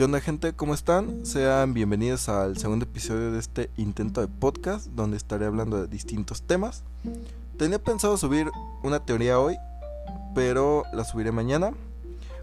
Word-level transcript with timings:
¿Qué 0.00 0.04
onda 0.04 0.22
gente? 0.22 0.54
¿Cómo 0.54 0.72
están? 0.72 1.26
Sean 1.26 1.74
bienvenidos 1.74 2.30
al 2.30 2.56
segundo 2.56 2.86
episodio 2.86 3.32
de 3.32 3.38
este 3.38 3.68
intento 3.76 4.22
de 4.22 4.28
podcast 4.28 4.86
donde 4.86 5.18
estaré 5.18 5.44
hablando 5.44 5.78
de 5.78 5.88
distintos 5.88 6.40
temas. 6.40 6.84
Tenía 7.58 7.78
pensado 7.78 8.16
subir 8.16 8.50
una 8.82 9.04
teoría 9.04 9.38
hoy, 9.38 9.58
pero 10.34 10.84
la 10.94 11.04
subiré 11.04 11.32
mañana. 11.32 11.74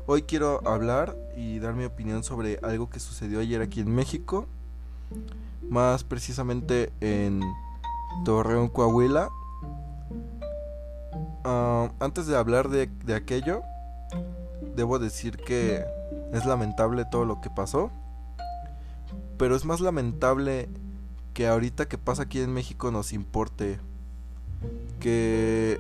Hoy 0.06 0.22
quiero 0.22 0.62
hablar 0.68 1.16
y 1.36 1.58
dar 1.58 1.74
mi 1.74 1.86
opinión 1.86 2.24
sobre 2.24 2.60
algo 2.62 2.92
que 2.92 3.00
sucedió 3.00 3.40
ayer 3.40 3.60
aquí 3.60 3.80
en 3.80 3.90
México, 3.90 4.46
más 5.68 6.04
precisamente 6.04 6.92
en 7.02 7.42
Torreón, 8.24 8.68
Coahuila. 8.68 9.30
Ah, 11.44 11.90
antes 12.00 12.28
de 12.28 12.38
hablar 12.38 12.70
de, 12.70 12.86
de 13.04 13.16
aquello, 13.16 13.64
debo 14.76 15.00
decir 15.00 15.38
que 15.38 15.97
es 16.34 16.46
lamentable 16.46 17.06
todo 17.06 17.26
lo 17.26 17.42
que 17.42 17.50
pasó. 17.50 17.92
Pero 19.38 19.56
es 19.56 19.66
más 19.66 19.80
lamentable 19.82 20.70
que 21.34 21.48
ahorita 21.48 21.88
que 21.88 21.98
pasa 21.98 22.24
aquí 22.24 22.42
en 22.42 22.54
México 22.54 22.92
nos 22.92 23.14
importe. 23.14 23.80
Que, 25.00 25.80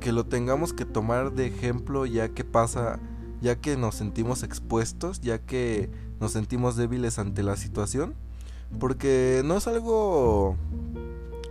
que 0.00 0.10
lo 0.12 0.26
tengamos 0.26 0.72
que 0.72 0.84
tomar 0.84 1.32
de 1.32 1.46
ejemplo 1.46 2.04
ya 2.04 2.30
que 2.30 2.44
pasa, 2.44 2.98
ya 3.40 3.56
que 3.56 3.76
nos 3.76 3.94
sentimos 3.94 4.42
expuestos, 4.42 5.20
ya 5.20 5.38
que 5.38 5.90
nos 6.18 6.32
sentimos 6.32 6.76
débiles 6.76 7.18
ante 7.18 7.42
la 7.42 7.56
situación. 7.56 8.14
Porque 8.80 9.42
no 9.44 9.56
es 9.56 9.66
algo, 9.66 10.56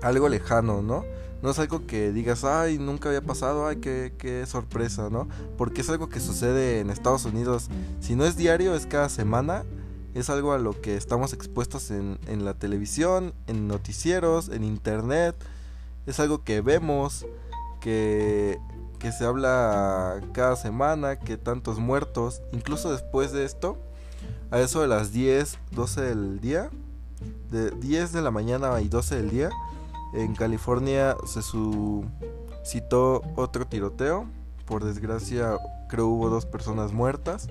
algo 0.01 0.29
lejano, 0.29 0.81
¿no? 0.81 1.05
No 1.41 1.51
es 1.51 1.59
algo 1.59 1.85
que 1.85 2.11
digas, 2.11 2.43
ay, 2.43 2.79
nunca 2.79 3.09
había 3.09 3.21
pasado, 3.21 3.67
ay, 3.67 3.77
qué, 3.77 4.13
qué, 4.17 4.45
sorpresa, 4.45 5.09
¿no? 5.09 5.27
Porque 5.57 5.81
es 5.81 5.89
algo 5.89 6.09
que 6.09 6.19
sucede 6.19 6.79
en 6.79 6.89
Estados 6.89 7.25
Unidos. 7.25 7.69
Si 7.99 8.15
no 8.15 8.25
es 8.25 8.37
diario, 8.37 8.73
es 8.75 8.85
cada 8.85 9.09
semana. 9.09 9.63
Es 10.15 10.31
algo 10.31 10.53
a 10.53 10.57
lo 10.57 10.81
que 10.81 10.97
estamos 10.97 11.33
expuestos 11.33 11.91
en, 11.91 12.17
en 12.27 12.43
la 12.43 12.55
televisión, 12.55 13.33
en 13.45 13.67
noticieros, 13.67 14.49
en 14.49 14.63
internet. 14.63 15.35
Es 16.07 16.19
algo 16.19 16.43
que 16.43 16.61
vemos, 16.61 17.27
que, 17.81 18.57
que 18.97 19.11
se 19.11 19.25
habla 19.25 20.19
cada 20.33 20.55
semana, 20.55 21.19
que 21.19 21.37
tantos 21.37 21.77
muertos. 21.77 22.41
Incluso 22.51 22.91
después 22.91 23.31
de 23.31 23.45
esto, 23.45 23.77
a 24.49 24.59
eso 24.59 24.81
de 24.81 24.87
las 24.87 25.11
10, 25.11 25.59
12 25.71 26.01
del 26.01 26.39
día, 26.39 26.71
de 27.51 27.69
10 27.71 28.11
de 28.11 28.21
la 28.21 28.31
mañana 28.31 28.81
y 28.81 28.87
12 28.87 29.17
del 29.17 29.29
día, 29.29 29.49
en 30.13 30.35
California 30.35 31.15
se 31.25 31.41
suscitó 31.41 33.21
otro 33.35 33.67
tiroteo. 33.67 34.25
Por 34.65 34.83
desgracia, 34.83 35.57
creo 35.87 36.07
hubo 36.07 36.29
dos 36.29 36.45
personas 36.45 36.91
muertas. 36.91 37.49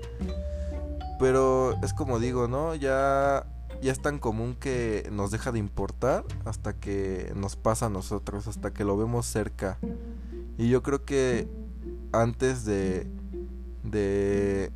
Pero 1.19 1.75
es 1.83 1.93
como 1.93 2.19
digo, 2.19 2.47
¿no? 2.47 2.75
Ya, 2.75 3.45
ya 3.81 3.91
es 3.91 4.01
tan 4.01 4.19
común 4.19 4.55
que 4.55 5.09
nos 5.11 5.31
deja 5.31 5.51
de 5.51 5.59
importar 5.59 6.23
hasta 6.45 6.73
que 6.73 7.31
nos 7.35 7.55
pasa 7.55 7.87
a 7.87 7.89
nosotros, 7.89 8.47
hasta 8.47 8.71
que 8.71 8.83
lo 8.83 8.97
vemos 8.97 9.25
cerca. 9.25 9.79
Y 10.57 10.69
yo 10.69 10.83
creo 10.83 11.05
que 11.05 11.47
antes 12.11 12.65
de, 12.65 13.07
de, 13.83 14.71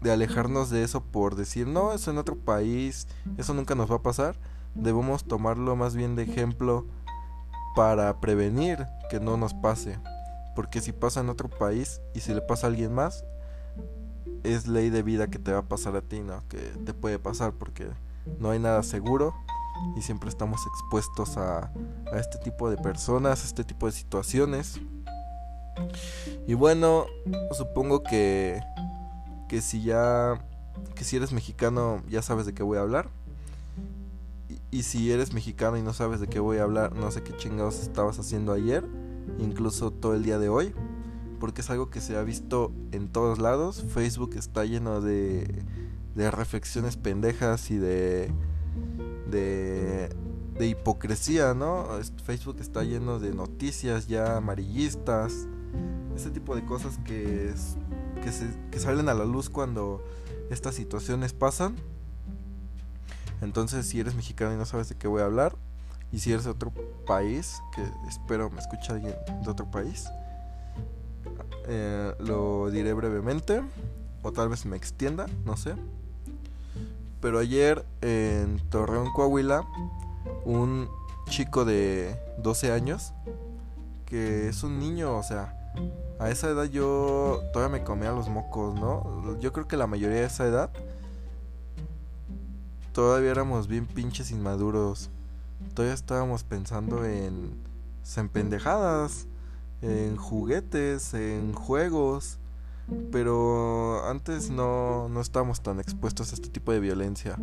de 0.00 0.12
alejarnos 0.12 0.70
de 0.70 0.82
eso 0.82 1.02
por 1.02 1.36
decir, 1.36 1.66
no, 1.66 1.92
eso 1.92 2.10
en 2.10 2.18
otro 2.18 2.36
país, 2.36 3.06
eso 3.36 3.54
nunca 3.54 3.74
nos 3.74 3.90
va 3.90 3.96
a 3.96 4.02
pasar, 4.02 4.36
debemos 4.74 5.24
tomarlo 5.24 5.76
más 5.76 5.96
bien 5.96 6.16
de 6.16 6.22
ejemplo 6.22 6.86
para 7.74 8.20
prevenir 8.20 8.86
que 9.10 9.20
no 9.20 9.36
nos 9.36 9.54
pase. 9.54 9.98
Porque 10.54 10.80
si 10.80 10.92
pasa 10.92 11.20
en 11.20 11.28
otro 11.28 11.48
país 11.48 12.00
y 12.14 12.20
si 12.20 12.34
le 12.34 12.40
pasa 12.40 12.66
a 12.66 12.70
alguien 12.70 12.94
más, 12.94 13.24
es 14.42 14.66
ley 14.66 14.90
de 14.90 15.02
vida 15.02 15.28
que 15.28 15.38
te 15.38 15.52
va 15.52 15.58
a 15.58 15.68
pasar 15.68 15.96
a 15.96 16.02
ti, 16.02 16.20
¿no? 16.20 16.46
Que 16.48 16.58
te 16.58 16.94
puede 16.94 17.18
pasar 17.18 17.52
porque 17.52 17.88
no 18.38 18.50
hay 18.50 18.58
nada 18.58 18.82
seguro 18.82 19.34
y 19.96 20.02
siempre 20.02 20.28
estamos 20.28 20.66
expuestos 20.66 21.36
a, 21.36 21.72
a 22.12 22.18
este 22.18 22.38
tipo 22.38 22.70
de 22.70 22.76
personas, 22.76 23.42
a 23.42 23.46
este 23.46 23.64
tipo 23.64 23.86
de 23.86 23.92
situaciones. 23.92 24.80
Y 26.46 26.54
bueno, 26.54 27.06
supongo 27.52 28.02
que, 28.02 28.60
que 29.48 29.60
si 29.60 29.82
ya, 29.82 30.44
que 30.94 31.04
si 31.04 31.16
eres 31.16 31.32
mexicano 31.32 32.02
ya 32.08 32.22
sabes 32.22 32.46
de 32.46 32.54
qué 32.54 32.62
voy 32.62 32.78
a 32.78 32.82
hablar. 32.82 33.08
Y 34.70 34.84
si 34.84 35.10
eres 35.10 35.32
mexicano 35.32 35.76
y 35.76 35.82
no 35.82 35.92
sabes 35.92 36.20
de 36.20 36.28
qué 36.28 36.38
voy 36.38 36.58
a 36.58 36.62
hablar, 36.62 36.94
no 36.94 37.10
sé 37.10 37.22
qué 37.22 37.36
chingados 37.36 37.80
estabas 37.80 38.18
haciendo 38.18 38.52
ayer, 38.52 38.84
incluso 39.38 39.90
todo 39.90 40.14
el 40.14 40.22
día 40.22 40.38
de 40.38 40.48
hoy, 40.48 40.72
porque 41.40 41.62
es 41.62 41.70
algo 41.70 41.90
que 41.90 42.00
se 42.00 42.16
ha 42.16 42.22
visto 42.22 42.72
en 42.92 43.08
todos 43.08 43.40
lados. 43.40 43.84
Facebook 43.92 44.36
está 44.36 44.64
lleno 44.64 45.00
de, 45.00 45.64
de 46.14 46.30
reflexiones 46.30 46.96
pendejas 46.96 47.70
y 47.72 47.78
de, 47.78 48.30
de, 49.28 50.14
de 50.56 50.66
hipocresía, 50.66 51.52
¿no? 51.52 51.88
Facebook 52.24 52.58
está 52.60 52.84
lleno 52.84 53.18
de 53.18 53.34
noticias 53.34 54.06
ya 54.06 54.36
amarillistas, 54.36 55.48
ese 56.14 56.30
tipo 56.30 56.54
de 56.54 56.64
cosas 56.64 56.98
que, 56.98 57.52
que, 58.22 58.30
se, 58.30 58.46
que 58.70 58.78
salen 58.78 59.08
a 59.08 59.14
la 59.14 59.24
luz 59.24 59.50
cuando 59.50 60.04
estas 60.50 60.76
situaciones 60.76 61.32
pasan 61.32 61.74
entonces, 63.40 63.86
si 63.86 64.00
eres 64.00 64.14
mexicano 64.14 64.54
y 64.54 64.56
no 64.56 64.66
sabes 64.66 64.88
de 64.88 64.96
qué 64.96 65.08
voy 65.08 65.22
a 65.22 65.24
hablar, 65.24 65.56
y 66.12 66.18
si 66.18 66.32
eres 66.32 66.44
de 66.44 66.50
otro 66.50 66.72
país, 67.06 67.62
que 67.74 67.82
espero 68.08 68.50
me 68.50 68.60
escuche 68.60 68.92
alguien 68.92 69.14
de 69.42 69.50
otro 69.50 69.70
país, 69.70 70.08
eh, 71.66 72.14
lo 72.18 72.70
diré 72.70 72.92
brevemente, 72.92 73.62
o 74.22 74.32
tal 74.32 74.48
vez 74.48 74.66
me 74.66 74.76
extienda, 74.76 75.26
no 75.44 75.56
sé. 75.56 75.74
Pero 77.20 77.38
ayer 77.38 77.84
en 78.00 78.58
Torreón, 78.70 79.12
Coahuila, 79.12 79.64
un 80.44 80.88
chico 81.28 81.64
de 81.64 82.16
12 82.38 82.72
años, 82.72 83.12
que 84.06 84.48
es 84.48 84.62
un 84.62 84.78
niño, 84.78 85.16
o 85.16 85.22
sea, 85.22 85.54
a 86.18 86.28
esa 86.30 86.48
edad 86.48 86.64
yo 86.64 87.40
todavía 87.52 87.78
me 87.78 87.84
comía 87.84 88.10
los 88.10 88.28
mocos, 88.28 88.74
¿no? 88.74 89.38
Yo 89.38 89.52
creo 89.52 89.68
que 89.68 89.76
la 89.76 89.86
mayoría 89.86 90.18
de 90.18 90.26
esa 90.26 90.46
edad 90.46 90.70
todavía 92.92 93.30
éramos 93.30 93.68
bien 93.68 93.86
pinches 93.86 94.30
inmaduros. 94.30 95.10
Todavía 95.74 95.94
estábamos 95.94 96.44
pensando 96.44 97.04
en, 97.04 97.54
en 98.16 98.28
pendejadas, 98.28 99.26
en 99.82 100.16
juguetes, 100.16 101.14
en 101.14 101.52
juegos. 101.52 102.38
Pero 103.12 104.04
antes 104.08 104.50
no, 104.50 105.08
no 105.08 105.20
estábamos 105.20 105.60
tan 105.60 105.78
expuestos 105.78 106.32
a 106.32 106.34
este 106.34 106.48
tipo 106.48 106.72
de 106.72 106.80
violencia. 106.80 107.36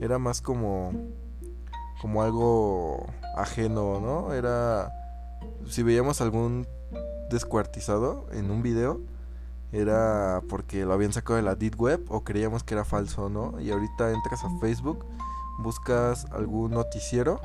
Era 0.00 0.18
más 0.18 0.40
como, 0.40 0.92
como 2.00 2.22
algo 2.22 3.06
ajeno, 3.36 4.00
¿no? 4.00 4.32
Era... 4.32 4.92
Si 5.68 5.82
veíamos 5.82 6.20
algún 6.20 6.66
descuartizado 7.30 8.26
en 8.32 8.50
un 8.50 8.62
video, 8.62 9.00
era 9.74 10.40
porque 10.48 10.84
lo 10.84 10.92
habían 10.92 11.12
sacado 11.12 11.36
de 11.36 11.42
la 11.42 11.56
Deep 11.56 11.80
Web 11.80 12.04
o 12.08 12.22
creíamos 12.22 12.62
que 12.62 12.74
era 12.74 12.84
falso, 12.84 13.28
¿no? 13.28 13.60
Y 13.60 13.70
ahorita 13.72 14.12
entras 14.12 14.44
a 14.44 14.60
Facebook, 14.60 15.04
buscas 15.58 16.26
algún 16.30 16.70
noticiero, 16.70 17.40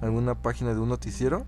alguna 0.00 0.34
página 0.34 0.72
de 0.72 0.80
un 0.80 0.88
noticiero 0.88 1.44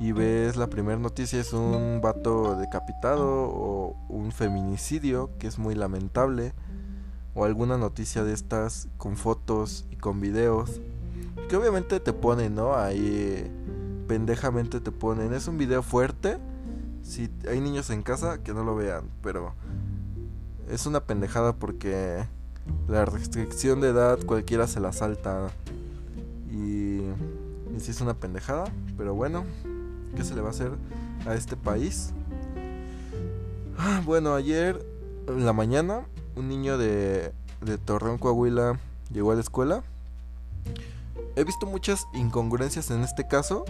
y 0.00 0.12
ves 0.12 0.56
la 0.56 0.68
primera 0.68 0.98
noticia 0.98 1.40
es 1.40 1.52
un 1.54 2.00
vato 2.02 2.56
decapitado 2.56 3.26
o 3.26 3.96
un 4.08 4.32
feminicidio 4.32 5.30
que 5.38 5.46
es 5.46 5.58
muy 5.58 5.74
lamentable 5.74 6.52
o 7.34 7.44
alguna 7.44 7.78
noticia 7.78 8.24
de 8.24 8.34
estas 8.34 8.88
con 8.98 9.16
fotos 9.16 9.86
y 9.90 9.96
con 9.96 10.20
videos 10.20 10.80
que 11.48 11.56
obviamente 11.56 12.00
te 12.00 12.12
ponen, 12.12 12.54
¿no? 12.54 12.76
Ahí 12.76 13.50
pendejamente 14.06 14.80
te 14.80 14.92
ponen, 14.92 15.32
es 15.32 15.48
un 15.48 15.56
video 15.56 15.82
fuerte 15.82 16.36
si 17.08 17.30
hay 17.48 17.60
niños 17.60 17.88
en 17.88 18.02
casa, 18.02 18.42
que 18.42 18.52
no 18.52 18.62
lo 18.62 18.76
vean, 18.76 19.08
pero 19.22 19.54
es 20.68 20.84
una 20.84 21.00
pendejada 21.00 21.54
porque 21.54 22.26
la 22.86 23.06
restricción 23.06 23.80
de 23.80 23.88
edad 23.88 24.18
cualquiera 24.26 24.66
se 24.66 24.78
la 24.78 24.92
salta. 24.92 25.48
Y, 26.50 27.00
y 27.00 27.80
sí 27.80 27.92
es 27.92 28.00
una 28.02 28.12
pendejada, 28.12 28.64
pero 28.98 29.14
bueno, 29.14 29.44
¿qué 30.16 30.22
se 30.22 30.34
le 30.34 30.42
va 30.42 30.48
a 30.48 30.50
hacer 30.50 30.72
a 31.26 31.34
este 31.34 31.56
país? 31.56 32.10
Ah, 33.78 34.02
bueno, 34.04 34.34
ayer 34.34 34.84
en 35.28 35.46
la 35.46 35.54
mañana 35.54 36.02
un 36.36 36.48
niño 36.48 36.76
de, 36.76 37.32
de 37.62 37.78
Torreón, 37.78 38.18
Coahuila, 38.18 38.78
llegó 39.10 39.32
a 39.32 39.34
la 39.34 39.40
escuela. 39.40 39.82
He 41.36 41.44
visto 41.44 41.64
muchas 41.64 42.06
incongruencias 42.12 42.90
en 42.90 43.02
este 43.02 43.26
caso, 43.26 43.64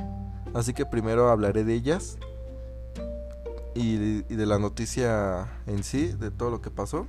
así 0.55 0.73
que 0.73 0.87
primero 0.87 1.29
hablaré 1.29 1.63
de 1.63 1.75
ellas 1.75 2.19
y 3.79 4.23
de, 4.23 4.47
la 4.47 4.59
noticia 4.59 5.49
en 5.67 5.85
sí, 5.85 6.09
de 6.09 6.33
todo 6.33 6.51
lo 6.51 6.61
que 6.61 6.71
pasó. 6.71 7.07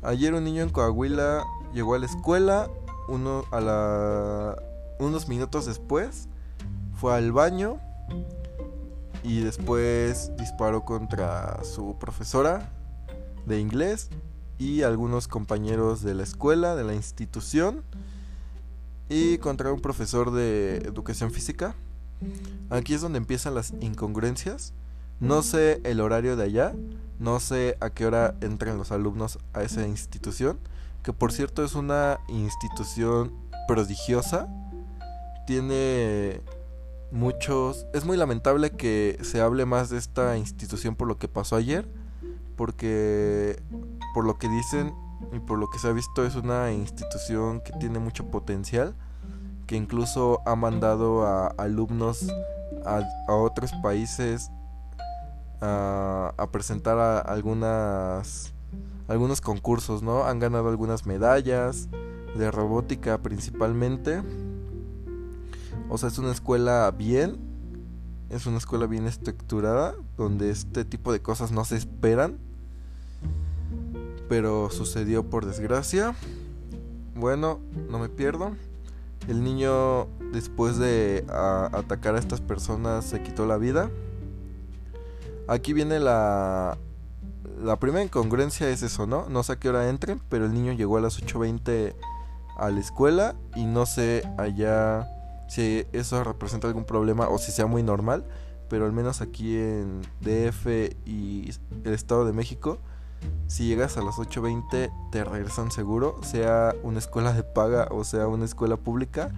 Ayer 0.00 0.34
un 0.34 0.44
niño 0.44 0.62
en 0.62 0.70
Coahuila 0.70 1.44
llegó 1.74 1.94
a 1.94 1.98
la 1.98 2.06
escuela, 2.06 2.70
unos 4.98 5.28
minutos 5.28 5.66
después 5.66 6.28
fue 6.94 7.14
al 7.16 7.32
baño 7.32 7.80
y 9.24 9.40
después 9.40 10.30
disparó 10.36 10.84
contra 10.84 11.64
su 11.64 11.96
profesora 11.98 12.70
de 13.44 13.58
inglés 13.58 14.10
y 14.58 14.82
algunos 14.82 15.26
compañeros 15.26 16.02
de 16.02 16.14
la 16.14 16.22
escuela, 16.22 16.76
de 16.76 16.84
la 16.84 16.94
institución 16.94 17.82
y 19.08 19.38
contra 19.38 19.72
un 19.72 19.80
profesor 19.80 20.30
de 20.30 20.76
educación 20.78 21.32
física. 21.32 21.74
Aquí 22.70 22.94
es 22.94 23.00
donde 23.00 23.18
empiezan 23.18 23.56
las 23.56 23.72
incongruencias. 23.80 24.72
No 25.22 25.44
sé 25.44 25.80
el 25.84 26.00
horario 26.00 26.34
de 26.34 26.42
allá, 26.42 26.74
no 27.20 27.38
sé 27.38 27.76
a 27.78 27.90
qué 27.90 28.06
hora 28.06 28.34
entran 28.40 28.76
los 28.76 28.90
alumnos 28.90 29.38
a 29.52 29.62
esa 29.62 29.86
institución, 29.86 30.58
que 31.04 31.12
por 31.12 31.30
cierto 31.30 31.62
es 31.62 31.76
una 31.76 32.18
institución 32.26 33.32
prodigiosa. 33.68 34.48
Tiene 35.46 36.40
muchos... 37.12 37.86
Es 37.94 38.04
muy 38.04 38.16
lamentable 38.16 38.72
que 38.72 39.16
se 39.22 39.40
hable 39.40 39.64
más 39.64 39.90
de 39.90 39.98
esta 39.98 40.36
institución 40.36 40.96
por 40.96 41.06
lo 41.06 41.18
que 41.18 41.28
pasó 41.28 41.54
ayer, 41.54 41.88
porque 42.56 43.62
por 44.14 44.24
lo 44.24 44.38
que 44.38 44.48
dicen 44.48 44.92
y 45.32 45.38
por 45.38 45.60
lo 45.60 45.70
que 45.70 45.78
se 45.78 45.86
ha 45.86 45.92
visto 45.92 46.26
es 46.26 46.34
una 46.34 46.72
institución 46.72 47.60
que 47.60 47.70
tiene 47.78 48.00
mucho 48.00 48.28
potencial, 48.28 48.96
que 49.68 49.76
incluso 49.76 50.40
ha 50.46 50.56
mandado 50.56 51.24
a 51.24 51.46
alumnos 51.58 52.26
a, 52.84 53.04
otros 53.28 53.72
países 53.84 54.50
a, 55.62 56.48
presentar 56.50 56.98
a 56.98 57.20
algunas 57.20 58.52
algunos 59.08 59.40
concursos, 59.40 60.02
¿no? 60.02 60.24
Han 60.24 60.38
ganado 60.38 60.68
algunas 60.68 61.06
medallas 61.06 61.88
de 62.36 62.50
robótica 62.50 63.18
principalmente. 63.18 64.22
O 65.88 65.98
sea, 65.98 66.08
es 66.08 66.18
una 66.18 66.32
escuela 66.32 66.90
bien, 66.96 67.38
es 68.30 68.46
una 68.46 68.58
escuela 68.58 68.86
bien 68.86 69.06
estructurada, 69.06 69.94
donde 70.16 70.50
este 70.50 70.84
tipo 70.84 71.12
de 71.12 71.20
cosas 71.20 71.52
no 71.52 71.64
se 71.64 71.76
esperan. 71.76 72.38
Pero 74.28 74.70
sucedió 74.70 75.28
por 75.28 75.44
desgracia. 75.44 76.14
Bueno, 77.14 77.60
no 77.90 77.98
me 77.98 78.08
pierdo. 78.08 78.52
El 79.28 79.44
niño, 79.44 80.06
después 80.32 80.78
de 80.78 81.24
atacar 81.28 82.16
a 82.16 82.18
estas 82.18 82.40
personas, 82.40 83.04
se 83.04 83.22
quitó 83.22 83.46
la 83.46 83.58
vida. 83.58 83.90
Aquí 85.48 85.72
viene 85.72 85.98
la, 85.98 86.78
la 87.62 87.78
primera 87.78 88.02
incongruencia 88.02 88.68
es 88.68 88.82
eso, 88.82 89.06
¿no? 89.06 89.28
No 89.28 89.42
sé 89.42 89.52
a 89.52 89.56
qué 89.56 89.68
hora 89.68 89.88
entren, 89.88 90.20
pero 90.28 90.46
el 90.46 90.52
niño 90.52 90.72
llegó 90.72 90.96
a 90.98 91.00
las 91.00 91.20
8.20 91.22 91.94
a 92.56 92.70
la 92.70 92.80
escuela 92.80 93.34
y 93.54 93.64
no 93.64 93.86
sé 93.86 94.22
allá 94.38 95.08
si 95.48 95.86
eso 95.92 96.22
representa 96.24 96.66
algún 96.66 96.84
problema 96.84 97.28
o 97.28 97.38
si 97.38 97.52
sea 97.52 97.66
muy 97.66 97.82
normal, 97.82 98.24
pero 98.68 98.84
al 98.86 98.92
menos 98.92 99.20
aquí 99.20 99.56
en 99.56 100.02
DF 100.20 100.66
y 101.04 101.50
el 101.84 101.92
Estado 101.92 102.24
de 102.24 102.32
México, 102.32 102.78
si 103.46 103.66
llegas 103.66 103.96
a 103.96 104.02
las 104.02 104.16
8.20 104.16 105.10
te 105.10 105.24
regresan 105.24 105.70
seguro, 105.70 106.18
sea 106.22 106.74
una 106.82 106.98
escuela 106.98 107.32
de 107.32 107.42
paga 107.42 107.88
o 107.90 108.04
sea 108.04 108.26
una 108.28 108.44
escuela 108.44 108.76
pública, 108.76 109.30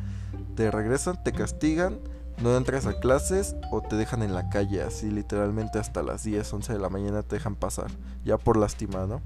te 0.54 0.70
regresan, 0.70 1.22
te 1.22 1.32
castigan 1.32 1.98
no 2.42 2.56
entras 2.56 2.86
a 2.86 2.98
clases 2.98 3.56
o 3.70 3.80
te 3.80 3.96
dejan 3.96 4.22
en 4.22 4.34
la 4.34 4.48
calle, 4.50 4.82
así 4.82 5.10
literalmente 5.10 5.78
hasta 5.78 6.02
las 6.02 6.24
10, 6.24 6.52
11 6.52 6.72
de 6.72 6.78
la 6.78 6.88
mañana 6.88 7.22
te 7.22 7.36
dejan 7.36 7.54
pasar, 7.54 7.90
ya 8.24 8.38
por 8.38 8.56
lástima, 8.56 9.06
¿no? 9.06 9.20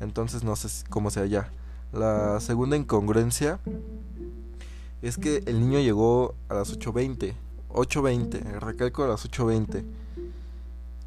Entonces 0.00 0.44
no 0.44 0.56
sé 0.56 0.84
cómo 0.88 1.10
sea 1.10 1.26
ya. 1.26 1.50
La 1.92 2.40
segunda 2.40 2.76
incongruencia 2.76 3.58
es 5.02 5.18
que 5.18 5.42
el 5.46 5.60
niño 5.60 5.80
llegó 5.80 6.34
a 6.48 6.54
las 6.54 6.76
8.20, 6.78 7.34
8.20, 7.70 8.60
recalco 8.60 9.04
a 9.04 9.08
las 9.08 9.28
8.20, 9.28 9.84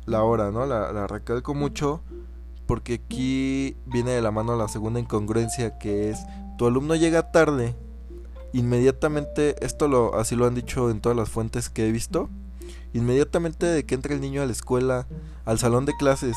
la 0.06 0.24
hora, 0.24 0.52
¿no? 0.52 0.66
La, 0.66 0.92
la 0.92 1.08
recalco 1.08 1.54
mucho 1.54 2.02
porque 2.66 2.96
aquí 2.96 3.78
viene 3.86 4.12
de 4.12 4.22
la 4.22 4.32
mano 4.32 4.56
la 4.56 4.68
segunda 4.68 5.00
incongruencia 5.00 5.80
que 5.80 6.12
es 6.12 6.20
tu 6.58 6.68
alumno 6.68 6.96
llega 6.96 7.32
tarde 7.32 7.76
inmediatamente, 8.54 9.56
esto 9.66 9.88
lo, 9.88 10.16
así 10.16 10.36
lo 10.36 10.46
han 10.46 10.56
dicho 10.56 10.90
en 10.90 11.02
todas 11.02 11.18
las 11.18 11.30
fuentes 11.30 11.70
que 11.70 11.88
he 11.88 11.92
visto, 11.92 12.30
inmediatamente 12.94 13.66
de 13.66 13.86
que 13.86 13.96
entra 13.96 14.14
el 14.14 14.22
niño 14.22 14.42
a 14.42 14.46
la 14.46 14.52
escuela, 14.52 15.08
al 15.46 15.60
salón 15.60 15.86
de 15.86 15.96
clases, 15.98 16.36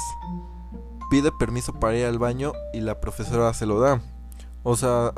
pide 1.10 1.30
permiso 1.32 1.78
para 1.78 1.96
ir 1.96 2.06
al 2.06 2.18
baño 2.18 2.52
y 2.72 2.80
la 2.80 3.00
profesora 3.00 3.52
se 3.54 3.66
lo 3.66 3.80
da. 3.80 4.00
O 4.62 4.76
sea, 4.76 5.12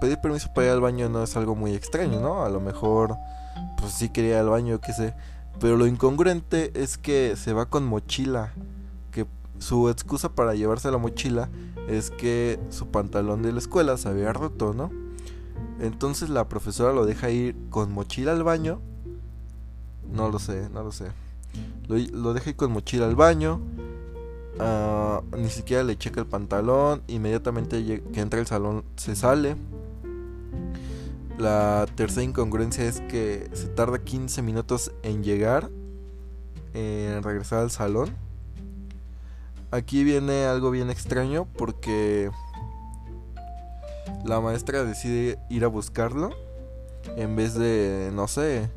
pedir 0.00 0.18
permiso 0.20 0.48
para 0.54 0.68
ir 0.68 0.72
al 0.72 0.80
baño 0.80 1.08
no 1.08 1.22
es 1.22 1.36
algo 1.36 1.54
muy 1.54 1.74
extraño, 1.74 2.20
¿no? 2.20 2.44
A 2.44 2.48
lo 2.48 2.60
mejor, 2.60 3.16
pues 3.78 3.92
sí 3.92 4.08
quería 4.08 4.30
ir 4.30 4.36
al 4.36 4.48
baño, 4.48 4.80
qué 4.80 4.92
sé. 4.92 5.14
Pero 5.60 5.76
lo 5.76 5.86
incongruente 5.86 6.72
es 6.74 6.96
que 6.96 7.36
se 7.36 7.52
va 7.52 7.66
con 7.66 7.84
mochila. 7.84 8.52
Que 9.10 9.26
su 9.58 9.88
excusa 9.88 10.30
para 10.30 10.54
llevarse 10.54 10.90
la 10.90 10.98
mochila 10.98 11.48
es 11.88 12.10
que 12.10 12.58
su 12.70 12.88
pantalón 12.88 13.42
de 13.42 13.52
la 13.52 13.58
escuela 13.58 13.96
se 13.96 14.08
había 14.08 14.32
roto, 14.32 14.74
¿no? 14.74 14.90
Entonces 15.80 16.28
la 16.28 16.48
profesora 16.48 16.92
lo 16.92 17.04
deja 17.04 17.30
ir 17.30 17.56
con 17.70 17.92
mochila 17.92 18.32
al 18.32 18.42
baño. 18.42 18.80
No 20.12 20.28
lo 20.28 20.38
sé, 20.38 20.68
no 20.70 20.82
lo 20.82 20.92
sé. 20.92 21.06
Lo, 21.88 22.32
deja 22.34 22.50
ir 22.50 22.56
con 22.56 22.72
mochila 22.72 23.06
al 23.06 23.16
baño. 23.16 23.60
Ah, 24.60 25.22
ni 25.36 25.50
siquiera 25.50 25.82
le 25.82 25.96
checa 25.96 26.20
el 26.20 26.26
pantalón. 26.26 27.02
Inmediatamente 27.08 28.02
que 28.12 28.20
entra 28.20 28.40
al 28.40 28.46
salón 28.46 28.84
se 28.96 29.16
sale. 29.16 29.56
La 31.38 31.86
tercera 31.96 32.22
incongruencia 32.22 32.84
es 32.84 33.00
que 33.00 33.50
se 33.54 33.66
tarda 33.66 33.98
15 33.98 34.42
minutos 34.42 34.92
en 35.02 35.24
llegar. 35.24 35.70
En 36.74 37.22
regresar 37.22 37.60
al 37.60 37.70
salón. 37.70 38.14
Aquí 39.70 40.04
viene 40.04 40.44
algo 40.44 40.70
bien 40.70 40.88
extraño 40.88 41.48
porque 41.56 42.30
la 44.24 44.40
maestra 44.40 44.84
decide 44.84 45.38
ir 45.50 45.64
a 45.64 45.68
buscarlo 45.68 46.30
en 47.16 47.36
vez 47.36 47.54
de, 47.54 48.10
no 48.12 48.28
sé, 48.28 48.70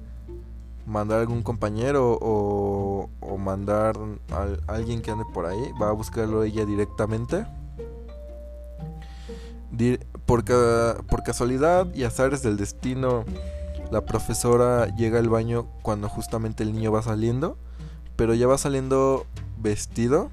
mandar 0.85 1.19
algún 1.19 1.43
compañero 1.43 2.17
o, 2.21 3.09
o 3.19 3.37
mandar 3.37 3.97
a 4.31 4.73
alguien 4.73 5.01
que 5.01 5.11
ande 5.11 5.25
por 5.33 5.45
ahí, 5.45 5.71
va 5.81 5.89
a 5.89 5.91
buscarlo 5.91 6.43
ella 6.43 6.65
directamente. 6.65 7.45
Por, 10.25 10.43
por 11.05 11.23
casualidad 11.23 11.93
y 11.93 12.03
azares 12.03 12.41
del 12.41 12.57
destino, 12.57 13.25
la 13.91 14.01
profesora 14.01 14.87
llega 14.95 15.19
al 15.19 15.29
baño 15.29 15.67
cuando 15.81 16.09
justamente 16.09 16.63
el 16.63 16.73
niño 16.73 16.91
va 16.91 17.01
saliendo, 17.01 17.57
pero 18.15 18.33
ya 18.33 18.47
va 18.47 18.57
saliendo 18.57 19.25
vestido. 19.57 20.29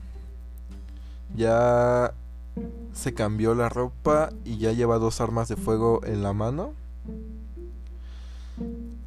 Ya 1.37 2.15
se 2.93 3.15
cambió 3.15 3.55
la 3.55 3.69
ropa 3.69 4.31
y 4.44 4.58
ya 4.58 4.73
lleva 4.73 4.99
dos 4.99 5.20
armas 5.20 5.49
de 5.49 5.56
fuego 5.56 6.01
en 6.05 6.23
la 6.23 6.32
mano. 6.32 6.73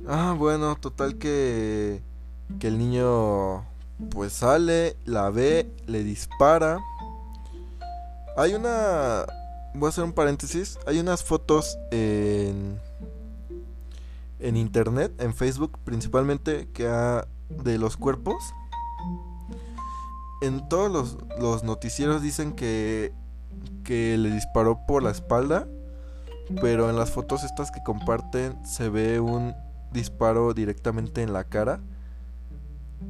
Ah, 0.07 0.35
bueno, 0.37 0.75
total 0.75 1.17
que 1.17 2.01
que 2.59 2.67
el 2.67 2.77
niño 2.77 3.65
pues 4.09 4.33
sale, 4.33 4.95
la 5.05 5.29
ve, 5.29 5.71
le 5.85 6.03
dispara. 6.03 6.79
Hay 8.37 8.53
una 8.53 9.25
voy 9.73 9.87
a 9.87 9.89
hacer 9.89 10.03
un 10.03 10.13
paréntesis, 10.13 10.79
hay 10.85 10.99
unas 10.99 11.23
fotos 11.23 11.77
en 11.91 12.79
en 14.39 14.55
internet, 14.55 15.13
en 15.19 15.33
Facebook 15.33 15.77
principalmente 15.83 16.67
que 16.73 16.87
de 17.49 17.77
los 17.77 17.97
cuerpos. 17.97 18.53
En 20.41 20.69
todos 20.69 20.91
los, 20.91 21.17
los 21.39 21.63
noticieros 21.63 22.21
dicen 22.21 22.53
que 22.53 23.11
que 23.83 24.17
le 24.17 24.31
disparó 24.31 24.85
por 24.87 25.03
la 25.03 25.11
espalda, 25.11 25.67
pero 26.61 26.89
en 26.89 26.95
las 26.95 27.11
fotos 27.11 27.43
estas 27.43 27.71
que 27.71 27.83
comparten 27.83 28.57
se 28.65 28.89
ve 28.89 29.19
un 29.19 29.53
disparo 29.91 30.53
directamente 30.53 31.21
en 31.23 31.33
la 31.33 31.43
cara 31.43 31.81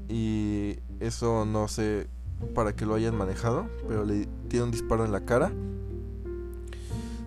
y 0.09 0.79
eso 0.99 1.45
no 1.45 1.67
sé 1.67 2.07
para 2.53 2.75
que 2.75 2.85
lo 2.85 2.95
hayan 2.95 3.15
manejado, 3.15 3.67
pero 3.87 4.05
le 4.05 4.27
tiene 4.47 4.65
un 4.65 4.71
disparo 4.71 5.05
en 5.05 5.11
la 5.11 5.21
cara. 5.21 5.51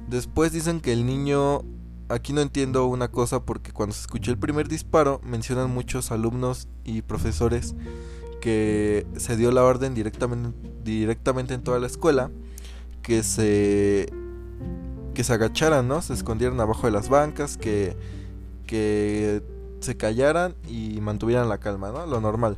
Después 0.09 0.53
dicen 0.53 0.81
que 0.81 0.93
el 0.93 1.07
niño, 1.07 1.63
aquí 2.09 2.33
no 2.33 2.41
entiendo 2.41 2.87
una 2.87 3.09
cosa 3.09 3.45
porque 3.45 3.73
cuando 3.73 3.95
se 3.95 4.03
escuchó 4.03 4.31
el 4.31 4.39
primer 4.39 4.69
disparo 4.69 5.21
mencionan 5.25 5.71
muchos 5.71 6.11
alumnos 6.11 6.69
y 6.85 7.03
profesores 7.03 7.75
que 8.41 9.07
se 9.17 9.37
dio 9.37 9.53
la 9.53 9.63
orden 9.63 9.95
directamente, 9.95 10.57
directamente 10.83 11.55
en 11.55 11.63
toda 11.63 11.79
la 11.79 11.87
escuela 11.87 12.31
que 13.03 13.23
se 13.23 14.13
que 15.15 15.25
se 15.25 15.33
agacharan, 15.33 15.89
¿no? 15.89 16.03
Se 16.03 16.13
escondieran 16.13 16.61
abajo 16.61 16.87
de 16.87 16.93
las 16.93 17.09
bancas, 17.09 17.57
que 17.57 17.97
que 18.67 19.43
se 19.81 19.97
callaran 19.97 20.55
y 20.69 21.01
mantuvieran 21.01 21.49
la 21.49 21.59
calma, 21.59 21.91
¿no? 21.91 22.07
Lo 22.07 22.21
normal. 22.21 22.57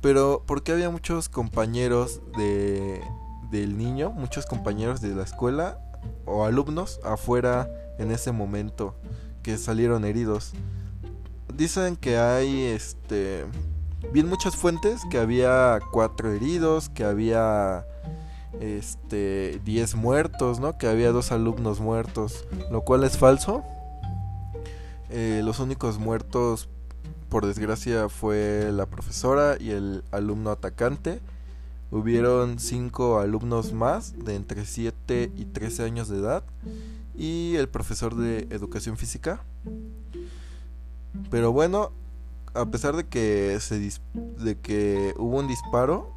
Pero 0.00 0.42
porque 0.46 0.72
había 0.72 0.90
muchos 0.90 1.28
compañeros 1.28 2.20
de 2.36 3.00
del 3.50 3.76
niño, 3.76 4.10
muchos 4.10 4.46
compañeros 4.46 5.00
de 5.00 5.14
la 5.14 5.24
escuela 5.24 5.78
o 6.24 6.44
alumnos 6.44 7.00
afuera 7.04 7.68
en 7.98 8.12
ese 8.12 8.32
momento 8.32 8.94
que 9.42 9.58
salieron 9.58 10.04
heridos. 10.04 10.52
Dicen 11.54 11.96
que 11.96 12.18
hay 12.18 12.62
este 12.62 13.44
bien 14.12 14.28
muchas 14.28 14.56
fuentes 14.56 15.02
que 15.10 15.18
había 15.18 15.78
cuatro 15.92 16.32
heridos, 16.32 16.88
que 16.88 17.04
había 17.04 17.84
este 18.58 19.60
10 19.64 19.94
muertos, 19.94 20.58
¿no? 20.60 20.76
Que 20.76 20.88
había 20.88 21.12
dos 21.12 21.32
alumnos 21.32 21.80
muertos, 21.80 22.46
lo 22.70 22.82
cual 22.82 23.04
es 23.04 23.16
falso. 23.16 23.62
Eh, 25.10 25.42
los 25.44 25.60
únicos 25.60 25.98
muertos, 25.98 26.68
por 27.28 27.46
desgracia, 27.46 28.08
fue 28.08 28.70
la 28.72 28.86
profesora 28.86 29.56
y 29.58 29.70
el 29.70 30.04
alumno 30.10 30.50
atacante. 30.50 31.20
Hubieron 31.90 32.58
cinco 32.58 33.18
alumnos 33.18 33.72
más 33.72 34.14
de 34.24 34.36
entre 34.36 34.64
7 34.64 35.32
y 35.36 35.44
13 35.46 35.82
años 35.84 36.08
de 36.08 36.18
edad 36.18 36.44
y 37.16 37.56
el 37.56 37.68
profesor 37.68 38.14
de 38.14 38.46
educación 38.50 38.96
física. 38.96 39.42
Pero 41.30 41.52
bueno, 41.52 41.90
a 42.54 42.66
pesar 42.66 42.96
de 42.96 43.06
que 43.06 43.58
se 43.60 43.78
de 44.14 44.58
que 44.58 45.14
hubo 45.18 45.38
un 45.38 45.48
disparo, 45.48 46.14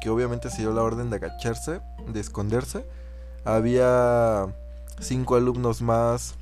que 0.00 0.10
obviamente 0.10 0.50
se 0.50 0.62
dio 0.62 0.72
la 0.72 0.82
orden 0.82 1.10
de 1.10 1.16
agacharse, 1.16 1.80
de 2.08 2.20
esconderse, 2.20 2.84
había 3.44 4.46
cinco 5.00 5.36
alumnos 5.36 5.82
más 5.82 6.34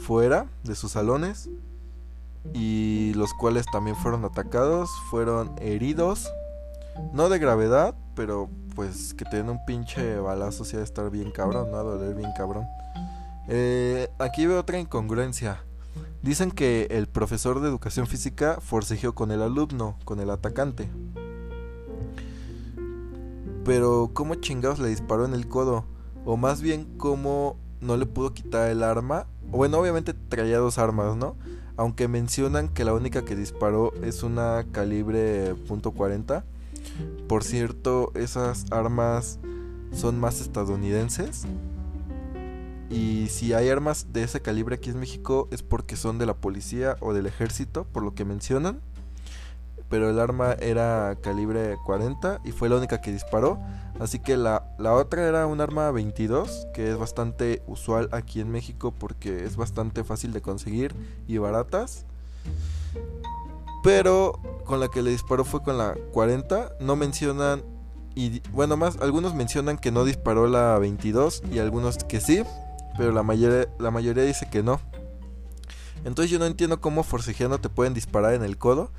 fuera 0.00 0.46
de 0.64 0.74
sus 0.74 0.92
salones 0.92 1.48
y 2.54 3.12
los 3.14 3.32
cuales 3.34 3.66
también 3.70 3.96
fueron 3.96 4.24
atacados, 4.24 4.90
fueron 5.10 5.52
heridos, 5.60 6.30
no 7.12 7.28
de 7.28 7.38
gravedad, 7.38 7.94
pero 8.14 8.48
pues 8.74 9.14
que 9.14 9.24
tienen 9.24 9.50
un 9.50 9.64
pinche 9.64 10.18
balazo 10.18 10.64
si 10.64 10.76
ha 10.76 10.78
de 10.78 10.84
estar 10.84 11.10
bien 11.10 11.30
cabrón, 11.30 11.70
no 11.70 11.76
a 11.76 11.82
doler 11.82 12.14
bien 12.14 12.32
cabrón. 12.36 12.66
Eh, 13.48 14.08
aquí 14.18 14.46
veo 14.46 14.60
otra 14.60 14.78
incongruencia. 14.78 15.62
Dicen 16.22 16.50
que 16.50 16.86
el 16.90 17.08
profesor 17.08 17.60
de 17.60 17.68
educación 17.68 18.06
física 18.06 18.58
forcejeó 18.60 19.14
con 19.14 19.30
el 19.30 19.42
alumno, 19.42 19.96
con 20.04 20.20
el 20.20 20.30
atacante. 20.30 20.88
Pero 23.64 24.10
¿cómo 24.12 24.36
chingados 24.36 24.78
le 24.78 24.88
disparó 24.88 25.24
en 25.24 25.34
el 25.34 25.48
codo? 25.48 25.84
O 26.24 26.36
más 26.36 26.62
bien 26.62 26.86
cómo 26.96 27.56
no 27.80 27.96
le 27.96 28.06
pudo 28.06 28.32
quitar 28.32 28.70
el 28.70 28.82
arma. 28.82 29.26
Bueno, 29.50 29.78
obviamente 29.78 30.14
traía 30.14 30.58
dos 30.58 30.78
armas, 30.78 31.16
¿no? 31.16 31.36
Aunque 31.76 32.08
mencionan 32.08 32.68
que 32.68 32.84
la 32.84 32.94
única 32.94 33.24
que 33.24 33.36
disparó 33.36 33.92
es 34.02 34.22
una 34.22 34.66
calibre 34.70 35.54
.40. 35.54 36.44
Por 37.28 37.44
cierto, 37.44 38.12
esas 38.14 38.66
armas 38.70 39.38
son 39.92 40.20
más 40.20 40.40
estadounidenses. 40.40 41.46
Y 42.90 43.28
si 43.28 43.52
hay 43.52 43.68
armas 43.68 44.08
de 44.12 44.24
ese 44.24 44.42
calibre 44.42 44.74
aquí 44.74 44.90
en 44.90 44.98
México 44.98 45.48
es 45.52 45.62
porque 45.62 45.96
son 45.96 46.18
de 46.18 46.26
la 46.26 46.34
policía 46.34 46.96
o 47.00 47.12
del 47.14 47.26
ejército, 47.26 47.84
por 47.84 48.02
lo 48.02 48.14
que 48.14 48.24
mencionan. 48.24 48.80
Pero 49.90 50.08
el 50.08 50.18
arma 50.18 50.54
era 50.54 51.16
calibre 51.20 51.76
40 51.84 52.40
y 52.44 52.52
fue 52.52 52.70
la 52.70 52.76
única 52.76 53.00
que 53.02 53.12
disparó. 53.12 53.58
Así 53.98 54.18
que 54.18 54.38
la, 54.38 54.64
la 54.78 54.94
otra 54.94 55.26
era 55.26 55.46
un 55.46 55.60
arma 55.60 55.90
22, 55.90 56.68
que 56.72 56.90
es 56.90 56.96
bastante 56.96 57.62
usual 57.66 58.08
aquí 58.12 58.40
en 58.40 58.50
México 58.50 58.94
porque 58.96 59.44
es 59.44 59.56
bastante 59.56 60.04
fácil 60.04 60.32
de 60.32 60.40
conseguir 60.40 60.94
y 61.28 61.36
baratas. 61.36 62.06
Pero 63.82 64.40
con 64.64 64.80
la 64.80 64.88
que 64.88 65.02
le 65.02 65.10
disparó 65.10 65.44
fue 65.44 65.62
con 65.62 65.76
la 65.76 65.94
40. 66.12 66.76
No 66.80 66.96
mencionan 66.96 67.62
y 68.14 68.40
bueno, 68.52 68.76
más 68.76 68.96
algunos 69.00 69.34
mencionan 69.34 69.76
que 69.76 69.90
no 69.90 70.04
disparó 70.04 70.46
la 70.46 70.78
22 70.78 71.42
y 71.52 71.58
algunos 71.58 71.98
que 71.98 72.20
sí 72.20 72.42
pero 72.96 73.12
la 73.12 73.22
mayoría, 73.22 73.66
la 73.78 73.90
mayoría 73.90 74.24
dice 74.24 74.48
que 74.50 74.62
no. 74.62 74.78
Entonces 76.04 76.30
yo 76.30 76.38
no 76.38 76.44
entiendo 76.44 76.80
cómo 76.80 77.02
forcejeando 77.02 77.58
te 77.58 77.70
pueden 77.70 77.94
disparar 77.94 78.34
en 78.34 78.42
el 78.42 78.58
codo 78.58 78.90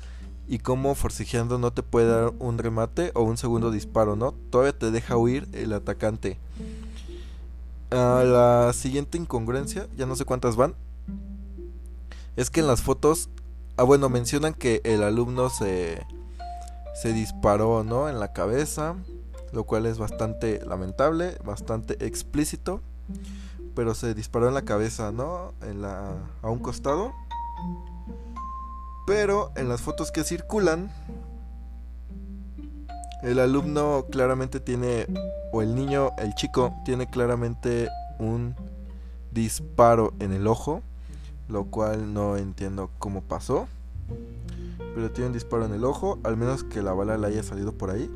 y 0.48 0.58
cómo 0.58 0.94
forcejeando 0.94 1.58
no 1.58 1.72
te 1.72 1.82
puede 1.82 2.08
dar 2.08 2.32
un 2.38 2.58
remate 2.58 3.12
o 3.14 3.22
un 3.22 3.36
segundo 3.36 3.70
disparo, 3.70 4.16
¿no? 4.16 4.32
Todavía 4.50 4.76
te 4.76 4.90
deja 4.90 5.16
huir 5.16 5.48
el 5.52 5.72
atacante. 5.72 6.38
A 7.90 8.22
la 8.24 8.72
siguiente 8.72 9.18
incongruencia, 9.18 9.86
ya 9.96 10.06
no 10.06 10.16
sé 10.16 10.24
cuántas 10.24 10.56
van, 10.56 10.74
es 12.36 12.50
que 12.50 12.60
en 12.60 12.66
las 12.66 12.82
fotos, 12.82 13.28
ah 13.76 13.82
bueno, 13.82 14.08
mencionan 14.08 14.54
que 14.54 14.80
el 14.84 15.02
alumno 15.02 15.50
se, 15.50 16.04
se 16.94 17.12
disparó, 17.12 17.84
¿no? 17.84 18.08
En 18.08 18.18
la 18.18 18.32
cabeza, 18.32 18.96
lo 19.52 19.64
cual 19.64 19.86
es 19.86 19.98
bastante 19.98 20.64
lamentable, 20.64 21.36
bastante 21.44 22.04
explícito 22.04 22.80
pero 23.74 23.94
se 23.94 24.14
disparó 24.14 24.48
en 24.48 24.54
la 24.54 24.62
cabeza, 24.62 25.12
¿no? 25.12 25.54
En 25.62 25.82
la, 25.82 26.14
a 26.42 26.50
un 26.50 26.58
costado. 26.58 27.12
Pero 29.06 29.52
en 29.56 29.68
las 29.68 29.80
fotos 29.80 30.12
que 30.12 30.24
circulan, 30.24 30.90
el 33.22 33.38
alumno 33.38 34.06
claramente 34.10 34.60
tiene, 34.60 35.06
o 35.52 35.62
el 35.62 35.74
niño, 35.74 36.10
el 36.18 36.34
chico, 36.34 36.74
tiene 36.84 37.08
claramente 37.08 37.88
un 38.18 38.54
disparo 39.30 40.12
en 40.18 40.32
el 40.32 40.46
ojo, 40.46 40.82
lo 41.48 41.64
cual 41.64 42.12
no 42.14 42.36
entiendo 42.36 42.90
cómo 42.98 43.22
pasó. 43.22 43.68
Pero 44.94 45.10
tiene 45.10 45.28
un 45.28 45.32
disparo 45.32 45.64
en 45.64 45.72
el 45.72 45.84
ojo, 45.84 46.18
al 46.24 46.36
menos 46.36 46.64
que 46.64 46.82
la 46.82 46.92
bala 46.92 47.16
le 47.16 47.26
haya 47.28 47.42
salido 47.42 47.72
por 47.72 47.90
ahí. 47.90 48.10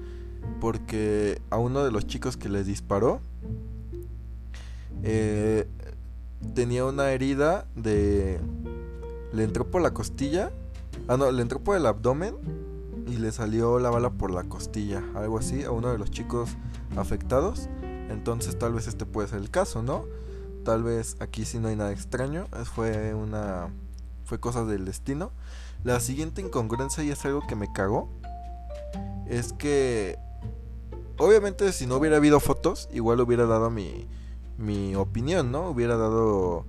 Porque 0.60 1.40
a 1.50 1.58
uno 1.58 1.84
de 1.84 1.90
los 1.90 2.06
chicos 2.06 2.36
que 2.36 2.48
les 2.48 2.66
disparó, 2.66 3.20
eh, 5.02 5.68
tenía 6.54 6.84
una 6.84 7.10
herida 7.10 7.66
de... 7.74 8.40
Le 9.32 9.44
entró 9.44 9.66
por 9.70 9.82
la 9.82 9.92
costilla. 9.92 10.50
Ah, 11.08 11.16
no, 11.16 11.30
le 11.30 11.42
entró 11.42 11.60
por 11.60 11.76
el 11.76 11.86
abdomen 11.86 12.36
y 13.06 13.16
le 13.16 13.30
salió 13.32 13.78
la 13.78 13.90
bala 13.90 14.10
por 14.10 14.30
la 14.30 14.44
costilla. 14.44 15.02
Algo 15.14 15.38
así 15.38 15.64
a 15.64 15.70
uno 15.70 15.90
de 15.92 15.98
los 15.98 16.10
chicos 16.10 16.56
afectados. 16.96 17.68
Entonces 18.10 18.58
tal 18.58 18.72
vez 18.72 18.86
este 18.86 19.06
puede 19.06 19.28
ser 19.28 19.38
el 19.38 19.50
caso, 19.50 19.82
¿no? 19.82 20.04
Tal 20.64 20.82
vez 20.82 21.16
aquí 21.20 21.44
sí 21.44 21.58
no 21.58 21.68
hay 21.68 21.76
nada 21.76 21.92
extraño. 21.92 22.46
Fue 22.74 23.14
una... 23.14 23.68
Fue 24.24 24.40
cosa 24.40 24.64
del 24.64 24.84
destino. 24.84 25.30
La 25.84 26.00
siguiente 26.00 26.42
incongruencia 26.42 27.04
y 27.04 27.10
es 27.10 27.24
algo 27.24 27.46
que 27.46 27.54
me 27.54 27.72
cagó. 27.72 28.08
Es 29.26 29.52
que... 29.52 30.18
Obviamente 31.18 31.72
si 31.72 31.86
no 31.86 31.96
hubiera 31.96 32.16
habido 32.16 32.40
fotos, 32.40 32.88
igual 32.92 33.20
hubiera 33.20 33.46
dado 33.46 33.70
mi 33.70 34.06
mi 34.58 34.94
opinión, 34.94 35.52
¿no? 35.52 35.70
Hubiera 35.70 35.96
dado 35.96 36.64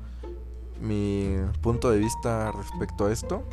mi 0.81 1.36
punto 1.62 1.89
de 1.89 2.00
vista 2.00 2.51
respecto 2.51 3.05
a 3.05 3.12
esto. 3.12 3.43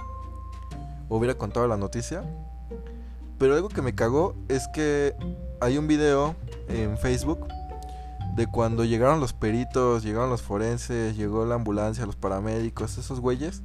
Hubiera 1.09 1.35
contado 1.35 1.67
la 1.67 1.77
noticia. 1.77 2.25
Pero 3.39 3.55
algo 3.55 3.69
que 3.69 3.83
me 3.83 3.95
cagó 3.95 4.35
es 4.49 4.69
que 4.69 5.15
hay 5.61 5.79
un 5.79 5.87
video 5.87 6.37
en 6.69 6.97
Facebook 6.99 7.47
de 8.37 8.47
cuando 8.47 8.85
llegaron 8.85 9.21
los 9.21 9.33
peritos, 9.33 10.03
llegaron 10.03 10.31
los 10.31 10.43
forenses, 10.43 11.17
llegó 11.17 11.45
la 11.45 11.57
ambulancia, 11.57 12.07
los 12.07 12.17
paramédicos, 12.17 12.99
esos 12.99 13.21
güeyes. 13.21 13.63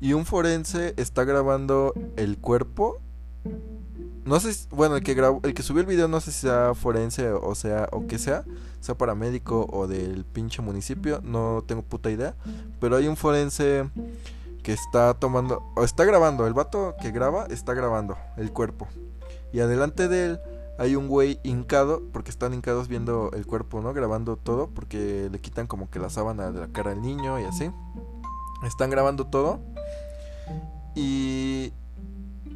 Y 0.00 0.12
un 0.12 0.26
forense 0.26 0.94
está 0.96 1.24
grabando 1.24 1.92
el 2.16 2.38
cuerpo 2.38 3.00
no 4.28 4.38
sé, 4.40 4.54
bueno, 4.70 4.96
el 4.96 5.02
que 5.02 5.14
grabó, 5.14 5.40
el 5.42 5.54
que 5.54 5.62
subió 5.62 5.80
el 5.80 5.86
video 5.86 6.06
no 6.06 6.20
sé 6.20 6.32
si 6.32 6.40
sea 6.40 6.74
forense 6.74 7.30
o 7.30 7.54
sea 7.54 7.88
o 7.92 8.06
que 8.06 8.18
sea, 8.18 8.44
sea 8.78 8.94
paramédico 8.94 9.66
o 9.70 9.88
del 9.88 10.26
pinche 10.26 10.60
municipio, 10.60 11.22
no 11.24 11.64
tengo 11.66 11.80
puta 11.80 12.10
idea, 12.10 12.34
pero 12.78 12.96
hay 12.96 13.08
un 13.08 13.16
forense 13.16 13.88
que 14.68 14.74
está 14.74 15.14
tomando 15.14 15.62
o 15.76 15.82
está 15.82 16.04
grabando, 16.04 16.46
el 16.46 16.52
vato 16.52 16.94
que 17.00 17.10
graba 17.10 17.46
está 17.46 17.72
grabando 17.72 18.18
el 18.36 18.52
cuerpo. 18.52 18.86
Y 19.50 19.60
adelante 19.60 20.08
de 20.08 20.26
él 20.26 20.40
hay 20.78 20.94
un 20.94 21.08
güey 21.08 21.40
hincado, 21.42 22.02
porque 22.12 22.30
están 22.30 22.52
hincados 22.52 22.86
viendo 22.86 23.30
el 23.32 23.46
cuerpo, 23.46 23.80
¿no? 23.80 23.94
Grabando 23.94 24.36
todo, 24.36 24.68
porque 24.68 25.30
le 25.32 25.40
quitan 25.40 25.66
como 25.66 25.88
que 25.88 25.98
la 25.98 26.10
sábana 26.10 26.50
de 26.52 26.60
la 26.60 26.68
cara 26.68 26.90
al 26.90 27.00
niño 27.00 27.40
y 27.40 27.44
así. 27.44 27.70
Están 28.62 28.90
grabando 28.90 29.26
todo. 29.26 29.60
Y 30.94 31.72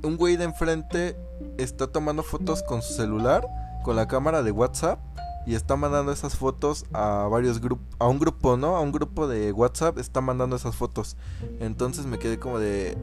un 0.03 0.19
güey 0.19 0.37
de 0.37 0.45
enfrente 0.45 1.17
está 1.57 1.87
tomando 1.87 2.23
fotos 2.23 2.63
con 2.63 2.83
su 2.83 2.93
celular, 2.93 3.49
con 3.85 3.97
la 3.97 4.07
cámara 4.07 4.43
de 4.43 4.51
WhatsApp 4.51 4.99
y 5.47 5.55
está 5.55 5.77
mandando 5.77 6.13
esas 6.13 6.37
fotos 6.37 6.87
a 6.93 7.29
varios 7.31 7.61
grupos, 7.61 7.87
a 7.99 8.09
un 8.09 8.19
grupo, 8.19 8.57
¿no? 8.57 8.77
A 8.77 8.81
un 8.81 8.93
grupo 8.93 9.27
de 9.27 9.53
WhatsApp 9.53 9.99
está 9.99 10.21
mandando 10.21 10.57
esas 10.57 10.77
fotos. 10.77 11.17
Entonces 11.61 12.07
me 12.07 12.19
quedé 12.19 12.39
como 12.39 12.59
de, 12.59 12.97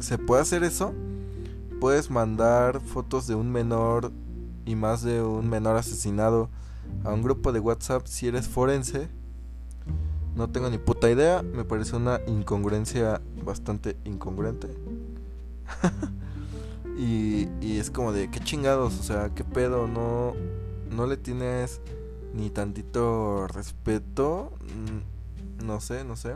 ¿se 0.00 0.18
puede 0.18 0.42
hacer 0.42 0.64
eso? 0.64 0.92
Puedes 1.80 2.10
mandar 2.10 2.80
fotos 2.80 3.26
de 3.26 3.34
un 3.34 3.50
menor 3.50 4.12
y 4.66 4.74
más 4.74 5.02
de 5.02 5.22
un 5.22 5.48
menor 5.48 5.76
asesinado 5.76 6.50
a 7.04 7.12
un 7.12 7.22
grupo 7.22 7.52
de 7.52 7.60
WhatsApp 7.60 8.06
si 8.06 8.28
eres 8.28 8.48
forense. 8.48 9.08
No 10.34 10.50
tengo 10.50 10.70
ni 10.70 10.78
puta 10.78 11.10
idea, 11.10 11.42
me 11.42 11.64
parece 11.64 11.96
una 11.96 12.20
incongruencia 12.26 13.20
bastante 13.44 13.96
incongruente. 14.04 14.68
Y, 16.98 17.78
es 17.78 17.92
como 17.92 18.12
de, 18.12 18.28
qué 18.28 18.40
chingados, 18.40 18.98
o 18.98 19.02
sea, 19.04 19.30
qué 19.32 19.44
pedo, 19.44 19.86
no, 19.86 20.34
no 20.90 21.06
le 21.06 21.16
tienes 21.16 21.80
ni 22.34 22.50
tantito 22.50 23.46
respeto, 23.48 24.52
mm, 24.60 25.64
no 25.66 25.80
sé, 25.80 26.04
no 26.04 26.16
sé. 26.16 26.34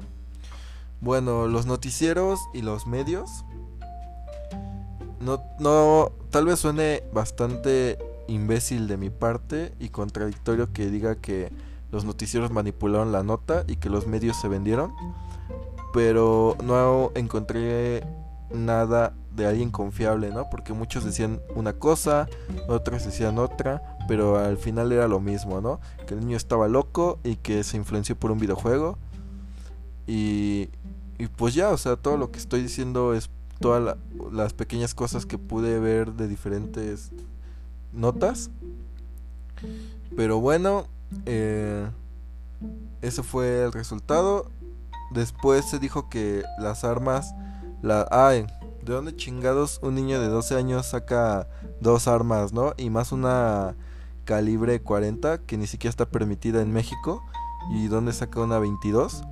Bueno, 1.01 1.49
los 1.49 1.67
noticieros 1.67 2.41
y 2.55 2.63
los 2.63 2.87
medios, 2.87 3.45
no, 5.21 5.43
no, 5.59 6.13
tal 6.31 6.47
vez 6.47 6.59
suene 6.59 7.03
bastante 7.13 7.99
imbécil 8.29 8.89
de 8.89 8.97
mi 8.97 9.11
parte 9.11 9.75
y 9.79 9.89
contradictorio 9.89 10.73
que 10.73 10.87
diga 10.87 11.17
que 11.17 11.53
los 11.91 12.05
noticieros 12.05 12.51
manipularon 12.51 13.13
la 13.13 13.23
nota 13.23 13.65
y 13.69 13.77
que 13.77 13.91
los 13.91 14.07
medios 14.07 14.37
se 14.41 14.49
vendieron. 14.49 14.95
Pero 15.93 16.57
no 16.65 17.13
encontré 17.15 18.03
nada 18.51 19.15
de 19.35 19.47
alguien 19.47 19.71
confiable, 19.71 20.31
¿no? 20.31 20.49
Porque 20.51 20.73
muchos 20.73 21.05
decían 21.05 21.41
una 21.55 21.73
cosa, 21.73 22.29
otros 22.69 23.05
decían 23.05 23.39
otra, 23.39 23.97
pero 24.09 24.39
al 24.39 24.59
final 24.59 24.93
era 24.93 25.09
lo 25.09 25.21
mismo, 25.21 25.61
¿no? 25.61 25.81
Que 26.07 26.15
el 26.15 26.21
niño 26.21 26.37
estaba 26.37 26.69
loco 26.69 27.19
y 27.25 27.37
que 27.37 27.65
se 27.65 27.77
influenció 27.77 28.17
por 28.17 28.31
un 28.31 28.39
videojuego. 28.39 28.99
Y, 30.07 30.69
y 31.19 31.27
pues 31.29 31.55
ya, 31.55 31.71
o 31.71 31.79
sea, 31.79 31.97
todo 31.97 32.17
lo 32.17 32.31
que 32.31 32.39
estoy 32.39 32.63
diciendo 32.63 33.15
es 33.15 33.31
todas 33.61 33.97
las 34.33 34.53
pequeñas 34.53 34.95
cosas 34.95 35.25
que 35.25 35.39
pude 35.39 35.79
ver 35.79 36.13
de 36.13 36.29
diferentes 36.29 37.13
notas. 37.93 38.51
Pero 40.17 40.41
bueno, 40.41 40.87
eh, 41.27 41.89
ese 43.01 43.23
fue 43.23 43.65
el 43.65 43.73
resultado. 43.73 44.51
Después 45.13 45.65
se 45.65 45.79
dijo 45.79 46.09
que 46.09 46.43
las 46.59 46.85
armas... 46.85 47.35
La, 47.83 48.07
ay, 48.13 48.47
¿de 48.83 48.93
dónde 48.93 49.15
chingados 49.15 49.79
un 49.83 49.95
niño 49.95 50.21
de 50.21 50.29
12 50.29 50.57
años 50.57 50.87
saca 50.87 51.49
dos 51.81 52.09
armas, 52.09 52.53
no? 52.53 52.75
Y 52.77 52.91
más 52.91 53.13
una 53.13 53.77
calibre 54.25 54.83
40 54.83 55.39
que 55.39 55.57
ni 55.57 55.67
siquiera 55.67 55.91
está 55.91 56.07
permitida 56.07 56.61
en 56.63 56.73
México. 56.73 57.23
¿Y 57.71 57.87
dónde 57.87 58.13
saca 58.13 58.41
una 58.41 58.59
22? 58.59 59.23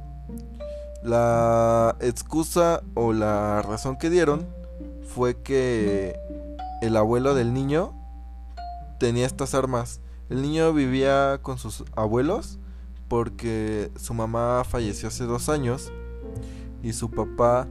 La 1.02 1.96
excusa 2.00 2.82
o 2.94 3.12
la 3.12 3.62
razón 3.62 3.96
que 3.96 4.10
dieron 4.10 4.46
fue 5.02 5.42
que 5.42 6.16
el 6.82 6.96
abuelo 6.96 7.34
del 7.34 7.52
niño 7.52 7.92
tenía 8.98 9.26
estas 9.26 9.54
armas. 9.54 10.00
El 10.28 10.42
niño 10.42 10.72
vivía 10.72 11.40
con 11.42 11.58
sus 11.58 11.84
abuelos 11.96 12.58
porque 13.08 13.90
su 13.96 14.14
mamá 14.14 14.62
falleció 14.62 15.08
hace 15.08 15.24
dos 15.24 15.48
años 15.48 15.90
y 16.82 16.92
su 16.92 17.10
papá... 17.10 17.66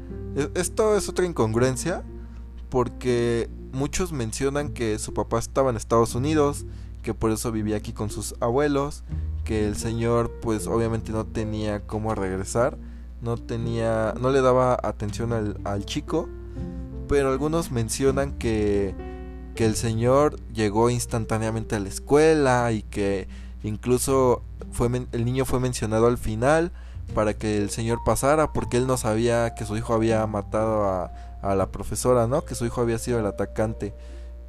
Esto 0.55 0.95
es 0.95 1.09
otra 1.09 1.25
incongruencia 1.25 2.03
porque 2.69 3.49
muchos 3.71 4.11
mencionan 4.11 4.69
que 4.69 4.99
su 4.99 5.13
papá 5.13 5.39
estaba 5.39 5.69
en 5.69 5.75
Estados 5.75 6.15
Unidos, 6.15 6.65
que 7.03 7.13
por 7.13 7.31
eso 7.31 7.51
vivía 7.51 7.77
aquí 7.77 7.93
con 7.93 8.09
sus 8.09 8.35
abuelos, 8.39 9.03
que 9.43 9.67
el 9.67 9.75
señor 9.75 10.31
pues 10.41 10.67
obviamente 10.67 11.11
no 11.11 11.25
tenía 11.25 11.81
cómo 11.81 12.13
regresar 12.13 12.77
no 13.21 13.37
tenía, 13.37 14.13
no 14.19 14.31
le 14.31 14.41
daba 14.41 14.77
atención 14.81 15.33
al, 15.33 15.85
chico, 15.85 16.29
pero 17.07 17.31
algunos 17.31 17.71
mencionan 17.71 18.33
que, 18.37 18.95
que 19.55 19.65
el 19.65 19.75
señor 19.75 20.39
llegó 20.53 20.89
instantáneamente 20.89 21.75
a 21.75 21.79
la 21.79 21.89
escuela 21.89 22.71
y 22.71 22.83
que 22.83 23.27
incluso 23.63 24.41
fue, 24.71 24.89
el 25.11 25.25
niño 25.25 25.45
fue 25.45 25.59
mencionado 25.59 26.07
al 26.07 26.17
final 26.17 26.71
para 27.13 27.33
que 27.33 27.57
el 27.57 27.69
señor 27.69 27.99
pasara 28.05 28.53
porque 28.53 28.77
él 28.77 28.87
no 28.87 28.97
sabía 28.97 29.55
que 29.55 29.65
su 29.65 29.77
hijo 29.77 29.93
había 29.93 30.25
matado 30.27 30.85
a, 30.85 31.11
la 31.55 31.71
profesora, 31.71 32.27
¿no? 32.27 32.43
Que 32.43 32.55
su 32.55 32.65
hijo 32.65 32.81
había 32.81 32.97
sido 32.97 33.19
el 33.19 33.25
atacante. 33.25 33.93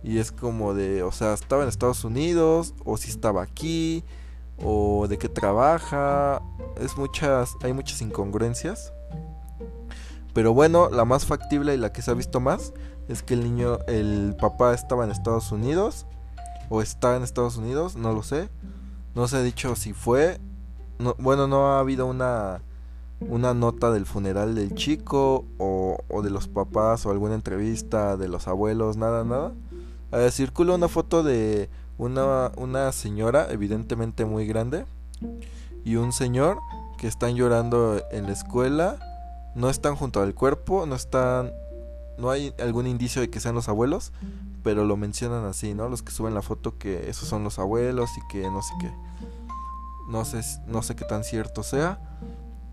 Y 0.03 0.19
es 0.19 0.33
como 0.33 0.75
de, 0.75 1.03
o 1.03 1.13
sea, 1.13 1.35
estaba 1.35 1.63
en 1.63 1.69
Estados 1.69 2.05
Unidos 2.05 2.75
o 2.85 2.97
si 2.97 3.11
estaba 3.11 3.43
aquí 3.43 4.05
o 4.59 5.07
de 5.09 5.19
qué 5.19 5.29
trabaja. 5.29 6.43
Es 6.81 6.97
muchas, 6.97 7.55
hay 7.63 7.73
muchas 7.73 8.03
incongruencias. 8.03 8.93
Pero 10.35 10.55
bueno, 10.55 10.89
la 10.91 11.05
más 11.05 11.27
factible 11.27 11.75
y 11.75 11.77
la 11.77 11.93
que 11.93 12.03
se 12.03 12.11
ha 12.11 12.15
visto 12.15 12.41
más 12.41 12.73
es 13.09 13.23
que 13.23 13.35
el 13.35 13.43
niño, 13.43 13.79
el 13.89 14.37
papá 14.41 14.75
estaba 14.75 15.05
en 15.05 15.11
Estados 15.11 15.53
Unidos 15.53 16.07
o 16.69 16.83
está 16.83 17.17
en 17.17 17.23
Estados 17.23 17.57
Unidos, 17.57 17.97
no 17.97 18.13
lo 18.13 18.23
sé. 18.23 18.49
No 19.15 19.27
se 19.27 19.37
ha 19.37 19.43
dicho 19.43 19.75
si 19.77 19.93
fue. 19.93 20.41
No, 21.01 21.17
bueno, 21.19 21.49
no 21.49 21.73
ha 21.73 21.81
habido 21.81 22.07
una 22.07 22.61
una 23.21 23.53
nota 23.55 23.91
del 23.91 24.07
funeral 24.07 24.55
del 24.55 24.75
chico 24.75 25.45
o, 25.59 25.99
de 26.23 26.31
los 26.31 26.49
papás 26.49 27.05
o 27.07 27.11
alguna 27.11 27.35
entrevista 27.35 28.17
de 28.17 28.29
los 28.29 28.49
abuelos, 28.49 28.97
nada, 28.97 29.25
nada. 29.25 29.53
Circula 30.31 30.75
una 30.75 30.89
foto 30.89 31.23
de 31.23 31.69
una, 31.99 32.51
una 32.57 32.93
señora, 32.93 33.47
evidentemente 33.51 34.25
muy 34.25 34.47
grande, 34.47 34.87
y 35.85 35.97
un 35.97 36.13
señor 36.13 36.59
que 36.99 37.07
están 37.07 37.37
llorando 37.37 38.03
en 38.11 38.25
la 38.25 38.33
escuela. 38.33 38.99
No 39.55 39.69
están 39.69 39.97
junto 39.97 40.23
al 40.23 40.35
cuerpo, 40.35 40.87
no 40.87 40.95
están. 40.95 41.53
No 42.19 42.31
hay 42.31 42.55
algún 42.61 42.87
indicio 42.87 43.23
de 43.23 43.31
que 43.31 43.41
sean 43.41 43.55
los 43.55 43.69
abuelos, 43.69 44.13
pero 44.63 44.85
lo 44.85 44.97
mencionan 44.97 45.45
así, 45.45 45.75
¿no? 45.75 45.89
Los 45.89 46.03
que 46.03 46.13
suben 46.13 46.35
la 46.35 46.43
foto 46.43 46.77
que 46.79 47.09
esos 47.09 47.29
son 47.29 47.45
los 47.45 47.59
abuelos 47.59 48.11
y 48.17 48.21
que 48.29 48.43
no 48.43 48.63
sé 48.63 48.75
qué. 48.81 48.91
No 50.11 50.25
sé, 50.25 50.41
no 50.67 50.83
sé 50.83 50.97
qué 50.97 51.05
tan 51.05 51.25
cierto 51.25 51.63
sea, 51.63 52.01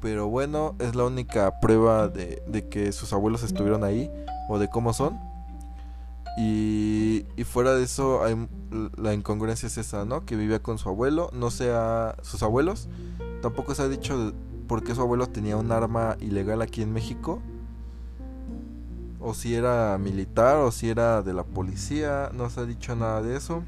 pero 0.02 0.28
bueno, 0.28 0.76
es 0.80 0.96
la 0.96 1.06
única 1.06 1.60
prueba 1.60 2.08
de, 2.08 2.42
de 2.48 2.68
que 2.68 2.92
sus 2.92 3.14
abuelos 3.14 3.44
estuvieron 3.44 3.84
ahí 3.84 4.12
o 4.50 4.60
de 4.60 4.70
cómo 4.70 4.94
son. 4.94 5.20
Y, 6.38 7.26
fuera 7.46 7.74
de 7.74 7.84
eso, 7.84 8.22
la 8.96 9.14
incongruencia 9.16 9.66
es 9.66 9.78
esa, 9.80 10.06
¿no? 10.06 10.24
Que 10.24 10.36
vivía 10.36 10.62
con 10.62 10.78
su 10.78 10.88
abuelo, 10.88 11.32
no 11.34 11.50
sea 11.50 12.16
sus 12.22 12.44
abuelos. 12.44 12.88
Tampoco 13.42 13.74
se 13.74 13.82
ha 13.82 13.88
dicho 13.88 14.34
por 14.68 14.84
qué 14.84 14.94
su 14.94 15.02
abuelo 15.02 15.28
tenía 15.28 15.58
un 15.58 15.72
arma 15.72 16.16
ilegal 16.20 16.62
aquí 16.62 16.84
en 16.84 16.94
México. 16.94 17.42
O 19.20 19.34
si 19.34 19.56
era 19.56 19.98
militar, 19.98 20.58
o 20.58 20.72
si 20.72 20.90
era 20.90 21.24
de 21.24 21.34
la 21.34 21.44
policía. 21.44 22.30
No 22.34 22.52
se 22.52 22.60
ha 22.60 22.66
dicho 22.66 22.96
nada 22.96 23.24
de 23.24 23.36
eso. 23.36 23.64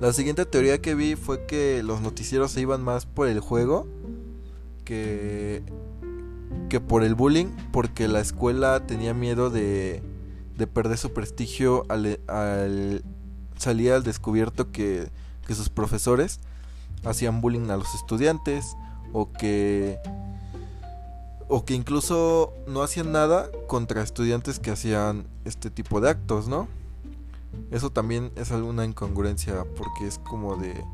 La 0.00 0.12
siguiente 0.12 0.46
teoría 0.46 0.80
que 0.80 0.94
vi 0.94 1.14
fue 1.14 1.46
que 1.46 1.82
los 1.82 2.00
noticieros 2.00 2.50
se 2.52 2.60
iban 2.60 2.82
más 2.82 3.06
por 3.06 3.28
el 3.28 3.40
juego 3.40 3.86
que, 4.84 5.62
que 6.68 6.80
por 6.80 7.04
el 7.04 7.14
bullying, 7.14 7.46
porque 7.72 8.08
la 8.08 8.20
escuela 8.20 8.86
tenía 8.86 9.14
miedo 9.14 9.50
de 9.50 10.02
de 10.56 10.66
perder 10.66 10.98
su 10.98 11.12
prestigio 11.12 11.84
al, 11.88 12.20
al 12.28 13.02
salir 13.56 13.92
al 13.92 14.02
descubierto 14.02 14.70
que, 14.70 15.10
que 15.46 15.54
sus 15.54 15.68
profesores 15.68 16.40
hacían 17.04 17.40
bullying 17.40 17.70
a 17.70 17.76
los 17.76 17.94
estudiantes 17.94 18.76
o 19.12 19.32
que 19.32 19.98
o 21.48 21.64
que 21.64 21.74
incluso 21.74 22.54
no 22.66 22.82
hacían 22.82 23.12
nada 23.12 23.50
contra 23.66 24.02
estudiantes 24.02 24.58
que 24.58 24.70
hacían 24.70 25.26
este 25.44 25.68
tipo 25.70 26.00
de 26.00 26.08
actos, 26.08 26.48
¿no? 26.48 26.66
Eso 27.70 27.90
también 27.90 28.32
es 28.36 28.52
alguna 28.52 28.84
incongruencia 28.84 29.64
porque 29.76 30.06
es 30.06 30.18
como 30.18 30.56
de 30.56 30.84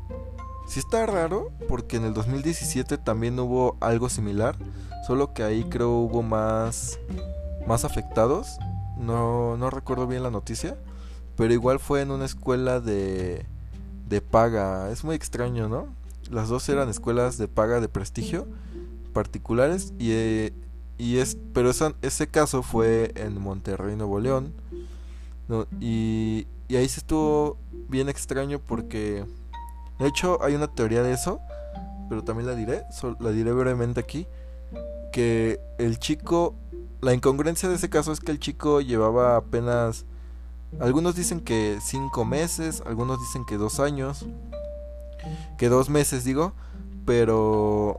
sí 0.67 0.79
está 0.79 1.05
raro 1.05 1.51
porque 1.67 1.97
en 1.97 2.05
el 2.05 2.13
2017 2.13 2.97
también 2.97 3.39
hubo 3.39 3.77
algo 3.79 4.07
similar, 4.09 4.55
solo 5.07 5.33
que 5.33 5.43
ahí 5.43 5.63
creo 5.63 5.91
hubo 5.91 6.21
más 6.21 6.99
más 7.67 7.85
afectados 7.85 8.59
no, 8.99 9.57
no 9.57 9.69
recuerdo 9.69 10.05
bien 10.05 10.23
la 10.23 10.29
noticia, 10.29 10.77
pero 11.35 11.53
igual 11.53 11.79
fue 11.79 12.01
en 12.01 12.11
una 12.11 12.25
escuela 12.25 12.79
de, 12.81 13.45
de 14.07 14.21
paga. 14.21 14.91
Es 14.91 15.03
muy 15.03 15.15
extraño, 15.15 15.69
¿no? 15.69 15.87
Las 16.29 16.49
dos 16.49 16.67
eran 16.69 16.89
escuelas 16.89 17.37
de 17.37 17.47
paga 17.47 17.79
de 17.79 17.87
prestigio 17.87 18.45
particulares 19.13 19.93
y, 19.97 20.11
eh, 20.11 20.53
y 20.97 21.17
es, 21.17 21.37
pero 21.53 21.71
ese 22.01 22.27
caso 22.27 22.61
fue 22.61 23.11
en 23.15 23.41
Monterrey, 23.41 23.95
Nuevo 23.95 24.19
León. 24.19 24.53
Y, 25.79 26.47
y 26.67 26.75
ahí 26.75 26.87
se 26.87 26.99
estuvo 26.99 27.57
bien 27.87 28.09
extraño 28.09 28.59
porque, 28.59 29.25
de 29.99 30.07
hecho, 30.07 30.41
hay 30.43 30.55
una 30.55 30.67
teoría 30.67 31.01
de 31.03 31.13
eso, 31.13 31.41
pero 32.07 32.23
también 32.23 32.47
la 32.47 32.55
diré, 32.55 32.83
la 33.19 33.31
diré 33.31 33.51
brevemente 33.51 33.99
aquí, 33.99 34.27
que 35.11 35.59
el 35.79 35.97
chico 35.97 36.55
la 37.01 37.13
incongruencia 37.13 37.69
de 37.69 37.75
ese 37.75 37.89
caso 37.89 38.11
es 38.11 38.19
que 38.19 38.31
el 38.31 38.39
chico 38.39 38.81
llevaba 38.81 39.37
apenas... 39.37 40.05
Algunos 40.79 41.15
dicen 41.15 41.39
que 41.39 41.79
cinco 41.81 42.25
meses, 42.25 42.83
algunos 42.85 43.19
dicen 43.19 43.45
que 43.45 43.57
dos 43.57 43.79
años, 43.79 44.25
que 45.57 45.67
dos 45.67 45.89
meses 45.89 46.23
digo, 46.23 46.53
pero 47.05 47.97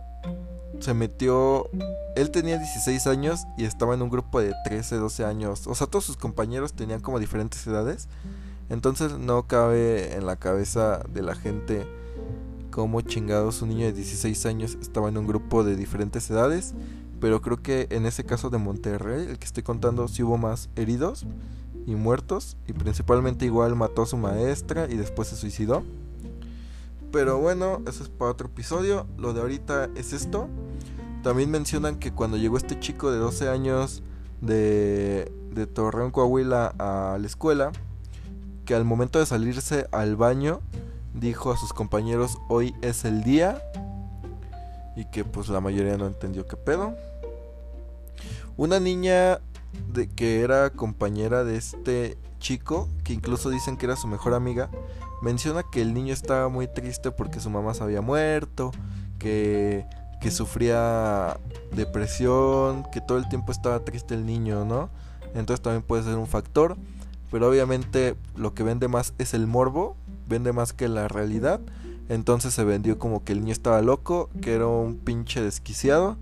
se 0.81 0.95
metió... 0.95 1.69
Él 2.17 2.31
tenía 2.31 2.59
16 2.59 3.07
años 3.07 3.45
y 3.57 3.65
estaba 3.65 3.95
en 3.95 4.03
un 4.03 4.11
grupo 4.11 4.41
de 4.41 4.55
13, 4.65 4.97
12 4.97 5.25
años. 5.25 5.67
O 5.67 5.75
sea, 5.75 5.87
todos 5.87 6.05
sus 6.05 6.17
compañeros 6.17 6.73
tenían 6.73 7.01
como 7.01 7.21
diferentes 7.21 7.67
edades. 7.67 8.09
Entonces 8.69 9.19
no 9.19 9.47
cabe 9.47 10.15
en 10.15 10.27
la 10.27 10.37
cabeza 10.37 11.03
de 11.13 11.23
la 11.23 11.35
gente 11.35 11.87
cómo 12.71 13.01
chingados 13.01 13.63
un 13.63 13.71
niño 13.71 13.87
de 13.87 13.93
16 13.93 14.47
años 14.47 14.79
estaba 14.81 15.09
en 15.09 15.19
un 15.19 15.27
grupo 15.27 15.65
de 15.65 15.77
diferentes 15.77 16.31
edades 16.31 16.75
pero 17.21 17.43
creo 17.43 17.63
que 17.63 17.87
en 17.91 18.07
ese 18.07 18.25
caso 18.25 18.51
de 18.51 18.59
Monterrey, 18.59 19.27
el 19.29 19.39
que 19.39 19.45
estoy 19.45 19.63
contando, 19.63 20.09
sí 20.09 20.23
hubo 20.23 20.39
más 20.39 20.71
heridos 20.75 21.27
y 21.87 21.95
muertos. 21.95 22.57
Y 22.67 22.73
principalmente 22.73 23.45
igual 23.45 23.77
mató 23.77 24.03
a 24.03 24.07
su 24.07 24.17
maestra 24.17 24.89
y 24.91 24.97
después 24.97 25.29
se 25.29 25.37
suicidó. 25.37 25.85
Pero 27.13 27.39
bueno, 27.39 27.83
eso 27.87 28.03
es 28.03 28.09
para 28.09 28.31
otro 28.31 28.49
episodio. 28.49 29.07
Lo 29.19 29.33
de 29.33 29.41
ahorita 29.41 29.91
es 29.97 30.13
esto. 30.13 30.49
También 31.23 31.51
mencionan 31.51 31.99
que 31.99 32.13
cuando 32.13 32.37
llegó 32.37 32.57
este 32.57 32.79
chico 32.79 33.11
de 33.11 33.19
12 33.19 33.49
años 33.49 34.03
de, 34.41 35.33
de 35.53 35.67
Torreón, 35.67 36.13
Coahuila 36.13 36.75
a 36.79 37.19
la 37.21 37.27
escuela, 37.27 37.73
que 38.65 38.75
al 38.75 38.85
momento 38.85 39.19
de 39.19 39.27
salirse 39.27 39.87
al 39.93 40.17
baño 40.17 40.61
dijo 41.15 41.53
a 41.53 41.57
sus 41.57 41.73
compañeros 41.73 42.39
hoy 42.49 42.75
es 42.83 43.05
el 43.05 43.23
día 43.25 43.61
y 44.97 45.05
que 45.07 45.25
pues 45.25 45.49
la 45.49 45.61
mayoría 45.61 45.97
no 45.97 46.07
entendió 46.07 46.47
qué 46.47 46.57
pedo. 46.57 46.95
Una 48.57 48.79
niña 48.79 49.41
de 49.93 50.09
que 50.09 50.41
era 50.41 50.71
compañera 50.71 51.45
de 51.45 51.57
este 51.57 52.19
chico, 52.39 52.89
que 53.05 53.13
incluso 53.13 53.51
dicen 53.51 53.77
que 53.77 53.87
era 53.87 53.97
su 53.97 54.09
mejor 54.09 54.35
amiga, 54.35 54.71
menciona 55.23 55.63
que 55.63 55.83
el 55.83 55.95
niño 55.95 56.13
estaba 56.13 56.49
muy 56.49 56.67
triste 56.67 57.11
porque 57.11 57.41
su 57.41 57.51
mamá 57.51 57.75
se 57.75 57.83
había 57.83 58.01
muerto, 58.01 58.73
que, 59.19 59.87
que 60.21 60.31
sufría 60.31 61.39
depresión, 61.73 62.85
que 62.91 63.01
todo 63.01 63.19
el 63.19 63.29
tiempo 63.29 63.53
estaba 63.53 63.85
triste 63.85 64.15
el 64.15 64.27
niño, 64.27 64.65
¿no? 64.65 64.91
Entonces 65.35 65.63
también 65.63 65.83
puede 65.83 66.03
ser 66.03 66.17
un 66.17 66.27
factor, 66.27 66.77
pero 67.31 67.49
obviamente 67.49 68.17
lo 68.37 68.55
que 68.55 68.63
vende 68.63 68.89
más 68.89 69.15
es 69.19 69.35
el 69.35 69.47
morbo, 69.47 69.97
vende 70.29 70.53
más 70.53 70.73
que 70.73 70.89
la 70.89 71.09
realidad. 71.09 71.61
Entonces 72.09 72.53
se 72.55 72.65
vendió 72.65 72.99
como 72.99 73.23
que 73.23 73.33
el 73.33 73.41
niño 73.41 73.53
estaba 73.53 73.81
loco, 73.83 74.31
que 74.43 74.55
era 74.55 74.67
un 74.67 74.97
pinche 74.97 75.41
desquiciado 75.41 76.17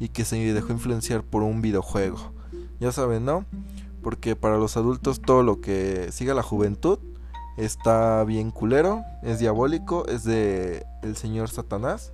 y 0.00 0.08
que 0.08 0.24
se 0.24 0.36
dejó 0.36 0.72
influenciar 0.72 1.22
por 1.22 1.42
un 1.42 1.60
videojuego. 1.60 2.32
Ya 2.80 2.92
saben, 2.92 3.24
¿no? 3.24 3.44
Porque 4.02 4.36
para 4.36 4.56
los 4.56 4.76
adultos 4.76 5.20
todo 5.20 5.42
lo 5.42 5.60
que 5.60 6.10
siga 6.12 6.34
la 6.34 6.42
juventud 6.42 6.98
está 7.56 8.22
bien 8.24 8.50
culero, 8.50 9.02
es 9.22 9.40
diabólico, 9.40 10.06
es 10.06 10.24
de 10.24 10.86
el 11.02 11.16
señor 11.16 11.50
Satanás. 11.50 12.12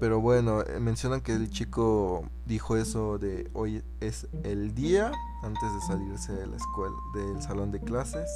Pero 0.00 0.20
bueno, 0.20 0.62
eh, 0.62 0.80
mencionan 0.80 1.20
que 1.20 1.32
el 1.32 1.50
chico 1.50 2.24
dijo 2.46 2.76
eso 2.76 3.18
de 3.18 3.48
hoy 3.52 3.82
es 4.00 4.26
el 4.42 4.74
día 4.74 5.12
antes 5.42 5.72
de 5.72 5.80
salirse 5.86 6.32
de 6.32 6.46
la 6.46 6.56
escuela, 6.56 6.96
del 7.14 7.42
salón 7.42 7.70
de 7.70 7.80
clases. 7.80 8.28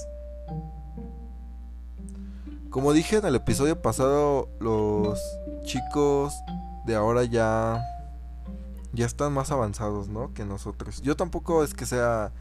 Como 2.71 2.93
dije 2.93 3.17
en 3.17 3.27
el 3.27 3.35
episodio 3.35 3.83
pasado, 3.83 4.49
los 4.61 5.21
chicos 5.65 6.33
de 6.87 6.95
ahora 6.95 7.25
ya 7.25 7.83
ya 8.93 9.07
están 9.07 9.33
más 9.33 9.51
avanzados, 9.51 10.09
¿no? 10.09 10.33
Que 10.35 10.45
nosotros. 10.45 11.01
Yo 11.03 11.17
tampoco 11.17 11.65
es 11.65 11.75
que 11.75 11.87
sea 11.87 12.33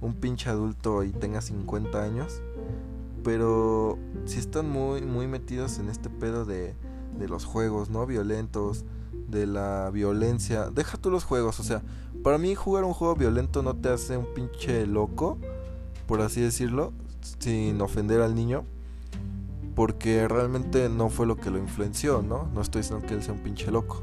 un 0.00 0.14
pinche 0.14 0.48
adulto 0.48 1.02
y 1.04 1.12
tenga 1.12 1.40
50 1.40 2.02
años, 2.02 2.40
pero 3.22 3.98
sí 4.24 4.38
están 4.38 4.70
muy, 4.70 5.02
muy 5.02 5.26
metidos 5.26 5.78
en 5.78 5.88
este 5.88 6.08
pedo 6.08 6.44
de, 6.44 6.74
de 7.18 7.28
los 7.28 7.44
juegos, 7.44 7.90
¿no? 7.90 8.06
Violentos, 8.06 8.84
de 9.28 9.46
la 9.46 9.90
violencia. 9.90 10.70
Deja 10.70 10.96
tú 10.96 11.10
los 11.10 11.24
juegos, 11.24 11.60
o 11.60 11.62
sea, 11.62 11.82
para 12.22 12.38
mí 12.38 12.54
jugar 12.54 12.84
un 12.84 12.94
juego 12.94 13.14
violento 13.14 13.62
no 13.62 13.76
te 13.76 13.90
hace 13.90 14.16
un 14.16 14.32
pinche 14.34 14.86
loco, 14.86 15.38
por 16.06 16.22
así 16.22 16.40
decirlo, 16.40 16.92
sin 17.38 17.80
ofender 17.80 18.22
al 18.22 18.34
niño. 18.34 18.64
Porque 19.74 20.26
realmente 20.26 20.88
no 20.88 21.08
fue 21.08 21.24
lo 21.24 21.36
que 21.36 21.50
lo 21.50 21.58
influenció, 21.58 22.20
¿no? 22.20 22.48
No 22.52 22.62
estoy 22.62 22.82
diciendo 22.82 23.06
que 23.06 23.14
él 23.14 23.22
sea 23.22 23.34
un 23.34 23.40
pinche 23.40 23.70
loco 23.70 24.02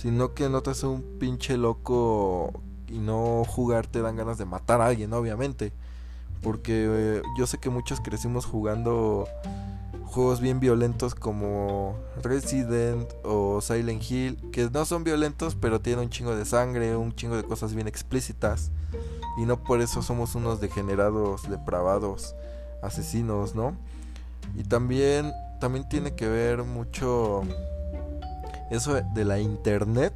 sino 0.00 0.32
que 0.32 0.48
no 0.48 0.62
te 0.62 0.70
hace 0.70 0.86
un 0.86 1.02
pinche 1.18 1.56
loco 1.56 2.52
y 2.86 2.98
no 2.98 3.42
jugar 3.44 3.88
te 3.88 4.00
dan 4.00 4.14
ganas 4.14 4.38
de 4.38 4.44
matar 4.44 4.80
a 4.80 4.86
alguien, 4.86 5.12
obviamente. 5.12 5.72
Porque 6.40 6.86
eh, 6.88 7.22
yo 7.36 7.48
sé 7.48 7.58
que 7.58 7.68
muchos 7.68 8.00
crecimos 8.00 8.46
jugando 8.46 9.26
juegos 10.04 10.40
bien 10.40 10.60
violentos 10.60 11.16
como 11.16 11.96
Resident 12.22 13.12
o 13.24 13.60
Silent 13.60 14.08
Hill, 14.08 14.38
que 14.52 14.70
no 14.70 14.84
son 14.84 15.02
violentos, 15.02 15.56
pero 15.56 15.80
tienen 15.80 16.04
un 16.04 16.10
chingo 16.10 16.36
de 16.36 16.44
sangre, 16.44 16.94
un 16.96 17.12
chingo 17.16 17.34
de 17.36 17.42
cosas 17.42 17.74
bien 17.74 17.88
explícitas. 17.88 18.70
Y 19.36 19.46
no 19.46 19.64
por 19.64 19.80
eso 19.80 20.02
somos 20.02 20.36
unos 20.36 20.60
degenerados, 20.60 21.50
depravados, 21.50 22.36
asesinos, 22.84 23.56
¿no? 23.56 23.76
Y 24.56 24.62
también, 24.62 25.32
también 25.60 25.88
tiene 25.88 26.14
que 26.14 26.28
ver 26.28 26.62
mucho 26.62 27.42
eso 28.70 28.94
de 28.94 29.24
la 29.24 29.40
internet. 29.40 30.14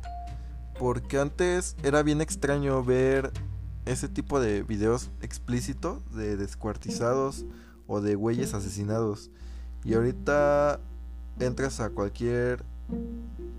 Porque 0.78 1.18
antes 1.18 1.76
era 1.82 2.02
bien 2.02 2.20
extraño 2.20 2.82
ver 2.82 3.32
ese 3.84 4.08
tipo 4.08 4.40
de 4.40 4.62
videos 4.62 5.10
explícitos 5.20 6.00
de 6.14 6.36
descuartizados 6.36 7.44
o 7.86 8.00
de 8.00 8.14
güeyes 8.14 8.54
asesinados. 8.54 9.30
Y 9.84 9.94
ahorita 9.94 10.80
entras 11.40 11.80
a 11.80 11.90
cualquier 11.90 12.64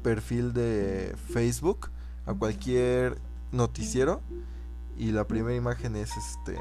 perfil 0.01 0.53
de 0.53 1.15
Facebook, 1.29 1.89
a 2.25 2.33
cualquier 2.33 3.17
noticiero 3.51 4.21
y 4.97 5.11
la 5.11 5.27
primera 5.27 5.55
imagen 5.55 5.95
es 5.95 6.11
este 6.17 6.57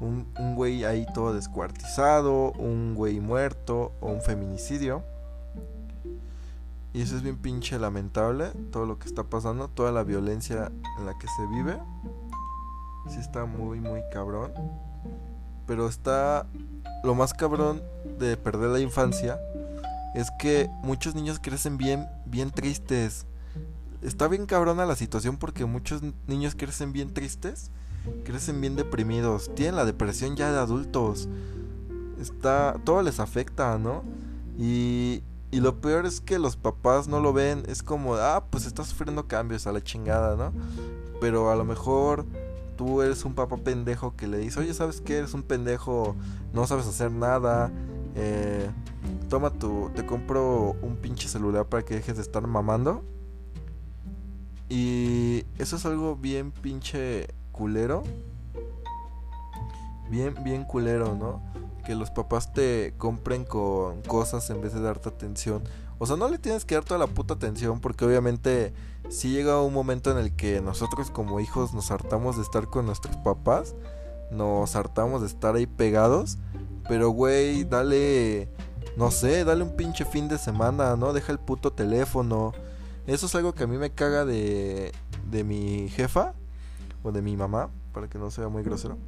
un, 0.00 0.26
un 0.38 0.54
güey 0.54 0.84
ahí 0.84 1.06
todo 1.12 1.34
descuartizado, 1.34 2.52
un 2.52 2.94
güey 2.94 3.20
muerto 3.20 3.92
o 4.00 4.10
un 4.10 4.22
feminicidio. 4.22 5.02
Y 6.92 7.02
eso 7.02 7.16
es 7.16 7.22
bien 7.22 7.36
pinche 7.36 7.78
lamentable, 7.78 8.50
todo 8.72 8.86
lo 8.86 8.98
que 8.98 9.08
está 9.08 9.24
pasando, 9.24 9.68
toda 9.68 9.92
la 9.92 10.04
violencia 10.04 10.72
en 10.98 11.06
la 11.06 11.16
que 11.18 11.26
se 11.26 11.46
vive. 11.48 11.78
Sí 13.08 13.18
está 13.18 13.44
muy, 13.44 13.80
muy 13.80 14.00
cabrón. 14.12 14.52
Pero 15.66 15.86
está 15.86 16.46
lo 17.04 17.14
más 17.14 17.34
cabrón 17.34 17.82
de 18.18 18.36
perder 18.36 18.70
la 18.70 18.80
infancia 18.80 19.38
es 20.14 20.30
que 20.38 20.68
muchos 20.82 21.14
niños 21.14 21.38
crecen 21.40 21.76
bien, 21.76 22.08
bien 22.26 22.50
tristes. 22.50 23.26
Está 24.02 24.28
bien 24.28 24.46
cabrona 24.46 24.86
la 24.86 24.96
situación 24.96 25.36
porque 25.36 25.64
muchos 25.64 26.02
niños 26.26 26.54
crecen 26.56 26.92
bien 26.92 27.12
tristes, 27.12 27.70
crecen 28.24 28.60
bien 28.60 28.76
deprimidos, 28.76 29.54
tienen 29.54 29.76
la 29.76 29.84
depresión 29.84 30.36
ya 30.36 30.50
de 30.52 30.58
adultos. 30.58 31.28
Está, 32.20 32.80
todo 32.84 33.02
les 33.02 33.20
afecta, 33.20 33.78
¿no? 33.78 34.02
Y 34.58 35.22
y 35.50 35.60
lo 35.60 35.80
peor 35.80 36.04
es 36.04 36.20
que 36.20 36.38
los 36.38 36.56
papás 36.56 37.08
no 37.08 37.20
lo 37.20 37.32
ven. 37.32 37.62
Es 37.68 37.82
como, 37.82 38.16
ah, 38.16 38.44
pues 38.50 38.66
está 38.66 38.84
sufriendo 38.84 39.26
cambios 39.26 39.66
a 39.66 39.72
la 39.72 39.82
chingada, 39.82 40.36
¿no? 40.36 40.52
Pero 41.20 41.50
a 41.50 41.56
lo 41.56 41.64
mejor 41.64 42.26
tú 42.76 43.02
eres 43.02 43.24
un 43.24 43.34
papá 43.34 43.56
pendejo 43.56 44.14
que 44.14 44.26
le 44.28 44.38
dice, 44.38 44.60
oye, 44.60 44.74
¿sabes 44.74 45.00
qué? 45.00 45.18
Eres 45.18 45.34
un 45.34 45.42
pendejo, 45.42 46.16
no 46.52 46.66
sabes 46.66 46.86
hacer 46.86 47.10
nada. 47.10 47.72
Eh, 48.14 48.70
toma 49.30 49.50
tu, 49.50 49.90
te 49.94 50.04
compro 50.04 50.76
un 50.82 50.96
pinche 50.96 51.28
celular 51.28 51.66
para 51.66 51.82
que 51.82 51.94
dejes 51.94 52.16
de 52.16 52.22
estar 52.22 52.46
mamando. 52.46 53.02
Y 54.68 55.44
eso 55.56 55.76
es 55.76 55.86
algo 55.86 56.14
bien 56.14 56.52
pinche 56.52 57.28
culero. 57.52 58.02
Bien, 60.10 60.34
bien 60.44 60.64
culero, 60.64 61.14
¿no? 61.14 61.42
Que 61.88 61.94
los 61.94 62.10
papás 62.10 62.52
te 62.52 62.92
compren 62.98 63.46
con 63.46 64.02
cosas 64.02 64.50
en 64.50 64.60
vez 64.60 64.74
de 64.74 64.82
darte 64.82 65.08
atención. 65.08 65.64
O 65.98 66.04
sea, 66.04 66.16
no 66.16 66.28
le 66.28 66.36
tienes 66.36 66.66
que 66.66 66.74
dar 66.74 66.84
toda 66.84 66.98
la 66.98 67.06
puta 67.06 67.32
atención 67.32 67.80
porque 67.80 68.04
obviamente 68.04 68.74
si 69.08 69.30
llega 69.30 69.62
un 69.62 69.72
momento 69.72 70.10
en 70.10 70.18
el 70.18 70.36
que 70.36 70.60
nosotros 70.60 71.10
como 71.10 71.40
hijos 71.40 71.72
nos 71.72 71.90
hartamos 71.90 72.36
de 72.36 72.42
estar 72.42 72.66
con 72.66 72.84
nuestros 72.84 73.16
papás, 73.16 73.74
nos 74.30 74.76
hartamos 74.76 75.22
de 75.22 75.28
estar 75.28 75.54
ahí 75.54 75.66
pegados, 75.66 76.36
pero 76.90 77.08
güey, 77.08 77.64
dale, 77.64 78.50
no 78.98 79.10
sé, 79.10 79.44
dale 79.44 79.62
un 79.62 79.74
pinche 79.74 80.04
fin 80.04 80.28
de 80.28 80.36
semana, 80.36 80.94
¿no? 80.94 81.14
Deja 81.14 81.32
el 81.32 81.38
puto 81.38 81.72
teléfono. 81.72 82.52
Eso 83.06 83.24
es 83.24 83.34
algo 83.34 83.54
que 83.54 83.64
a 83.64 83.66
mí 83.66 83.78
me 83.78 83.88
caga 83.88 84.26
de, 84.26 84.92
de 85.30 85.42
mi 85.42 85.88
jefa 85.88 86.34
o 87.02 87.12
de 87.12 87.22
mi 87.22 87.34
mamá, 87.34 87.70
para 87.94 88.08
que 88.08 88.18
no 88.18 88.30
sea 88.30 88.48
muy 88.48 88.62
grosero. 88.62 88.98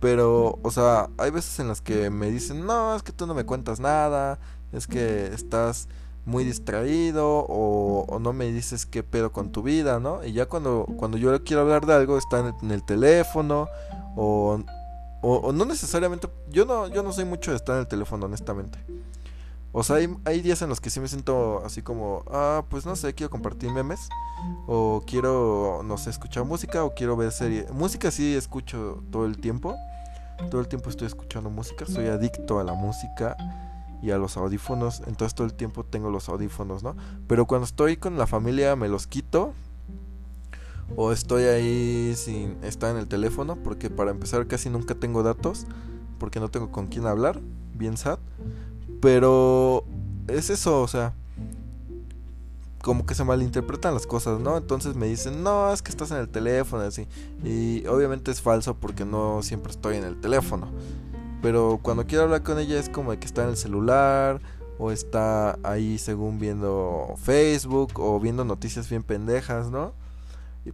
Pero, 0.00 0.58
o 0.62 0.70
sea, 0.70 1.10
hay 1.18 1.30
veces 1.30 1.58
en 1.60 1.68
las 1.68 1.82
que 1.82 2.08
me 2.10 2.30
dicen, 2.30 2.64
no, 2.64 2.96
es 2.96 3.02
que 3.02 3.12
tú 3.12 3.26
no 3.26 3.34
me 3.34 3.44
cuentas 3.44 3.80
nada, 3.80 4.38
es 4.72 4.86
que 4.86 5.26
estás 5.26 5.88
muy 6.24 6.44
distraído 6.44 7.46
o, 7.48 8.18
no 8.20 8.32
me 8.32 8.46
dices 8.46 8.86
qué 8.86 9.02
pedo 9.02 9.32
con 9.32 9.52
tu 9.52 9.62
vida, 9.62 10.00
¿no? 10.00 10.24
Y 10.24 10.32
ya 10.32 10.46
cuando, 10.46 10.86
cuando 10.96 11.18
yo 11.18 11.44
quiero 11.44 11.62
hablar 11.62 11.86
de 11.86 11.94
algo 11.94 12.16
está 12.16 12.54
en 12.62 12.70
el, 12.70 12.82
teléfono 12.82 13.68
o, 14.16 14.58
o, 15.20 15.52
no 15.52 15.64
necesariamente, 15.66 16.28
yo 16.48 16.64
no, 16.64 16.88
yo 16.88 17.02
no 17.02 17.12
soy 17.12 17.26
mucho 17.26 17.50
de 17.50 17.58
estar 17.58 17.74
en 17.74 17.80
el 17.82 17.88
teléfono, 17.88 18.26
honestamente. 18.26 18.78
O 19.72 19.84
sea, 19.84 19.96
hay, 19.96 20.08
hay, 20.24 20.40
días 20.40 20.62
en 20.62 20.68
los 20.68 20.80
que 20.80 20.90
sí 20.90 20.98
me 20.98 21.06
siento 21.06 21.62
así 21.64 21.80
como, 21.80 22.24
ah, 22.32 22.64
pues 22.68 22.86
no 22.86 22.96
sé, 22.96 23.14
quiero 23.14 23.30
compartir 23.30 23.70
memes. 23.70 24.00
O 24.66 25.04
quiero, 25.06 25.82
no 25.84 25.96
sé, 25.96 26.10
escuchar 26.10 26.44
música. 26.44 26.82
O 26.84 26.92
quiero 26.94 27.16
ver 27.16 27.30
serie. 27.30 27.66
Música 27.72 28.10
sí 28.10 28.34
escucho 28.34 29.00
todo 29.12 29.26
el 29.26 29.38
tiempo. 29.38 29.76
Todo 30.48 30.60
el 30.60 30.68
tiempo 30.68 30.90
estoy 30.90 31.06
escuchando 31.06 31.50
música. 31.50 31.86
Soy 31.86 32.06
adicto 32.06 32.58
a 32.60 32.64
la 32.64 32.74
música 32.74 33.36
y 34.02 34.10
a 34.10 34.18
los 34.18 34.36
audífonos. 34.36 35.02
Entonces 35.06 35.34
todo 35.34 35.46
el 35.46 35.54
tiempo 35.54 35.84
tengo 35.84 36.10
los 36.10 36.28
audífonos, 36.28 36.82
¿no? 36.82 36.96
Pero 37.26 37.46
cuando 37.46 37.66
estoy 37.66 37.96
con 37.96 38.16
la 38.18 38.26
familia 38.26 38.76
me 38.76 38.88
los 38.88 39.06
quito. 39.06 39.52
O 40.96 41.12
estoy 41.12 41.44
ahí 41.44 42.14
sin 42.16 42.56
estar 42.64 42.90
en 42.90 42.96
el 42.96 43.06
teléfono. 43.06 43.56
Porque 43.56 43.90
para 43.90 44.10
empezar 44.10 44.46
casi 44.46 44.70
nunca 44.70 44.94
tengo 44.94 45.22
datos. 45.22 45.66
Porque 46.18 46.40
no 46.40 46.48
tengo 46.48 46.70
con 46.70 46.86
quién 46.86 47.06
hablar. 47.06 47.40
Bien 47.74 47.96
sad. 47.96 48.18
Pero 49.00 49.84
es 50.28 50.50
eso, 50.50 50.82
o 50.82 50.88
sea, 50.88 51.14
como 52.82 53.04
que 53.04 53.14
se 53.14 53.24
malinterpretan 53.24 53.94
las 53.94 54.06
cosas, 54.06 54.40
¿no? 54.40 54.56
Entonces 54.56 54.94
me 54.96 55.06
dicen, 55.06 55.42
no, 55.42 55.72
es 55.72 55.82
que 55.82 55.90
estás 55.90 56.10
en 56.10 56.16
el 56.16 56.28
teléfono, 56.28 56.82
así. 56.82 57.06
Y 57.44 57.86
obviamente 57.86 58.30
es 58.30 58.40
falso 58.40 58.74
porque 58.74 59.04
no 59.04 59.42
siempre 59.42 59.70
estoy 59.70 59.96
en 59.96 60.04
el 60.04 60.20
teléfono. 60.20 60.68
Pero 61.42 61.78
cuando 61.82 62.06
quiero 62.06 62.24
hablar 62.24 62.42
con 62.42 62.58
ella 62.58 62.78
es 62.78 62.88
como 62.88 63.10
que 63.18 63.26
está 63.26 63.44
en 63.44 63.50
el 63.50 63.56
celular 63.56 64.40
o 64.78 64.90
está 64.90 65.58
ahí 65.62 65.98
según 65.98 66.38
viendo 66.38 67.14
Facebook 67.22 67.98
o 67.98 68.18
viendo 68.18 68.44
noticias 68.44 68.88
bien 68.88 69.02
pendejas, 69.02 69.70
¿no? 69.70 69.92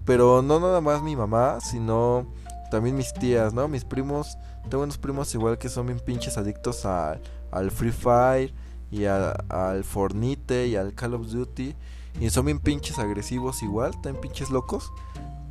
Pero 0.04 0.42
no 0.42 0.60
nada 0.60 0.80
más 0.80 1.02
mi 1.02 1.16
mamá, 1.16 1.58
sino 1.60 2.26
también 2.70 2.96
mis 2.96 3.12
tías, 3.14 3.54
¿no? 3.54 3.68
Mis 3.68 3.84
primos, 3.84 4.38
tengo 4.68 4.82
unos 4.82 4.98
primos 4.98 5.32
igual 5.34 5.58
que 5.58 5.68
son 5.68 5.86
bien 5.86 6.00
pinches 6.00 6.36
adictos 6.38 6.84
al 6.84 7.70
Free 7.70 7.92
Fire 7.92 8.52
y 8.90 9.04
al 9.04 9.84
Fornite 9.84 10.68
y 10.68 10.76
al 10.76 10.94
Call 10.94 11.14
of 11.14 11.28
Duty. 11.28 11.74
Y 12.20 12.31
son 12.31 12.46
bien 12.46 12.59
pinches 12.59 12.98
agresivos 12.98 13.62
igual, 13.62 13.92
también 14.00 14.20
pinches 14.20 14.50
locos. 14.50 14.92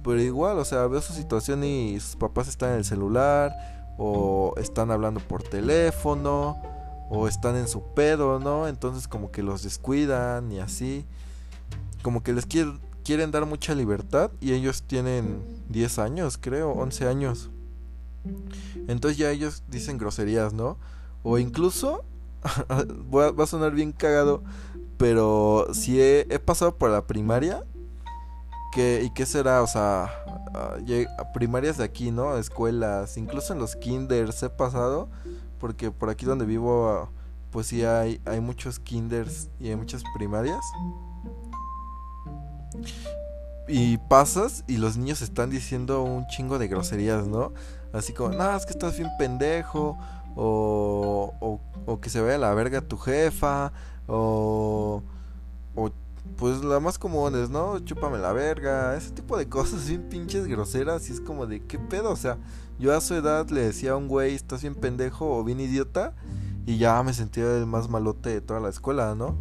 Pero 0.03 0.21
igual, 0.21 0.59
o 0.59 0.65
sea, 0.65 0.85
veo 0.87 1.01
su 1.01 1.13
situación 1.13 1.63
y 1.63 1.99
sus 1.99 2.15
papás 2.15 2.47
están 2.47 2.71
en 2.71 2.77
el 2.77 2.85
celular 2.85 3.51
o 3.97 4.53
están 4.57 4.91
hablando 4.91 5.19
por 5.19 5.41
teléfono 5.41 6.61
o 7.09 7.27
están 7.27 7.55
en 7.55 7.67
su 7.67 7.81
pedo, 7.93 8.39
¿no? 8.39 8.67
Entonces 8.67 9.07
como 9.07 9.31
que 9.31 9.41
los 9.43 9.63
descuidan 9.63 10.51
y 10.51 10.59
así. 10.59 11.05
Como 12.03 12.21
que 12.21 12.33
les 12.33 12.45
quieren 12.45 13.31
dar 13.31 13.45
mucha 13.45 13.73
libertad 13.73 14.31
y 14.39 14.53
ellos 14.53 14.83
tienen 14.83 15.43
10 15.69 15.99
años, 15.99 16.37
creo, 16.39 16.71
11 16.71 17.07
años. 17.07 17.49
Entonces 18.87 19.17
ya 19.17 19.31
ellos 19.31 19.63
dicen 19.69 19.97
groserías, 19.97 20.53
¿no? 20.53 20.77
O 21.23 21.39
incluso, 21.39 22.03
va 23.13 23.43
a 23.43 23.47
sonar 23.47 23.73
bien 23.73 23.91
cagado, 23.91 24.43
pero 24.97 25.67
si 25.73 26.01
he, 26.01 26.39
pasado 26.39 26.77
por 26.77 26.89
la 26.89 27.05
primaria, 27.05 27.63
que, 28.71 29.03
¿y 29.03 29.13
qué 29.13 29.25
será? 29.25 29.61
O 29.61 29.67
sea, 29.67 30.11
primarias 31.33 31.77
de 31.77 31.83
aquí, 31.83 32.11
¿no? 32.11 32.37
Escuelas, 32.37 33.17
incluso 33.17 33.53
en 33.53 33.59
los 33.59 33.75
kinders 33.75 34.41
he 34.43 34.49
pasado, 34.49 35.09
porque 35.59 35.91
por 35.91 36.09
aquí 36.09 36.25
donde 36.25 36.45
vivo, 36.45 37.09
pues 37.51 37.67
sí 37.67 37.83
hay, 37.83 38.21
hay 38.25 38.39
muchos 38.39 38.79
kinders 38.79 39.49
y 39.59 39.69
hay 39.69 39.75
muchas 39.75 40.03
primarias. 40.15 40.61
Y 43.67 43.97
pasas 43.97 44.63
y 44.67 44.77
los 44.77 44.95
niños 44.95 45.21
están 45.21 45.49
diciendo 45.49 46.03
un 46.03 46.27
chingo 46.27 46.59
de 46.59 46.67
groserías, 46.67 47.27
¿no? 47.27 47.53
Así 47.93 48.13
como, 48.13 48.29
no, 48.29 48.55
es 48.55 48.65
que 48.65 48.73
estás 48.73 48.97
bien 48.97 49.09
pendejo, 49.17 49.97
o, 50.35 51.33
o, 51.39 51.59
o 51.85 51.99
que 52.01 52.09
se 52.09 52.21
vaya 52.21 52.35
a 52.35 52.39
la 52.39 52.53
verga 52.53 52.81
tu 52.81 52.97
jefa, 52.97 53.71
o, 54.07 55.01
o 55.75 55.91
pues 56.37 56.63
la 56.63 56.79
más 56.79 56.97
comunes, 56.97 57.49
¿no? 57.49 57.79
Chúpame 57.79 58.17
la 58.17 58.33
verga, 58.33 58.95
ese 58.95 59.11
tipo 59.11 59.37
de 59.37 59.47
cosas 59.47 59.87
bien 59.87 60.09
pinches 60.09 60.47
groseras 60.47 61.09
y 61.09 61.13
es 61.13 61.21
como 61.21 61.45
de 61.45 61.61
qué 61.61 61.79
pedo, 61.79 62.11
o 62.11 62.15
sea, 62.15 62.37
yo 62.79 62.95
a 62.95 63.01
su 63.01 63.13
edad 63.13 63.49
le 63.49 63.61
decía 63.61 63.91
a 63.91 63.95
un 63.95 64.07
güey, 64.07 64.35
estás 64.35 64.61
bien 64.61 64.75
pendejo 64.75 65.37
o 65.37 65.43
bien 65.43 65.59
idiota 65.59 66.13
y 66.65 66.77
ya 66.77 67.01
me 67.03 67.13
sentía 67.13 67.57
el 67.57 67.65
más 67.65 67.89
malote 67.89 68.29
de 68.29 68.41
toda 68.41 68.59
la 68.59 68.69
escuela, 68.69 69.15
¿no? 69.15 69.35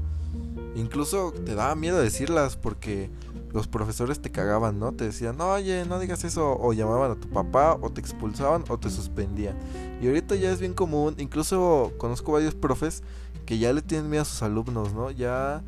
Incluso 0.77 1.33
te 1.33 1.55
daba 1.55 1.75
miedo 1.75 2.01
decirlas 2.01 2.57
porque 2.57 3.11
los 3.53 3.69
profesores 3.69 4.21
te 4.21 4.31
cagaban, 4.31 4.81
¿no? 4.81 4.93
Te 4.93 5.05
decían, 5.05 5.41
oye, 5.41 5.85
no 5.87 6.01
digas 6.01 6.25
eso, 6.25 6.59
o 6.61 6.73
llamaban 6.73 7.13
a 7.13 7.15
tu 7.15 7.29
papá, 7.29 7.79
o 7.81 7.91
te 7.91 8.01
expulsaban, 8.01 8.65
o 8.69 8.79
te 8.79 8.91
suspendían. 8.91 9.57
Y 10.03 10.09
ahorita 10.09 10.35
ya 10.35 10.51
es 10.51 10.59
bien 10.59 10.75
común, 10.75 11.15
incluso 11.19 11.93
conozco 11.97 12.33
varios 12.33 12.57
profes 12.57 13.05
que 13.47 13.59
ya 13.59 13.73
le 13.73 13.83
tienen 13.83 14.11
miedo 14.11 14.23
a 14.23 14.27
sus 14.27 14.43
alumnos, 14.43 14.93
¿no? 14.93 15.11
Ya, 15.11 15.63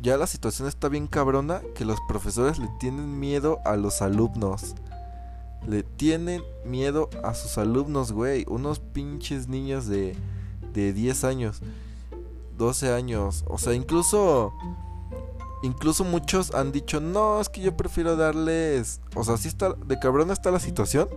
ya 0.00 0.16
la 0.16 0.26
situación 0.26 0.68
está 0.68 0.88
bien 0.88 1.06
cabrona 1.06 1.60
que 1.74 1.84
los 1.84 1.98
profesores 2.08 2.58
le 2.58 2.68
tienen 2.80 3.18
miedo 3.20 3.60
a 3.64 3.76
los 3.76 4.02
alumnos. 4.02 4.74
Le 5.66 5.82
tienen 5.82 6.42
miedo 6.64 7.08
a 7.22 7.34
sus 7.34 7.58
alumnos, 7.58 8.12
güey. 8.12 8.44
Unos 8.48 8.80
pinches 8.80 9.48
niños 9.48 9.86
de, 9.86 10.16
de 10.72 10.92
10 10.92 11.24
años, 11.24 11.60
12 12.58 12.92
años. 12.92 13.44
O 13.46 13.58
sea, 13.58 13.74
incluso 13.74 14.52
Incluso 15.62 16.02
muchos 16.02 16.54
han 16.54 16.72
dicho, 16.72 17.00
no, 17.00 17.40
es 17.40 17.48
que 17.48 17.60
yo 17.60 17.76
prefiero 17.76 18.16
darles... 18.16 19.00
O 19.14 19.22
sea, 19.22 19.36
sí 19.36 19.46
está... 19.46 19.72
De 19.74 19.98
cabrón 20.00 20.32
está 20.32 20.50
la 20.50 20.58
situación. 20.58 21.08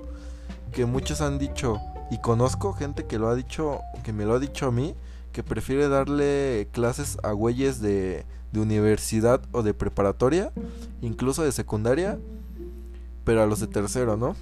Que 0.72 0.86
muchos 0.86 1.22
han 1.22 1.40
dicho, 1.40 1.80
y 2.12 2.20
conozco 2.20 2.74
gente 2.74 3.06
que 3.06 3.18
lo 3.18 3.28
ha 3.30 3.36
dicho, 3.36 3.80
que 4.04 4.14
me 4.14 4.26
lo 4.26 4.36
ha 4.36 4.40
dicho 4.40 4.68
a 4.68 4.72
mí, 4.72 4.94
que 5.36 5.44
prefiere 5.44 5.90
darle 5.90 6.70
clases 6.72 7.18
a 7.22 7.34
güeyes 7.34 7.82
de, 7.82 8.24
de 8.54 8.60
universidad 8.62 9.42
o 9.52 9.64
de 9.64 9.74
preparatoria, 9.74 10.54
incluso 11.02 11.44
de 11.44 11.52
secundaria, 11.52 12.18
pero 13.26 13.44
a 13.44 13.46
los 13.46 13.60
de 13.60 13.68
tercero, 13.68 14.16
¿no? 14.16 14.38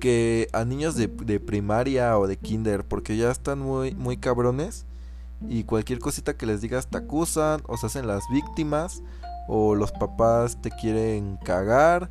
Que 0.00 0.48
a 0.52 0.64
niños 0.64 0.96
de, 0.96 1.06
de 1.06 1.38
primaria 1.38 2.18
o 2.18 2.26
de 2.26 2.36
kinder, 2.36 2.82
porque 2.82 3.16
ya 3.16 3.30
están 3.30 3.60
muy, 3.60 3.94
muy 3.94 4.16
cabrones 4.16 4.86
y 5.48 5.62
cualquier 5.62 6.00
cosita 6.00 6.36
que 6.36 6.46
les 6.46 6.60
digas 6.60 6.88
te 6.88 6.98
acusan 6.98 7.60
o 7.68 7.76
se 7.76 7.86
hacen 7.86 8.08
las 8.08 8.24
víctimas 8.32 9.04
o 9.46 9.76
los 9.76 9.92
papás 9.92 10.60
te 10.60 10.72
quieren 10.72 11.38
cagar 11.44 12.10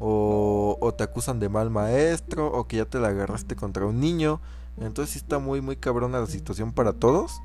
o, 0.00 0.76
o 0.80 0.92
te 0.92 1.04
acusan 1.04 1.38
de 1.38 1.50
mal 1.50 1.70
maestro 1.70 2.48
o 2.48 2.66
que 2.66 2.78
ya 2.78 2.84
te 2.84 2.98
la 2.98 3.08
agarraste 3.08 3.54
contra 3.54 3.86
un 3.86 4.00
niño. 4.00 4.40
Entonces 4.78 5.12
sí 5.12 5.18
está 5.18 5.38
muy 5.38 5.60
muy 5.60 5.76
cabrona 5.76 6.20
la 6.20 6.26
situación 6.26 6.72
para 6.72 6.92
todos. 6.92 7.40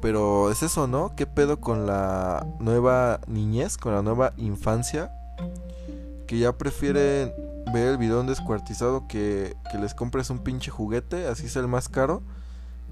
Pero 0.00 0.50
es 0.50 0.62
eso, 0.62 0.86
¿no? 0.86 1.14
¿Qué 1.16 1.26
pedo 1.26 1.60
con 1.60 1.86
la 1.86 2.46
nueva 2.60 3.20
niñez, 3.26 3.78
con 3.78 3.94
la 3.94 4.02
nueva 4.02 4.32
infancia? 4.36 5.10
Que 6.26 6.38
ya 6.38 6.56
prefieren 6.58 7.32
ver 7.72 7.88
el 7.88 7.98
video 7.98 8.22
descuartizado 8.22 9.06
que, 9.08 9.56
que 9.70 9.78
les 9.78 9.94
compres 9.94 10.30
un 10.30 10.40
pinche 10.40 10.70
juguete, 10.70 11.26
así 11.26 11.46
es 11.46 11.56
el 11.56 11.66
más 11.68 11.88
caro 11.88 12.22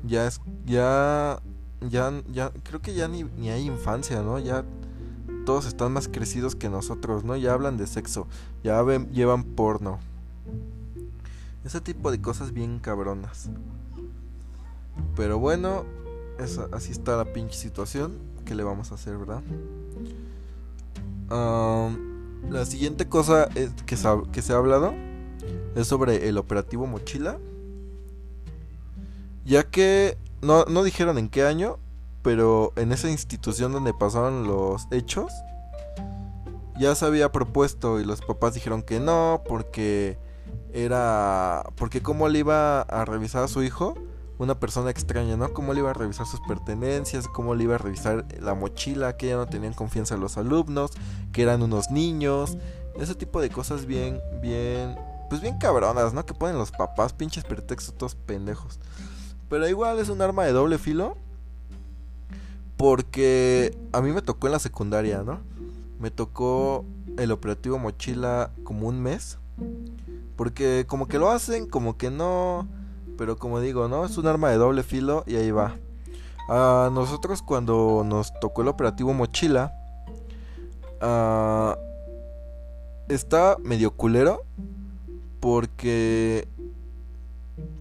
ya 0.06 0.26
es, 0.26 0.40
ya, 0.64 1.40
ya, 1.80 2.12
ya, 2.30 2.52
creo 2.62 2.80
que 2.80 2.94
ya 2.94 3.08
ni, 3.08 3.24
ni 3.24 3.50
hay 3.50 3.66
infancia, 3.66 4.22
¿no? 4.22 4.38
Ya 4.38 4.64
todos 5.46 5.66
están 5.66 5.92
más 5.92 6.08
crecidos 6.08 6.54
que 6.54 6.68
nosotros, 6.68 7.24
¿no? 7.24 7.36
Ya 7.36 7.52
hablan 7.52 7.76
de 7.76 7.86
sexo, 7.86 8.26
ya 8.62 8.82
llevan 9.12 9.44
porno. 9.44 9.98
Ese 11.64 11.80
tipo 11.80 12.10
de 12.10 12.20
cosas 12.20 12.52
bien 12.52 12.78
cabronas. 12.78 13.48
Pero 15.16 15.38
bueno, 15.38 15.84
esa, 16.38 16.68
así 16.72 16.92
está 16.92 17.16
la 17.16 17.32
pinche 17.32 17.56
situación. 17.56 18.18
¿Qué 18.44 18.54
le 18.54 18.62
vamos 18.62 18.92
a 18.92 18.96
hacer, 18.96 19.16
verdad? 19.18 19.42
la 22.50 22.64
siguiente 22.66 23.08
cosa 23.08 23.48
es 23.54 23.72
que, 23.86 23.96
que 24.30 24.42
se 24.42 24.52
ha 24.52 24.56
hablado 24.56 24.94
es 25.74 25.88
sobre 25.88 26.28
el 26.28 26.38
operativo 26.38 26.86
mochila 26.86 27.38
ya 29.44 29.64
que 29.64 30.16
no, 30.42 30.64
no 30.64 30.82
dijeron 30.82 31.18
en 31.18 31.28
qué 31.28 31.44
año, 31.44 31.78
pero 32.22 32.72
en 32.76 32.92
esa 32.92 33.10
institución 33.10 33.72
donde 33.72 33.92
pasaron 33.92 34.46
los 34.46 34.86
hechos, 34.90 35.32
ya 36.78 36.94
se 36.94 37.04
había 37.04 37.30
propuesto 37.30 38.00
y 38.00 38.04
los 38.04 38.22
papás 38.22 38.54
dijeron 38.54 38.82
que 38.82 39.00
no, 39.00 39.42
porque 39.46 40.18
era, 40.72 41.64
porque 41.76 42.02
cómo 42.02 42.28
le 42.28 42.40
iba 42.40 42.82
a 42.82 43.04
revisar 43.04 43.44
a 43.44 43.48
su 43.48 43.62
hijo, 43.62 43.94
una 44.38 44.58
persona 44.58 44.90
extraña, 44.90 45.36
¿no? 45.36 45.52
Cómo 45.52 45.72
le 45.72 45.80
iba 45.80 45.90
a 45.90 45.94
revisar 45.94 46.26
sus 46.26 46.40
pertenencias, 46.40 47.28
cómo 47.28 47.54
le 47.54 47.64
iba 47.64 47.76
a 47.76 47.78
revisar 47.78 48.26
la 48.40 48.54
mochila, 48.54 49.16
que 49.16 49.28
ya 49.28 49.36
no 49.36 49.46
tenían 49.46 49.74
confianza 49.74 50.16
los 50.16 50.36
alumnos, 50.36 50.90
que 51.32 51.42
eran 51.42 51.62
unos 51.62 51.90
niños, 51.90 52.58
ese 52.98 53.14
tipo 53.14 53.40
de 53.40 53.50
cosas 53.50 53.86
bien, 53.86 54.20
bien, 54.42 54.96
pues 55.28 55.40
bien 55.40 55.58
cabronas, 55.58 56.12
¿no? 56.12 56.26
Que 56.26 56.34
ponen 56.34 56.58
los 56.58 56.70
papás, 56.70 57.12
pinches 57.12 57.44
pretextos 57.44 57.94
todos 57.94 58.14
pendejos. 58.14 58.80
Pero 59.48 59.68
igual 59.68 59.98
es 59.98 60.08
un 60.08 60.20
arma 60.22 60.44
de 60.44 60.52
doble 60.52 60.78
filo. 60.78 61.16
Porque 62.76 63.76
a 63.92 64.00
mí 64.00 64.10
me 64.10 64.20
tocó 64.20 64.48
en 64.48 64.52
la 64.52 64.58
secundaria, 64.58 65.22
¿no? 65.22 65.38
Me 66.00 66.10
tocó 66.10 66.84
el 67.16 67.30
operativo 67.30 67.78
mochila 67.78 68.50
como 68.64 68.88
un 68.88 69.00
mes. 69.00 69.38
Porque 70.36 70.84
como 70.88 71.06
que 71.06 71.18
lo 71.18 71.30
hacen, 71.30 71.68
como 71.68 71.96
que 71.96 72.10
no. 72.10 72.68
Pero 73.16 73.36
como 73.38 73.60
digo, 73.60 73.88
¿no? 73.88 74.04
Es 74.04 74.18
un 74.18 74.26
arma 74.26 74.50
de 74.50 74.56
doble 74.56 74.82
filo 74.82 75.24
y 75.26 75.36
ahí 75.36 75.50
va. 75.50 75.76
A 76.48 76.90
nosotros 76.92 77.42
cuando 77.42 78.02
nos 78.04 78.32
tocó 78.40 78.62
el 78.62 78.68
operativo 78.68 79.12
mochila. 79.12 79.72
Uh, 81.00 81.74
está 83.08 83.56
medio 83.60 83.92
culero. 83.92 84.42
Porque 85.40 86.48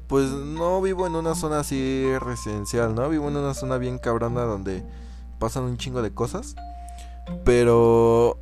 pues 0.07 0.29
no 0.29 0.79
vivo 0.79 1.07
en 1.07 1.15
una 1.15 1.33
zona 1.33 1.61
así 1.61 2.05
residencial, 2.19 2.93
¿no? 2.93 3.09
Vivo 3.09 3.29
en 3.29 3.37
una 3.37 3.55
zona 3.55 3.77
bien 3.77 3.97
cabrona 3.97 4.41
donde 4.43 4.83
pasan 5.39 5.63
un 5.63 5.77
chingo 5.77 6.01
de 6.03 6.13
cosas. 6.13 6.55
Pero 7.45 8.37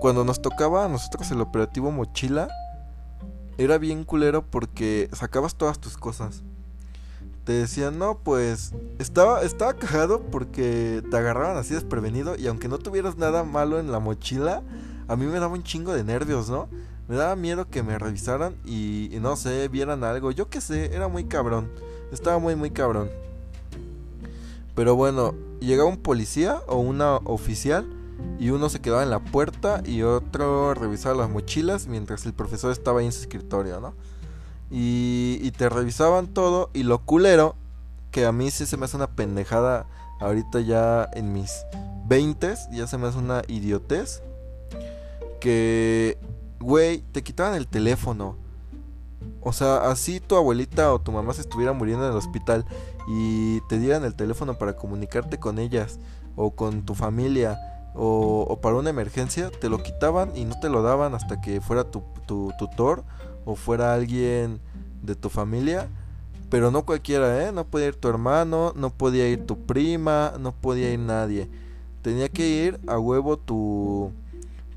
cuando 0.00 0.24
nos 0.24 0.42
tocaba 0.42 0.84
a 0.84 0.88
nosotros 0.88 1.30
el 1.30 1.40
operativo 1.40 1.90
mochila, 1.90 2.48
era 3.58 3.76
bien 3.76 4.04
culero 4.04 4.42
porque 4.42 5.10
sacabas 5.12 5.56
todas 5.56 5.78
tus 5.78 5.98
cosas. 5.98 6.42
te 7.44 7.52
decían, 7.52 7.98
no, 7.98 8.18
pues 8.18 8.72
estaba, 8.98 9.42
estaba 9.42 9.74
cagado 9.74 10.20
porque 10.20 11.02
te 11.10 11.16
agarraban 11.16 11.56
así 11.56 11.74
desprevenido 11.74 12.36
y 12.36 12.46
aunque 12.46 12.68
no 12.68 12.78
tuvieras 12.78 13.16
nada 13.16 13.42
malo 13.42 13.80
en 13.80 13.90
la 13.90 14.00
mochila, 14.00 14.62
a 15.08 15.16
mí 15.16 15.26
me 15.26 15.40
daba 15.40 15.54
un 15.54 15.62
chingo 15.62 15.92
de 15.92 16.04
nervios, 16.04 16.48
¿no? 16.48 16.68
Me 17.08 17.16
daba 17.16 17.34
miedo 17.36 17.68
que 17.68 17.82
me 17.82 17.98
revisaran 17.98 18.54
y, 18.66 19.08
no 19.22 19.34
sé, 19.36 19.68
vieran 19.68 20.04
algo. 20.04 20.30
Yo 20.30 20.50
qué 20.50 20.60
sé, 20.60 20.94
era 20.94 21.08
muy 21.08 21.24
cabrón. 21.24 21.70
Estaba 22.12 22.38
muy, 22.38 22.54
muy 22.54 22.70
cabrón. 22.70 23.08
Pero 24.74 24.94
bueno, 24.94 25.34
llegaba 25.58 25.88
un 25.88 25.96
policía 25.96 26.60
o 26.66 26.76
una 26.76 27.16
oficial 27.16 27.86
y 28.38 28.50
uno 28.50 28.68
se 28.68 28.80
quedaba 28.80 29.02
en 29.02 29.10
la 29.10 29.20
puerta 29.20 29.82
y 29.84 30.02
otro 30.02 30.74
revisaba 30.74 31.14
las 31.14 31.30
mochilas 31.30 31.86
mientras 31.86 32.26
el 32.26 32.34
profesor 32.34 32.72
estaba 32.72 33.00
ahí 33.00 33.06
en 33.06 33.12
su 33.12 33.20
escritorio, 33.20 33.80
¿no? 33.80 33.94
Y, 34.70 35.50
te 35.56 35.68
revisaban 35.68 36.28
todo 36.28 36.70
y 36.72 36.84
lo 36.84 37.04
culero, 37.04 37.56
que 38.12 38.26
a 38.26 38.32
mí 38.32 38.50
sí 38.50 38.64
se 38.66 38.76
me 38.76 38.84
hace 38.84 38.96
una 38.96 39.08
pendejada 39.08 39.86
ahorita 40.20 40.60
ya 40.60 41.08
en 41.14 41.32
mis 41.32 41.64
20 42.06 42.54
ya 42.72 42.86
se 42.86 42.98
me 42.98 43.08
hace 43.08 43.18
una 43.18 43.42
idiotez 43.48 44.22
que 45.40 46.18
güey, 46.60 47.02
te 47.12 47.22
quitaban 47.22 47.54
el 47.54 47.66
teléfono. 47.66 48.36
O 49.40 49.52
sea, 49.52 49.90
así 49.90 50.20
tu 50.20 50.36
abuelita 50.36 50.92
o 50.92 51.00
tu 51.00 51.12
mamá 51.12 51.32
se 51.32 51.42
estuviera 51.42 51.72
muriendo 51.72 52.04
en 52.04 52.12
el 52.12 52.18
hospital 52.18 52.64
y 53.08 53.60
te 53.62 53.78
dieran 53.78 54.04
el 54.04 54.14
teléfono 54.14 54.58
para 54.58 54.76
comunicarte 54.76 55.38
con 55.38 55.58
ellas 55.58 55.98
o 56.36 56.50
con 56.50 56.84
tu 56.84 56.94
familia 56.94 57.58
o, 57.94 58.58
para 58.62 58.76
una 58.76 58.90
emergencia, 58.90 59.50
te 59.50 59.68
lo 59.68 59.82
quitaban 59.82 60.36
y 60.36 60.44
no 60.44 60.58
te 60.60 60.68
lo 60.68 60.82
daban 60.82 61.14
hasta 61.14 61.40
que 61.40 61.60
fuera 61.60 61.84
tu, 61.84 62.02
tu 62.26 62.52
tutor 62.58 63.04
o 63.44 63.56
fuera 63.56 63.94
alguien 63.94 64.60
de 65.02 65.14
tu 65.14 65.28
familia. 65.28 65.88
Pero 66.50 66.70
no 66.70 66.84
cualquiera, 66.84 67.44
¿eh? 67.46 67.52
No 67.52 67.64
podía 67.64 67.88
ir 67.88 67.96
tu 67.96 68.08
hermano, 68.08 68.72
no 68.74 68.90
podía 68.90 69.28
ir 69.28 69.46
tu 69.46 69.58
prima, 69.58 70.32
no 70.38 70.52
podía 70.52 70.92
ir 70.92 70.98
nadie. 70.98 71.48
Tenía 72.02 72.28
que 72.28 72.48
ir 72.48 72.80
a 72.86 72.98
huevo 72.98 73.36
tu, 73.36 74.12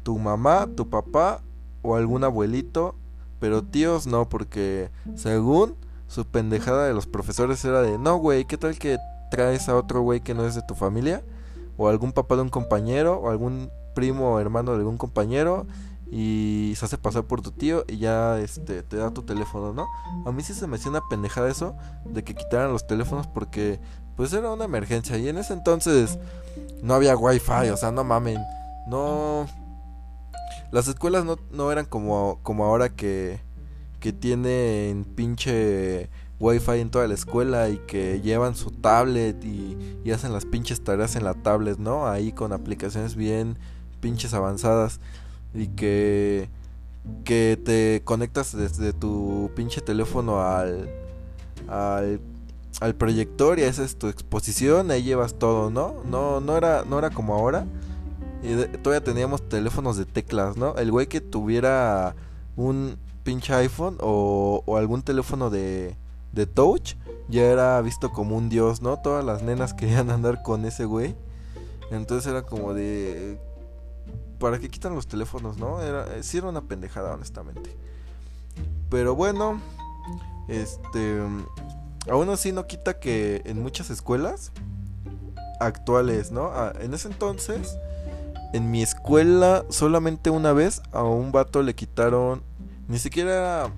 tu 0.04 0.18
mamá, 0.18 0.68
tu 0.76 0.90
papá 0.90 1.42
o 1.82 1.96
algún 1.96 2.24
abuelito, 2.24 2.96
pero 3.40 3.64
tíos 3.64 4.06
no, 4.06 4.28
porque 4.28 4.90
según 5.16 5.76
su 6.08 6.26
pendejada 6.26 6.88
de 6.88 6.94
los 6.94 7.08
profesores 7.08 7.64
era 7.64 7.82
de, 7.82 7.98
no, 7.98 8.18
güey, 8.18 8.46
¿qué 8.46 8.58
tal 8.58 8.78
que 8.78 8.98
traes 9.32 9.70
a 9.70 9.76
otro 9.76 10.02
güey 10.02 10.20
que 10.20 10.34
no 10.34 10.46
es 10.46 10.56
de 10.56 10.62
tu 10.62 10.76
familia? 10.76 11.24
O 11.82 11.90
algún 11.90 12.12
papá 12.12 12.36
de 12.36 12.44
un 12.44 12.50
compañero, 12.50 13.20
o 13.20 13.30
algún 13.30 13.72
primo 13.96 14.34
o 14.34 14.40
hermano 14.40 14.72
de 14.72 14.78
algún 14.78 14.98
compañero, 14.98 15.66
y 16.12 16.74
se 16.76 16.86
hace 16.86 16.98
pasar 16.98 17.24
por 17.24 17.42
tu 17.42 17.52
tío 17.52 17.86
y 17.88 17.98
ya 17.98 18.38
este 18.40 18.84
te 18.84 18.98
da 18.98 19.12
tu 19.12 19.24
teléfono, 19.24 19.74
¿no? 19.74 19.88
A 20.26 20.32
mí 20.34 20.44
sí 20.44 20.54
se 20.54 20.68
me 20.68 20.76
hacía 20.76 20.92
una 20.92 21.08
pendejada 21.10 21.50
eso 21.50 21.76
de 22.06 22.24
que 22.24 22.36
quitaran 22.36 22.74
los 22.74 22.86
teléfonos 22.86 23.28
porque 23.28 23.80
pues 24.18 24.34
era 24.34 24.52
una 24.52 24.66
emergencia 24.66 25.18
y 25.18 25.30
en 25.30 25.38
ese 25.38 25.54
entonces 25.54 26.20
no 26.84 26.94
había 26.96 27.16
wifi, 27.16 27.70
o 27.72 27.78
sea, 27.78 27.92
no 27.92 28.04
mamen. 28.04 28.40
No 28.88 29.48
las 30.72 30.88
escuelas 30.88 31.26
no, 31.26 31.38
no 31.52 31.72
eran 31.72 31.86
como, 31.86 32.40
como 32.44 32.66
ahora 32.66 32.90
que, 32.90 33.40
que 34.00 34.14
tienen 34.14 35.06
pinche 35.06 36.10
wifi 36.42 36.80
en 36.80 36.90
toda 36.90 37.08
la 37.08 37.14
escuela 37.14 37.70
y 37.70 37.78
que 37.78 38.20
llevan 38.22 38.56
su 38.56 38.72
tablet 38.72 39.44
y, 39.46 39.78
hacen 40.12 40.34
las 40.34 40.46
pinches 40.46 40.84
tareas 40.84 41.16
en 41.16 41.24
la 41.24 41.34
tablet, 41.36 41.78
¿no? 41.78 42.08
Ahí 42.08 42.34
con 42.34 42.52
aplicaciones 42.52 43.16
bien 43.16 43.58
pinches 44.02 44.34
avanzadas 44.34 45.00
y 45.54 45.68
que 45.68 46.50
que 47.24 47.60
te 47.64 48.02
conectas 48.04 48.56
desde 48.56 48.94
tu 48.94 49.52
pinche 49.56 49.80
teléfono 49.82 50.42
al 50.42 50.90
al, 51.68 52.20
proyector 52.98 53.60
y 53.60 53.64
esa 53.64 53.84
es 53.84 53.98
tu 53.98 54.08
exposición, 54.08 54.92
ahí 54.92 55.04
llevas 55.04 55.36
todo, 55.36 55.70
¿no? 55.70 55.96
No 56.06 56.42
no 56.42 56.58
era 56.58 56.84
no 56.84 57.00
era 57.00 57.10
como 57.12 57.36
ahora 57.36 57.66
y 58.44 58.56
todavía 58.80 59.04
teníamos 59.04 59.48
teléfonos 59.48 59.98
de 59.98 60.06
teclas, 60.06 60.58
¿no? 60.58 60.76
El 60.76 60.92
güey 60.92 61.08
que 61.08 61.22
tuviera 61.22 62.16
un 62.56 62.98
pinche 63.24 63.54
iPhone 63.54 63.98
o, 64.02 64.64
algún 64.78 65.04
teléfono 65.04 65.50
de, 65.50 65.96
de 66.32 66.46
touch 66.46 66.96
ya 67.28 67.44
era 67.44 67.82
visto 67.82 68.12
como 68.12 68.36
un 68.36 68.50
dios, 68.50 68.82
¿no? 68.82 69.00
Todas 69.00 69.24
las 69.24 69.42
nenas 69.42 69.74
querían 69.74 70.10
andar 70.10 70.44
con 70.44 70.66
ese 70.66 70.86
güey. 70.86 71.16
Entonces 71.90 72.32
era 72.32 72.44
como 72.44 72.74
de... 72.74 73.40
¿Para 74.40 74.60
qué 74.60 74.70
quitan 74.70 74.96
los 74.96 75.08
teléfonos, 75.08 75.58
no? 75.58 75.82
Era, 75.82 76.06
sí 76.24 76.38
era 76.38 76.50
una 76.50 76.62
pendejada, 76.62 77.14
honestamente. 77.14 77.76
Pero 78.90 79.16
bueno, 79.16 79.62
este... 80.48 81.22
Aún 82.10 82.30
así 82.30 82.52
no 82.52 82.66
quita 82.66 83.00
que 83.00 83.44
en 83.46 83.62
muchas 83.62 83.90
escuelas 83.92 84.52
actuales, 85.60 86.32
¿no? 86.32 86.46
Ah, 86.48 86.74
en 86.82 86.94
ese 86.94 87.08
entonces 87.08 87.78
en 88.54 88.70
mi 88.70 88.82
escuela 88.82 89.66
solamente 89.70 90.30
una 90.30 90.54
vez 90.54 90.82
a 90.92 91.04
un 91.04 91.32
vato 91.32 91.64
le 91.64 91.76
quitaron, 91.76 92.44
ni 92.88 93.00
siquiera 93.00 93.72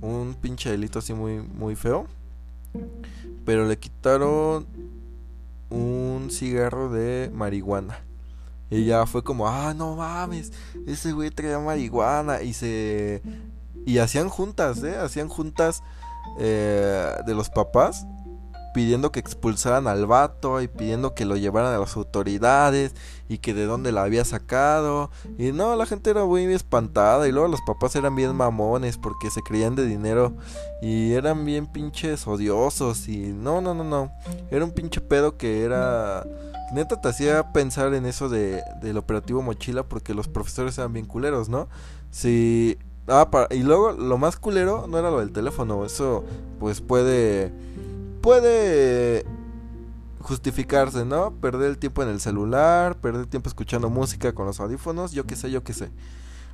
un 0.00 0.34
pinche 0.40 0.70
delito 0.70 0.98
así 0.98 1.12
muy, 1.14 1.40
muy 1.40 1.76
feo, 1.76 2.06
pero 3.44 3.66
le 3.66 3.78
quitaron 3.78 4.66
un 5.70 6.28
cigarro 6.30 6.90
de 6.90 7.30
marihuana. 7.34 8.00
Y 8.70 8.84
ya 8.84 9.06
fue 9.06 9.24
como, 9.24 9.48
ah, 9.48 9.72
no 9.74 9.96
mames, 9.96 10.52
ese 10.86 11.12
güey 11.12 11.30
traía 11.30 11.58
marihuana. 11.58 12.42
Y 12.42 12.52
se. 12.52 13.22
Y 13.86 13.98
hacían 13.98 14.28
juntas, 14.28 14.82
¿eh? 14.82 14.96
Hacían 14.96 15.28
juntas 15.28 15.82
eh, 16.38 17.10
de 17.26 17.34
los 17.34 17.48
papás 17.48 18.06
pidiendo 18.78 19.10
que 19.10 19.18
expulsaran 19.18 19.88
al 19.88 20.06
vato 20.06 20.62
y 20.62 20.68
pidiendo 20.68 21.12
que 21.12 21.24
lo 21.24 21.36
llevaran 21.36 21.74
a 21.74 21.78
las 21.78 21.96
autoridades 21.96 22.94
y 23.28 23.38
que 23.38 23.52
de 23.52 23.66
dónde 23.66 23.90
la 23.90 24.04
había 24.04 24.24
sacado. 24.24 25.10
Y 25.36 25.50
no, 25.50 25.74
la 25.74 25.84
gente 25.84 26.10
era 26.10 26.24
muy 26.24 26.44
espantada 26.44 27.26
y 27.26 27.32
luego 27.32 27.48
los 27.48 27.60
papás 27.62 27.96
eran 27.96 28.14
bien 28.14 28.36
mamones 28.36 28.96
porque 28.96 29.32
se 29.32 29.42
creían 29.42 29.74
de 29.74 29.84
dinero 29.84 30.32
y 30.80 31.14
eran 31.14 31.44
bien 31.44 31.66
pinches 31.66 32.24
odiosos 32.28 33.08
y 33.08 33.32
no, 33.32 33.60
no, 33.60 33.74
no, 33.74 33.82
no. 33.82 34.12
Era 34.48 34.64
un 34.64 34.70
pinche 34.70 35.00
pedo 35.00 35.36
que 35.36 35.64
era... 35.64 36.24
Neta 36.72 37.00
te 37.00 37.08
hacía 37.08 37.52
pensar 37.52 37.92
en 37.94 38.06
eso 38.06 38.28
de, 38.28 38.62
del 38.80 38.96
operativo 38.96 39.42
mochila 39.42 39.82
porque 39.82 40.14
los 40.14 40.28
profesores 40.28 40.78
eran 40.78 40.92
bien 40.92 41.06
culeros, 41.06 41.48
¿no? 41.48 41.68
Si... 42.12 42.78
Ah, 43.08 43.28
y 43.50 43.64
luego 43.64 43.90
lo 43.90 44.18
más 44.18 44.36
culero 44.36 44.86
no 44.86 45.00
era 45.00 45.10
lo 45.10 45.18
del 45.18 45.32
teléfono, 45.32 45.84
eso 45.84 46.24
pues 46.60 46.80
puede 46.80 47.50
puede 48.20 49.24
justificarse, 50.20 51.04
¿no? 51.04 51.32
Perder 51.40 51.70
el 51.70 51.78
tiempo 51.78 52.02
en 52.02 52.08
el 52.08 52.20
celular, 52.20 52.96
perder 53.00 53.26
tiempo 53.26 53.48
escuchando 53.48 53.88
música 53.88 54.32
con 54.34 54.46
los 54.46 54.60
audífonos, 54.60 55.12
yo 55.12 55.26
qué 55.26 55.36
sé, 55.36 55.50
yo 55.50 55.62
qué 55.64 55.72
sé. 55.72 55.90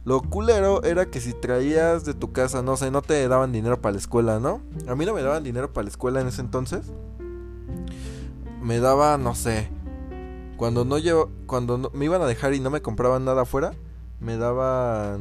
Lo 0.04 0.20
culero 0.20 0.82
era 0.82 1.06
que 1.06 1.20
si 1.20 1.32
traías 1.32 2.04
de 2.04 2.12
tu 2.12 2.30
casa, 2.30 2.62
no 2.62 2.76
sé, 2.76 2.90
no 2.90 3.00
te 3.00 3.26
daban 3.26 3.52
dinero 3.52 3.80
para 3.80 3.94
la 3.94 3.98
escuela, 3.98 4.38
¿no? 4.38 4.60
A 4.86 4.94
mí 4.94 5.06
no 5.06 5.14
me 5.14 5.22
daban 5.22 5.42
dinero 5.42 5.72
para 5.72 5.84
la 5.84 5.90
escuela 5.90 6.20
en 6.20 6.28
ese 6.28 6.42
entonces. 6.42 6.92
Me 8.62 8.80
daba, 8.80 9.16
no 9.16 9.34
sé. 9.34 9.70
Cuando 10.58 10.84
no 10.84 10.98
llevo, 10.98 11.30
cuando 11.46 11.90
me 11.94 12.04
iban 12.04 12.20
a 12.20 12.26
dejar 12.26 12.52
y 12.54 12.60
no 12.60 12.70
me 12.70 12.82
compraban 12.82 13.24
nada 13.24 13.42
afuera, 13.42 13.72
me 14.20 14.36
daban 14.36 15.20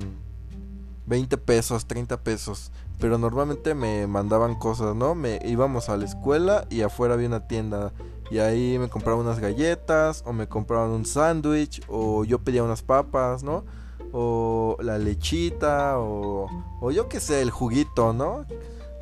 20 1.06 1.38
pesos, 1.38 1.86
30 1.86 2.21
pesos. 2.21 2.71
Pero 2.99 3.17
normalmente 3.17 3.75
me 3.75 4.08
mandaban 4.08 4.56
cosas, 4.56 4.95
¿no? 4.95 5.15
Me 5.15 5.39
íbamos 5.43 5.89
a 5.89 5.97
la 5.97 6.06
escuela 6.06 6.65
y 6.69 6.82
afuera 6.82 7.15
había 7.15 7.27
una 7.27 7.47
tienda. 7.47 7.91
Y 8.32 8.39
ahí 8.39 8.79
me 8.79 8.89
compraban 8.89 9.25
unas 9.25 9.39
galletas, 9.39 10.23
o 10.25 10.34
me 10.34 10.47
compraban 10.47 10.89
un 10.91 11.06
sándwich, 11.06 11.82
o 11.88 12.23
yo 12.23 12.39
pedía 12.39 12.63
unas 12.63 12.82
papas, 12.82 13.43
¿no? 13.43 13.65
O 14.12 14.77
la 14.79 14.97
lechita, 14.97 15.99
o, 15.99 16.47
o 16.82 16.91
yo 16.91 17.10
qué 17.10 17.19
sé, 17.19 17.41
el 17.41 17.51
juguito, 17.51 18.13
¿no? 18.13 18.45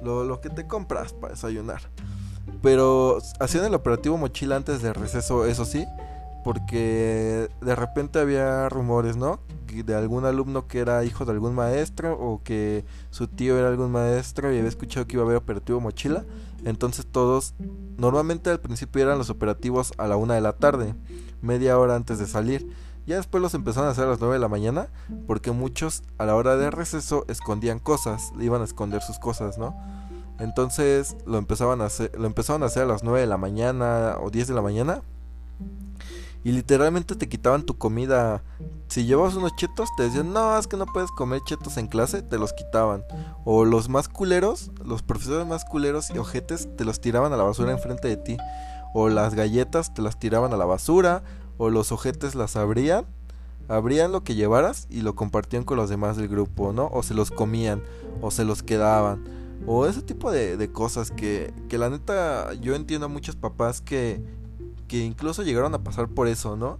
Lo, 0.02 0.24
lo 0.24 0.42
que 0.42 0.50
te 0.50 0.68
compras 0.68 1.14
para 1.14 1.34
desayunar. 1.34 1.82
Pero 2.62 3.20
hacían 3.40 3.66
el 3.66 3.76
operativo 3.76 4.18
mochila 4.18 4.56
antes 4.56 4.82
de 4.82 4.94
receso, 4.94 5.46
eso 5.46 5.66
sí 5.66 5.86
porque 6.44 7.50
de 7.62 7.76
repente 7.76 8.20
había 8.20 8.68
rumores, 8.70 9.18
¿no? 9.18 9.40
De 9.68 9.96
algún 9.96 10.26
alumno 10.26 10.68
que 10.68 10.80
era 10.80 11.04
hijo 11.06 11.24
de 11.26 11.32
algún 11.32 11.56
maestro 11.56 12.14
o 12.20 12.42
que 12.44 12.84
su 13.10 13.28
tío 13.28 13.58
era 13.58 13.70
algún 13.70 13.92
maestro 13.92 14.54
y 14.54 14.58
había 14.58 14.70
escuchado 14.70 15.08
que 15.08 15.16
iba 15.16 15.24
a 15.24 15.26
haber 15.26 15.38
operativo 15.38 15.80
mochila. 15.80 16.26
Entonces 16.66 17.06
todos, 17.06 17.54
normalmente 17.98 18.50
al 18.50 18.60
principio 18.60 19.02
eran 19.02 19.18
los 19.18 19.30
operativos 19.30 19.94
a 19.98 20.08
la 20.08 20.18
una 20.18 20.36
de 20.36 20.42
la 20.42 20.54
tarde, 20.54 20.96
media 21.42 21.78
hora 21.78 21.96
antes 21.96 22.20
de 22.20 22.28
salir. 22.28 22.68
Ya 23.08 23.16
después 23.16 23.42
los 23.42 23.54
empezaron 23.54 23.88
a 23.88 23.92
hacer 23.92 24.06
a 24.06 24.10
las 24.10 24.20
9 24.20 24.36
de 24.36 24.40
la 24.40 24.48
mañana 24.48 24.90
porque 25.26 25.52
muchos 25.52 26.04
a 26.18 26.26
la 26.26 26.36
hora 26.36 26.56
de 26.56 26.70
receso 26.70 27.26
escondían 27.30 27.80
cosas, 27.80 28.32
iban 28.40 28.62
a 28.62 28.66
esconder 28.66 29.02
sus 29.02 29.20
cosas, 29.20 29.58
¿no? 29.58 29.76
Entonces 30.40 31.16
lo 31.26 31.38
empezaban 31.38 31.82
a 31.82 31.86
hacer, 31.86 32.12
lo 32.18 32.26
empezaron 32.26 32.64
a 32.64 32.68
hacer 32.68 32.84
a 32.84 32.88
las 32.88 33.04
9 33.04 33.22
de 33.22 33.28
la 33.28 33.38
mañana 33.38 34.18
o 34.22 34.30
10 34.30 34.48
de 34.48 34.54
la 34.54 34.62
mañana 34.62 35.02
y 36.44 36.52
literalmente 36.52 37.16
te 37.16 37.30
quitaban 37.30 37.64
tu 37.64 37.78
comida. 37.78 38.44
Si 38.88 39.06
llevabas 39.06 39.36
unos 39.36 39.56
chetos, 39.56 39.90
te 39.96 40.04
decían, 40.04 40.34
no, 40.34 40.58
es 40.58 40.68
que 40.68 40.76
no 40.76 40.86
puedes 40.86 41.12
comer 41.12 41.42
chetos 41.46 41.78
en 41.78 41.88
clase, 41.88 42.24
te 42.24 42.38
los 42.38 42.54
quitaban. 42.54 43.04
O 43.46 43.64
los 43.64 43.90
más 43.90 44.10
culeros, 44.10 44.72
los 44.84 45.04
profesores 45.04 45.48
más 45.48 45.66
culeros 45.66 46.10
y 46.10 46.18
ojetes, 46.18 46.68
te 46.78 46.84
los 46.84 47.00
tiraban 47.00 47.32
a 47.32 47.38
la 47.38 47.44
basura 47.44 47.72
enfrente 47.72 48.08
de 48.08 48.18
ti. 48.18 48.38
O 48.94 49.10
las 49.10 49.36
galletas 49.36 49.94
te 49.94 50.02
las 50.02 50.20
tiraban 50.20 50.52
a 50.54 50.58
la 50.58 50.66
basura. 50.66 51.24
O 51.58 51.70
los 51.70 51.92
ojetes 51.92 52.34
las 52.36 52.56
abrían. 52.56 53.06
Abrían 53.68 54.12
lo 54.12 54.24
que 54.24 54.36
llevaras 54.36 54.88
y 54.90 55.02
lo 55.02 55.16
compartían 55.16 55.64
con 55.64 55.78
los 55.78 55.90
demás 55.90 56.18
del 56.18 56.28
grupo, 56.28 56.74
¿no? 56.74 56.90
O 56.92 57.04
se 57.04 57.14
los 57.14 57.30
comían. 57.30 57.84
O 58.20 58.32
se 58.32 58.44
los 58.44 58.64
quedaban. 58.64 59.24
O 59.68 59.86
ese 59.86 60.02
tipo 60.02 60.32
de, 60.32 60.58
de 60.58 60.72
cosas 60.72 61.12
que, 61.12 61.54
que 61.70 61.78
la 61.78 61.90
neta 61.90 62.52
yo 62.56 62.76
entiendo 62.76 63.06
a 63.06 63.10
muchos 63.10 63.36
papás 63.36 63.80
que 63.80 64.22
que 64.92 65.06
incluso 65.06 65.42
llegaron 65.42 65.74
a 65.74 65.80
pasar 65.80 66.10
por 66.10 66.28
eso, 66.28 66.58
¿no? 66.58 66.78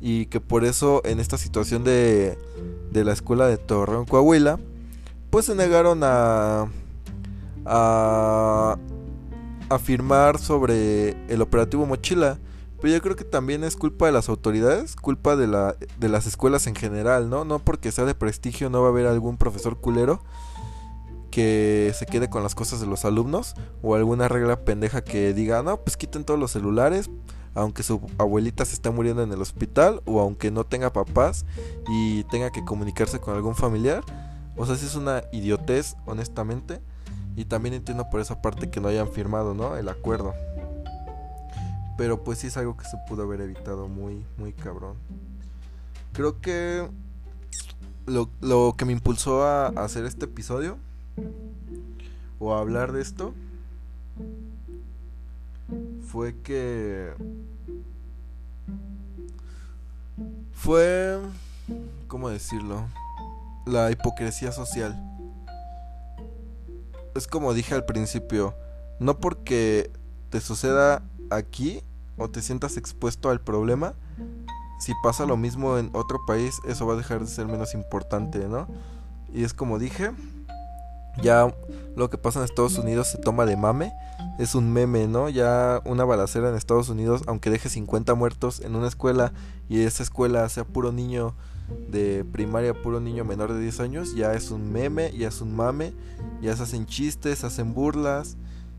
Y 0.00 0.26
que 0.26 0.40
por 0.40 0.64
eso 0.64 1.02
en 1.04 1.20
esta 1.20 1.38
situación 1.38 1.84
de, 1.84 2.36
de 2.90 3.04
la 3.04 3.12
escuela 3.12 3.46
de 3.46 3.58
Torreón, 3.58 4.06
Coahuila, 4.06 4.58
pues 5.30 5.46
se 5.46 5.54
negaron 5.54 6.00
a, 6.02 6.66
a 7.64 8.76
afirmar 9.68 10.40
sobre 10.40 11.10
el 11.32 11.40
operativo 11.40 11.86
Mochila. 11.86 12.40
Pero 12.80 12.94
yo 12.94 13.00
creo 13.02 13.14
que 13.14 13.22
también 13.22 13.62
es 13.62 13.76
culpa 13.76 14.06
de 14.06 14.12
las 14.12 14.28
autoridades, 14.28 14.96
culpa 14.96 15.36
de, 15.36 15.46
la, 15.46 15.76
de 16.00 16.08
las 16.08 16.26
escuelas 16.26 16.66
en 16.66 16.74
general, 16.74 17.30
¿no? 17.30 17.44
No 17.44 17.60
porque 17.60 17.92
sea 17.92 18.04
de 18.04 18.16
prestigio 18.16 18.68
no 18.68 18.80
va 18.82 18.88
a 18.88 18.90
haber 18.90 19.06
algún 19.06 19.36
profesor 19.36 19.76
culero 19.76 20.24
que 21.38 21.92
se 21.94 22.04
quede 22.04 22.28
con 22.28 22.42
las 22.42 22.56
cosas 22.56 22.80
de 22.80 22.86
los 22.88 23.04
alumnos 23.04 23.54
o 23.80 23.94
alguna 23.94 24.26
regla 24.26 24.64
pendeja 24.64 25.04
que 25.04 25.32
diga, 25.32 25.62
no, 25.62 25.76
pues 25.76 25.96
quiten 25.96 26.24
todos 26.24 26.40
los 26.40 26.50
celulares, 26.50 27.08
aunque 27.54 27.84
su 27.84 28.00
abuelita 28.18 28.64
se 28.64 28.74
está 28.74 28.90
muriendo 28.90 29.22
en 29.22 29.30
el 29.30 29.40
hospital 29.40 30.02
o 30.04 30.20
aunque 30.20 30.50
no 30.50 30.64
tenga 30.64 30.92
papás 30.92 31.46
y 31.88 32.24
tenga 32.24 32.50
que 32.50 32.64
comunicarse 32.64 33.20
con 33.20 33.36
algún 33.36 33.54
familiar. 33.54 34.02
O 34.56 34.66
sea, 34.66 34.74
si 34.74 34.86
es 34.86 34.96
una 34.96 35.22
idiotez, 35.30 35.94
honestamente. 36.06 36.80
Y 37.36 37.44
también 37.44 37.76
entiendo 37.76 38.10
por 38.10 38.20
esa 38.20 38.42
parte 38.42 38.68
que 38.68 38.80
no 38.80 38.88
hayan 38.88 39.06
firmado, 39.06 39.54
¿no? 39.54 39.76
El 39.76 39.88
acuerdo. 39.88 40.34
Pero 41.96 42.24
pues 42.24 42.40
sí 42.40 42.48
es 42.48 42.56
algo 42.56 42.76
que 42.76 42.84
se 42.84 42.96
pudo 43.08 43.22
haber 43.22 43.42
evitado 43.42 43.86
muy, 43.86 44.26
muy 44.38 44.52
cabrón. 44.52 44.96
Creo 46.14 46.40
que 46.40 46.88
lo, 48.06 48.28
lo 48.40 48.74
que 48.76 48.84
me 48.84 48.92
impulsó 48.92 49.44
a 49.44 49.68
hacer 49.68 50.04
este 50.04 50.24
episodio 50.24 50.78
o 52.38 52.54
hablar 52.54 52.92
de 52.92 53.02
esto 53.02 53.34
fue 56.06 56.34
que 56.42 57.12
fue 60.52 61.18
cómo 62.06 62.30
decirlo 62.30 62.86
la 63.66 63.90
hipocresía 63.90 64.52
social. 64.52 64.96
Es 67.14 67.26
como 67.26 67.52
dije 67.52 67.74
al 67.74 67.84
principio 67.84 68.54
no 69.00 69.18
porque 69.18 69.90
te 70.30 70.40
suceda 70.40 71.02
aquí 71.30 71.82
o 72.16 72.28
te 72.28 72.42
sientas 72.42 72.76
expuesto 72.76 73.30
al 73.30 73.40
problema 73.40 73.94
si 74.80 74.92
pasa 75.02 75.26
lo 75.26 75.36
mismo 75.36 75.78
en 75.78 75.90
otro 75.92 76.18
país 76.26 76.60
eso 76.66 76.86
va 76.86 76.94
a 76.94 76.96
dejar 76.96 77.20
de 77.20 77.26
ser 77.26 77.46
menos 77.46 77.74
importante 77.74 78.48
no 78.48 78.66
y 79.32 79.44
es 79.44 79.54
como 79.54 79.78
dije 79.78 80.12
ya 81.22 81.54
lo 81.96 82.10
que 82.10 82.18
pasa 82.18 82.38
en 82.38 82.44
Estados 82.44 82.78
Unidos 82.78 83.08
se 83.08 83.18
toma 83.18 83.44
de 83.46 83.56
mame. 83.56 83.92
Es 84.38 84.54
un 84.54 84.72
meme, 84.72 85.08
¿no? 85.08 85.28
Ya 85.28 85.82
una 85.84 86.04
balacera 86.04 86.48
en 86.48 86.54
Estados 86.54 86.88
Unidos, 86.88 87.22
aunque 87.26 87.50
deje 87.50 87.68
50 87.68 88.14
muertos 88.14 88.60
en 88.60 88.76
una 88.76 88.86
escuela 88.86 89.32
y 89.68 89.80
esa 89.80 90.02
escuela 90.02 90.48
sea 90.48 90.64
puro 90.64 90.92
niño 90.92 91.34
de 91.90 92.24
primaria, 92.24 92.72
puro 92.72 93.00
niño 93.00 93.24
menor 93.24 93.52
de 93.52 93.60
10 93.60 93.80
años, 93.80 94.14
ya 94.14 94.32
es 94.34 94.50
un 94.50 94.72
meme, 94.72 95.12
ya 95.16 95.28
es 95.28 95.40
un 95.40 95.54
mame, 95.54 95.92
ya 96.40 96.56
se 96.56 96.62
hacen 96.62 96.86
chistes, 96.86 97.40
se 97.40 97.46
hacen 97.46 97.74
burlas, 97.74 98.36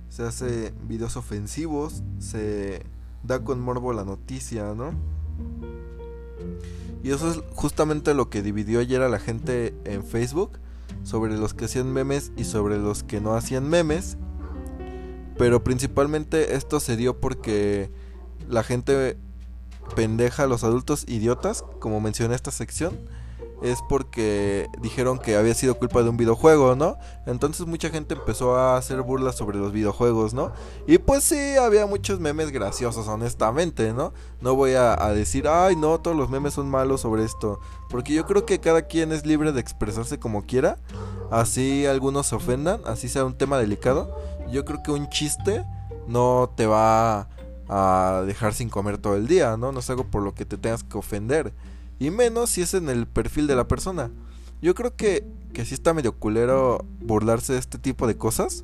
se 0.09 0.23
hace 0.23 0.73
videos 0.87 1.17
ofensivos, 1.17 2.01
se 2.19 2.85
da 3.23 3.43
con 3.43 3.59
morbo 3.59 3.93
la 3.93 4.05
noticia, 4.05 4.73
¿no? 4.73 4.93
Y 7.03 7.11
eso 7.11 7.31
es 7.31 7.41
justamente 7.53 8.13
lo 8.13 8.29
que 8.29 8.41
dividió 8.41 8.79
ayer 8.79 9.01
a 9.01 9.09
la 9.09 9.19
gente 9.19 9.73
en 9.85 10.03
Facebook 10.03 10.59
sobre 11.03 11.37
los 11.37 11.53
que 11.53 11.65
hacían 11.65 11.91
memes 11.91 12.31
y 12.37 12.43
sobre 12.43 12.77
los 12.77 13.03
que 13.03 13.21
no 13.21 13.35
hacían 13.35 13.67
memes. 13.69 14.17
Pero 15.37 15.63
principalmente 15.63 16.55
esto 16.55 16.79
se 16.79 16.97
dio 16.97 17.19
porque 17.19 17.91
la 18.47 18.63
gente 18.63 19.17
pendeja, 19.95 20.47
los 20.47 20.63
adultos 20.63 21.05
idiotas, 21.07 21.63
como 21.79 22.01
mencioné 22.01 22.35
esta 22.35 22.51
sección, 22.51 22.99
es 23.61 23.81
porque 23.87 24.69
dijeron 24.81 25.19
que 25.19 25.35
había 25.35 25.53
sido 25.53 25.77
culpa 25.77 26.01
de 26.01 26.09
un 26.09 26.17
videojuego, 26.17 26.75
¿no? 26.75 26.97
Entonces 27.25 27.65
mucha 27.65 27.89
gente 27.89 28.13
empezó 28.13 28.55
a 28.55 28.77
hacer 28.77 29.01
burlas 29.01 29.35
sobre 29.35 29.57
los 29.57 29.71
videojuegos, 29.71 30.33
¿no? 30.33 30.51
Y 30.87 30.97
pues 30.97 31.23
sí, 31.23 31.55
había 31.57 31.85
muchos 31.85 32.19
memes 32.19 32.51
graciosos, 32.51 33.07
honestamente, 33.07 33.93
¿no? 33.93 34.13
No 34.41 34.55
voy 34.55 34.73
a, 34.73 34.95
decir, 35.13 35.47
ay, 35.47 35.75
no, 35.75 35.99
todos 35.99 36.15
los 36.15 36.29
memes 36.29 36.53
son 36.53 36.69
malos 36.69 37.01
sobre 37.01 37.23
esto. 37.23 37.59
Porque 37.89 38.13
yo 38.13 38.25
creo 38.25 38.45
que 38.45 38.59
cada 38.59 38.83
quien 38.83 39.11
es 39.11 39.25
libre 39.25 39.51
de 39.51 39.59
expresarse 39.59 40.19
como 40.19 40.45
quiera. 40.45 40.77
Así 41.31 41.85
algunos 41.85 42.27
se 42.27 42.35
ofendan, 42.35 42.81
así 42.85 43.09
sea 43.09 43.25
un 43.25 43.37
tema 43.37 43.57
delicado. 43.57 44.17
Yo 44.51 44.65
creo 44.65 44.81
que 44.83 44.91
un 44.91 45.09
chiste 45.09 45.65
no 46.07 46.51
te 46.55 46.65
va 46.65 47.27
a 47.67 48.23
dejar 48.25 48.53
sin 48.53 48.69
comer 48.69 48.97
todo 48.97 49.15
el 49.15 49.27
día, 49.27 49.55
¿no? 49.57 49.71
No 49.71 49.79
es 49.79 49.89
algo 49.89 50.05
por 50.05 50.23
lo 50.23 50.33
que 50.33 50.45
te 50.45 50.57
tengas 50.57 50.83
que 50.83 50.97
ofender. 50.97 51.53
Y 51.99 52.11
menos 52.11 52.49
si 52.49 52.61
es 52.61 52.73
en 52.73 52.89
el 52.89 53.07
perfil 53.07 53.47
de 53.47 53.55
la 53.55 53.67
persona. 53.67 54.09
Yo 54.61 54.73
creo 54.73 54.95
que, 54.95 55.25
que 55.53 55.65
sí 55.65 55.73
está 55.73 55.93
medio 55.93 56.17
culero 56.17 56.85
burlarse 57.01 57.53
de 57.53 57.59
este 57.59 57.77
tipo 57.77 58.07
de 58.07 58.17
cosas. 58.17 58.63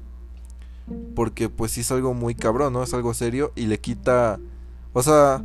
Porque 1.15 1.49
pues 1.49 1.71
sí 1.71 1.81
es 1.81 1.91
algo 1.91 2.13
muy 2.13 2.35
cabrón, 2.35 2.73
¿no? 2.73 2.83
Es 2.83 2.93
algo 2.93 3.13
serio 3.13 3.51
y 3.55 3.65
le 3.65 3.79
quita... 3.79 4.39
O 4.93 5.03
sea, 5.03 5.43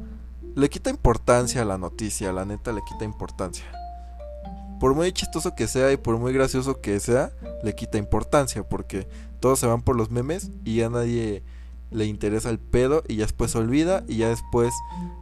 le 0.54 0.68
quita 0.68 0.90
importancia 0.90 1.62
a 1.62 1.64
la 1.64 1.78
noticia, 1.78 2.32
la 2.32 2.44
neta 2.44 2.72
le 2.72 2.82
quita 2.84 3.04
importancia. 3.04 3.64
Por 4.78 4.94
muy 4.94 5.12
chistoso 5.12 5.54
que 5.54 5.68
sea 5.68 5.92
y 5.92 5.96
por 5.96 6.18
muy 6.18 6.32
gracioso 6.32 6.80
que 6.80 6.98
sea, 7.00 7.32
le 7.62 7.74
quita 7.74 7.98
importancia 7.98 8.62
porque 8.62 9.08
todos 9.40 9.58
se 9.58 9.66
van 9.66 9.82
por 9.82 9.96
los 9.96 10.10
memes 10.10 10.50
y 10.64 10.76
ya 10.76 10.88
nadie 10.88 11.42
le 11.90 12.06
interesa 12.06 12.50
el 12.50 12.58
pedo 12.58 13.02
y 13.08 13.16
ya 13.16 13.24
después 13.24 13.54
olvida 13.56 14.04
y 14.06 14.18
ya 14.18 14.28
después 14.28 14.72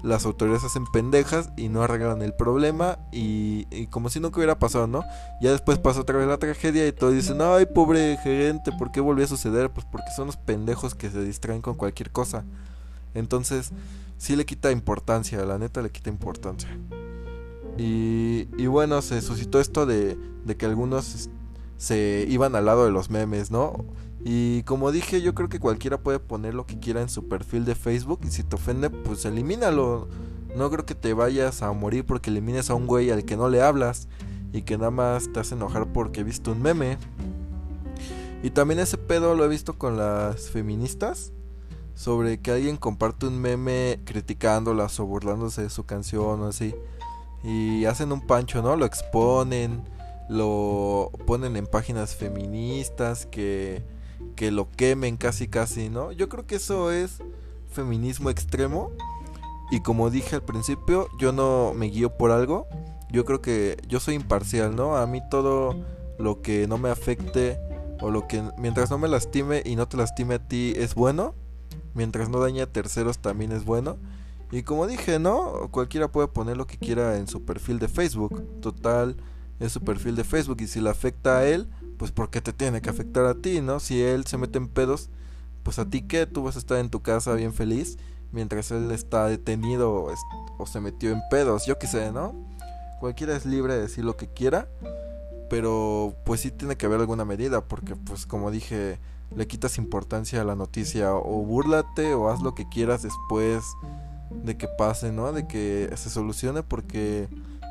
las 0.03 0.27
autoridades 0.27 0.65
hacen 0.65 0.85
pendejas 0.87 1.51
y 1.57 1.69
no 1.69 1.83
arreglan 1.83 2.23
el 2.23 2.35
problema 2.35 2.99
y, 3.11 3.87
como 3.87 4.11
si 4.11 4.21
nunca 4.21 4.37
hubiera 4.37 4.59
pasado, 4.59 4.87
¿no? 4.87 5.03
Ya 5.41 5.51
después 5.51 5.79
pasa 5.79 6.01
otra 6.01 6.19
vez 6.19 6.29
la 6.29 6.39
tragedia 6.39 6.87
y 6.87 6.93
todos 6.93 7.15
dicen, 7.15 7.39
ay 7.41 7.67
pobre 7.67 8.19
gerente, 8.23 8.71
¿por 8.73 8.93
qué 8.93 9.01
volvió 9.01 9.25
a 9.25 9.29
suceder? 9.29 9.71
Pues 9.71 9.87
porque 9.91 10.11
son 10.15 10.27
los 10.27 10.37
pendejos 10.37 10.95
que 10.95 11.11
se 11.11 11.23
distraen 11.23 11.63
con 11.63 11.75
cualquier 11.75 12.11
cosa. 12.11 12.45
Entonces, 13.15 13.71
sí 14.19 14.37
le 14.37 14.45
quita 14.45 14.71
importancia, 14.71 15.45
la 15.45 15.59
neta 15.59 15.81
le 15.81 15.91
quita 15.91 16.11
importancia. 16.11 16.69
Y, 17.79 18.49
y 18.59 18.67
bueno, 18.67 19.01
se 19.03 19.21
suscitó 19.23 19.61
esto 19.61 19.87
de, 19.87 20.19
de 20.45 20.57
que 20.57 20.67
algunos 20.67 21.31
se 21.79 22.27
iban 22.29 22.57
al 22.57 22.67
lado 22.67 22.85
de 22.85 22.91
los 22.91 23.09
memes, 23.09 23.51
¿no? 23.51 23.85
Y 24.31 24.63
como 24.65 24.93
dije, 24.93 25.23
yo 25.23 25.35
creo 25.35 25.49
que 25.49 25.59
cualquiera 25.59 26.03
puede 26.03 26.19
poner 26.19 26.53
lo 26.53 26.67
que 26.67 26.79
quiera 26.79 27.01
en 27.01 27.09
su 27.09 27.29
perfil 27.29 27.65
de 27.65 27.75
Facebook 27.75 28.21
y 28.25 28.27
si 28.31 28.43
te 28.43 28.57
ofende, 28.57 28.91
pues 28.91 29.25
elimínalo. 29.25 30.07
No 30.55 30.71
creo 30.71 30.85
que 30.85 30.95
te 30.95 31.15
vayas 31.15 31.63
a 31.63 31.73
morir 31.73 32.05
porque 32.05 32.29
elimines 32.29 32.69
a 32.69 32.75
un 32.75 32.87
güey 32.87 33.11
al 33.11 33.25
que 33.25 33.39
no 33.39 33.49
le 33.49 33.63
hablas 33.63 34.07
y 34.53 34.63
que 34.63 34.77
nada 34.77 34.91
más 34.91 35.33
te 35.33 35.41
hace 35.41 35.55
enojar 35.55 35.95
porque 35.95 36.25
viste 36.25 36.51
un 36.51 36.61
meme. 36.61 36.99
Y 38.43 38.51
también 38.51 38.81
ese 38.81 38.99
pedo 38.99 39.35
lo 39.35 39.47
he 39.47 39.49
visto 39.49 39.79
con 39.79 39.97
las 39.97 40.51
feministas 40.51 41.33
sobre 41.95 42.39
que 42.39 42.51
alguien 42.51 42.77
comparte 42.77 43.25
un 43.25 43.41
meme 43.41 43.99
criticándolas 44.05 45.01
o 45.01 45.07
burlándose 45.07 45.63
de 45.63 45.71
su 45.71 45.87
canción 45.87 46.43
o 46.43 46.49
así. 46.49 46.75
Y 47.43 47.87
hacen 47.87 48.13
un 48.13 48.21
pancho, 48.21 48.61
¿no? 48.61 48.77
Lo 48.77 48.85
exponen, 48.85 49.85
lo 50.29 51.13
ponen 51.27 51.57
en 51.57 51.67
páginas 51.67 52.15
feministas 52.15 53.25
que 53.25 53.97
que 54.37 54.51
lo 54.51 54.71
quemen 54.71 55.17
casi 55.17 55.49
casi, 55.49 55.89
¿no? 55.89 56.13
Yo 56.13 56.29
creo 56.29 56.47
que 56.47 56.57
eso 56.57 56.93
es 56.93 57.19
feminismo 57.73 58.31
extremo 58.31 58.91
y 59.71 59.81
como 59.81 60.11
dije 60.11 60.37
al 60.37 60.43
principio, 60.43 61.09
yo 61.19 61.33
no 61.33 61.73
me 61.75 61.87
guío 61.87 62.17
por 62.17 62.31
algo, 62.31 62.67
yo 63.11 63.25
creo 63.25 63.43
que 63.43 63.77
yo 63.87 64.01
soy 64.01 64.15
imparcial, 64.15 64.75
¿no? 64.77 64.97
A 64.97 65.07
mí 65.07 65.21
todo 65.31 65.77
lo 66.19 66.41
que 66.41 66.67
no 66.67 66.79
me 66.79 66.89
afecte 66.89 67.59
o 68.01 68.11
lo 68.11 68.27
que 68.27 68.43
mientras 68.59 68.91
no 68.91 68.99
me 68.99 69.09
lastime 69.09 69.63
y 69.65 69.77
no 69.77 69.89
te 69.89 69.97
lastime 69.97 70.35
a 70.35 70.39
ti 70.47 70.73
es 70.77 70.95
bueno, 70.95 71.35
mientras 71.95 72.29
no 72.29 72.41
dañe 72.41 72.63
a 72.63 72.73
terceros 72.73 73.19
también 73.19 73.53
es 73.53 73.65
bueno. 73.65 73.99
Y 74.51 74.63
como 74.63 74.87
dije, 74.87 75.19
¿no? 75.19 75.69
Cualquiera 75.71 76.09
puede 76.09 76.29
poner 76.29 76.57
lo 76.57 76.67
que 76.67 76.79
quiera 76.79 77.19
en 77.19 77.27
su 77.27 77.45
perfil 77.45 77.79
de 77.79 77.89
Facebook. 77.89 78.61
Total, 78.63 79.17
es 79.61 79.73
su 79.73 79.83
perfil 79.83 80.17
de 80.17 80.25
Facebook 80.25 80.59
y 80.61 80.67
si 80.67 80.81
le 80.81 80.89
afecta 80.89 81.39
a 81.39 81.47
él, 81.47 81.69
pues 81.99 82.13
porque 82.13 82.41
te 82.41 82.53
tiene 82.53 82.81
que 82.81 82.91
afectar 82.91 83.27
a 83.27 83.35
ti, 83.35 83.61
¿no? 83.61 83.81
Si 83.81 84.03
él 84.03 84.25
se 84.27 84.39
mete 84.39 84.59
en 84.59 84.69
pedos, 84.69 85.11
pues 85.63 85.79
a 85.79 85.91
ti 85.91 86.03
qué, 86.03 86.27
tú 86.27 86.43
vas 86.45 86.57
a 86.57 86.61
estar 86.61 86.79
en 86.79 86.89
tu 86.89 87.03
casa 87.03 87.35
bien 87.35 87.53
feliz 87.53 87.99
mientras 88.33 88.71
él 88.71 88.91
está 88.91 89.27
detenido 89.27 90.07
o, 90.59 90.67
se 90.67 90.81
metió 90.81 91.11
en 91.11 91.21
pedos, 91.31 91.67
yo 91.67 91.79
qué 91.79 91.87
sé, 91.87 92.13
¿no? 92.13 92.35
Cualquiera 93.01 93.37
es 93.37 93.47
libre 93.47 93.75
de 93.75 93.83
decir 93.83 94.05
lo 94.05 94.17
que 94.17 94.29
quiera, 94.29 94.69
pero 95.49 96.15
pues 96.25 96.41
sí 96.41 96.51
tiene 96.51 96.77
que 96.77 96.87
haber 96.87 97.01
alguna 97.01 97.25
medida, 97.25 97.63
porque 97.63 97.97
pues 97.97 98.27
como 98.27 98.51
dije, 98.51 98.99
le 99.35 99.47
quitas 99.47 99.79
importancia 99.79 100.41
a 100.41 100.45
la 100.45 100.57
noticia, 100.57 101.15
o 101.15 101.43
búrlate 101.45 102.15
o 102.15 102.29
haz 102.29 102.43
lo 102.43 102.55
que 102.55 102.69
quieras 102.69 103.03
después 103.03 103.65
de 104.31 104.57
que 104.57 104.69
pase, 104.69 105.13
¿no? 105.13 105.33
De 105.33 105.47
que 105.47 105.91
se 105.97 106.11
solucione, 106.11 106.63
porque 106.63 107.29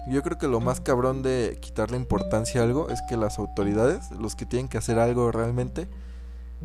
yo 0.10 0.24
creo 0.24 0.38
que 0.38 0.48
lo 0.48 0.60
más 0.60 0.82
cabrón 0.82 1.22
de 1.22 1.58
quitarle 1.62 1.98
importancia 1.98 2.62
a 2.62 2.64
algo 2.64 2.90
es 2.90 3.02
que 3.10 3.18
las 3.18 3.40
autoridades, 3.40 4.12
los 4.12 4.36
que 4.36 4.46
tienen 4.46 4.68
que 4.68 4.78
hacer 4.78 5.00
algo 5.00 5.32
realmente, 5.32 5.88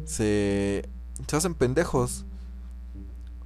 se, 0.04 0.88
se 1.26 1.36
hacen 1.36 1.54
pendejos. 1.54 2.24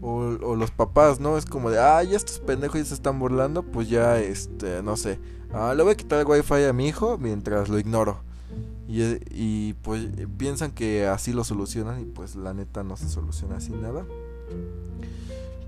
O, 0.02 0.54
los 0.56 0.70
papás, 0.70 1.20
¿no? 1.20 1.38
Es 1.38 1.46
como 1.46 1.70
de, 1.70 1.78
ah, 1.78 2.02
ya 2.02 2.16
estos 2.18 2.38
pendejos 2.40 2.78
ya 2.78 2.84
se 2.84 2.94
están 2.94 3.18
burlando, 3.18 3.62
pues 3.62 3.88
ya, 3.88 4.18
este, 4.18 4.82
no 4.82 4.94
sé, 4.94 5.18
ah, 5.54 5.72
le 5.74 5.82
voy 5.82 5.92
a 5.92 5.96
quitar 5.96 6.20
el 6.20 6.26
wifi 6.26 6.64
a 6.64 6.72
mi 6.74 6.86
hijo 6.86 7.16
mientras 7.16 7.70
lo 7.70 7.78
ignoro. 7.78 8.20
Y, 8.88 9.02
y 9.30 9.72
pues 9.82 10.06
piensan 10.36 10.70
que 10.70 11.06
así 11.06 11.32
lo 11.32 11.44
solucionan 11.44 12.00
y 12.00 12.04
pues 12.04 12.36
la 12.36 12.52
neta 12.52 12.84
no 12.84 12.98
se 12.98 13.08
soluciona 13.08 13.56
así 13.56 13.72
nada. 13.72 14.04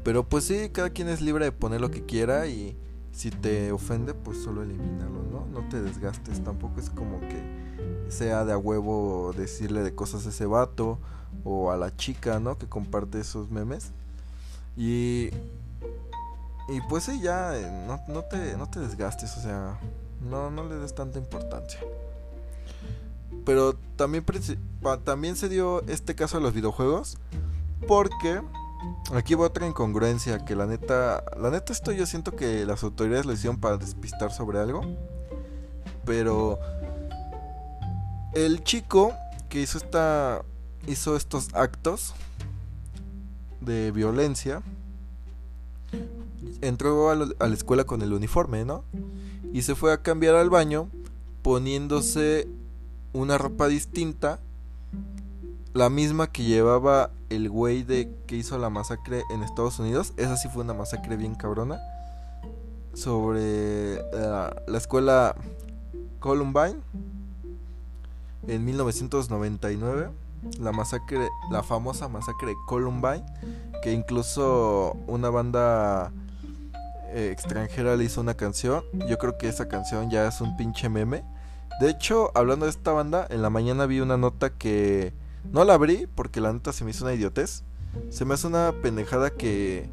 Pero 0.04 0.28
pues 0.28 0.44
sí, 0.44 0.68
cada 0.72 0.90
quien 0.90 1.08
es 1.08 1.22
libre 1.22 1.46
de 1.46 1.52
poner 1.52 1.80
lo 1.80 1.90
que 1.90 2.04
quiera 2.04 2.46
y 2.46 2.76
si 3.18 3.32
te 3.32 3.72
ofende, 3.72 4.14
pues 4.14 4.40
solo 4.40 4.62
elimínalo, 4.62 5.24
¿no? 5.24 5.44
No 5.46 5.68
te 5.68 5.82
desgastes, 5.82 6.44
tampoco 6.44 6.78
es 6.78 6.88
como 6.88 7.18
que 7.18 7.42
sea 8.08 8.44
de 8.44 8.52
a 8.52 8.58
huevo 8.58 9.34
decirle 9.36 9.82
de 9.82 9.92
cosas 9.92 10.24
a 10.26 10.28
ese 10.28 10.46
vato 10.46 11.00
o 11.42 11.72
a 11.72 11.76
la 11.76 11.96
chica, 11.96 12.38
¿no? 12.38 12.58
Que 12.58 12.68
comparte 12.68 13.18
esos 13.18 13.50
memes. 13.50 13.90
Y 14.76 15.30
y 16.68 16.80
pues 16.82 17.04
sí, 17.04 17.20
ya 17.20 17.58
eh, 17.58 17.68
no, 17.88 18.00
no, 18.06 18.22
te, 18.22 18.56
no 18.56 18.70
te 18.70 18.78
desgastes, 18.78 19.36
o 19.36 19.40
sea, 19.40 19.80
no, 20.20 20.52
no 20.52 20.68
le 20.68 20.76
des 20.76 20.94
tanta 20.94 21.18
importancia. 21.18 21.80
Pero 23.44 23.74
también, 23.96 24.24
también 25.02 25.34
se 25.34 25.48
dio 25.48 25.82
este 25.88 26.14
caso 26.14 26.36
a 26.36 26.40
los 26.40 26.54
videojuegos 26.54 27.18
porque 27.88 28.42
Aquí 29.12 29.34
va 29.34 29.46
otra 29.46 29.66
incongruencia 29.66 30.44
que 30.44 30.54
la 30.54 30.66
neta, 30.66 31.24
la 31.40 31.50
neta 31.50 31.72
esto 31.72 31.92
yo 31.92 32.06
siento 32.06 32.36
que 32.36 32.64
las 32.66 32.82
autoridades 32.82 33.26
lo 33.26 33.32
hicieron 33.32 33.58
para 33.58 33.76
despistar 33.76 34.32
sobre 34.32 34.58
algo, 34.58 34.82
pero 36.04 36.58
el 38.34 38.62
chico 38.62 39.14
que 39.48 39.62
hizo 39.62 39.78
esta 39.78 40.42
hizo 40.86 41.16
estos 41.16 41.54
actos 41.54 42.14
de 43.60 43.90
violencia 43.90 44.62
entró 46.60 47.10
a, 47.10 47.12
a 47.12 47.48
la 47.48 47.54
escuela 47.54 47.84
con 47.84 48.02
el 48.02 48.12
uniforme, 48.12 48.64
¿no? 48.64 48.84
Y 49.52 49.62
se 49.62 49.74
fue 49.74 49.92
a 49.92 50.02
cambiar 50.02 50.34
al 50.34 50.50
baño 50.50 50.88
poniéndose 51.42 52.48
una 53.12 53.38
ropa 53.38 53.68
distinta 53.68 54.40
la 55.74 55.90
misma 55.90 56.32
que 56.32 56.44
llevaba 56.44 57.10
el 57.30 57.48
güey 57.48 57.82
de 57.82 58.10
que 58.26 58.36
hizo 58.36 58.58
la 58.58 58.70
masacre 58.70 59.22
en 59.30 59.42
Estados 59.42 59.78
Unidos. 59.78 60.12
Esa 60.16 60.36
sí 60.36 60.48
fue 60.48 60.64
una 60.64 60.74
masacre 60.74 61.16
bien 61.16 61.34
cabrona. 61.34 61.78
Sobre 62.94 63.94
eh, 63.94 64.50
la 64.66 64.78
escuela 64.78 65.34
Columbine 66.20 66.80
en 68.46 68.64
1999. 68.64 70.10
La 70.60 70.72
masacre, 70.72 71.28
la 71.50 71.62
famosa 71.62 72.08
masacre 72.08 72.48
de 72.48 72.54
Columbine. 72.66 73.24
Que 73.82 73.92
incluso 73.92 74.96
una 75.06 75.30
banda 75.30 76.12
eh, 77.10 77.30
extranjera 77.32 77.96
le 77.96 78.04
hizo 78.04 78.20
una 78.20 78.34
canción. 78.34 78.82
Yo 79.08 79.18
creo 79.18 79.38
que 79.38 79.48
esa 79.48 79.68
canción 79.68 80.10
ya 80.10 80.26
es 80.26 80.40
un 80.40 80.56
pinche 80.56 80.88
meme. 80.88 81.24
De 81.80 81.90
hecho, 81.90 82.32
hablando 82.34 82.64
de 82.64 82.70
esta 82.70 82.90
banda, 82.92 83.26
en 83.30 83.42
la 83.42 83.50
mañana 83.50 83.86
vi 83.86 84.00
una 84.00 84.16
nota 84.16 84.50
que 84.50 85.12
no 85.52 85.64
la 85.64 85.74
abrí 85.74 86.06
porque 86.14 86.40
la 86.40 86.52
neta 86.52 86.72
se 86.72 86.84
me 86.84 86.90
hizo 86.90 87.04
una 87.04 87.14
idiotez. 87.14 87.64
Se 88.10 88.24
me 88.24 88.34
hace 88.34 88.46
una 88.46 88.72
pendejada 88.82 89.30
que, 89.30 89.88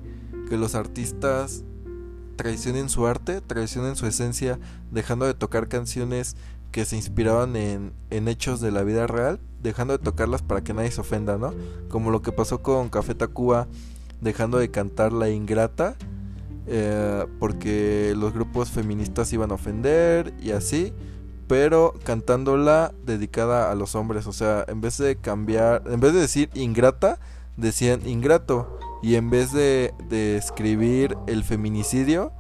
que 0.50 0.58
los 0.58 0.76
artistas 0.76 1.64
traicionen 2.36 2.90
su 2.90 3.08
arte, 3.08 3.42
traicionen 3.42 3.96
su 3.96 4.06
esencia, 4.06 4.60
dejando 4.92 5.26
de 5.26 5.34
tocar 5.34 5.68
canciones 5.68 6.36
que 6.72 6.86
se 6.86 6.98
inspiraban 6.98 7.56
en, 7.56 7.94
en, 8.10 8.28
hechos 8.28 8.60
de 8.60 8.72
la 8.72 8.84
vida 8.84 9.08
real, 9.08 9.40
dejando 9.64 9.98
de 9.98 10.04
tocarlas 10.04 10.42
para 10.42 10.62
que 10.62 10.74
nadie 10.74 10.92
se 10.92 11.00
ofenda, 11.02 11.38
¿no? 11.38 11.54
Como 11.88 12.12
lo 12.12 12.22
que 12.22 12.34
pasó 12.34 12.62
con 12.62 12.90
Café 12.90 13.16
Tacuba, 13.16 13.68
dejando 14.20 14.58
de 14.58 14.70
cantar 14.70 15.14
La 15.14 15.30
Ingrata, 15.30 15.96
eh, 16.68 17.26
porque 17.40 18.14
los 18.18 18.34
grupos 18.34 18.72
feministas 18.72 19.32
iban 19.32 19.52
a 19.52 19.56
ofender 19.56 20.34
y 20.42 20.52
así 20.52 20.94
pero 21.48 21.94
cantándola 22.04 22.94
dedicada 23.06 23.72
a 23.72 23.76
los 23.76 23.96
hombres. 23.96 24.28
O 24.28 24.34
sea, 24.34 24.66
en 24.68 24.82
vez 24.82 24.98
de 24.98 25.16
cambiar, 25.16 25.84
en 25.88 26.00
vez 26.00 26.14
de 26.14 26.22
decir 26.22 26.50
ingrata, 26.54 27.20
decían 27.58 28.08
ingrato. 28.08 28.80
Y 29.02 29.16
en 29.16 29.30
vez 29.30 29.52
de, 29.52 29.94
de 30.10 30.38
escribir 30.38 31.16
el 31.28 31.44
feminicidio, 31.44 32.32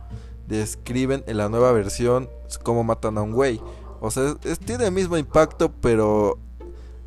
describen 0.48 1.24
en 1.28 1.38
la 1.38 1.50
nueva 1.50 1.72
versión 1.72 2.30
cómo 2.64 2.84
matan 2.84 3.18
a 3.18 3.22
un 3.22 3.34
güey. 3.34 3.62
O 4.02 4.12
sea, 4.12 4.36
tiene 4.66 4.86
el 4.86 4.92
mismo 4.92 5.18
impacto, 5.18 5.72
pero 5.82 6.40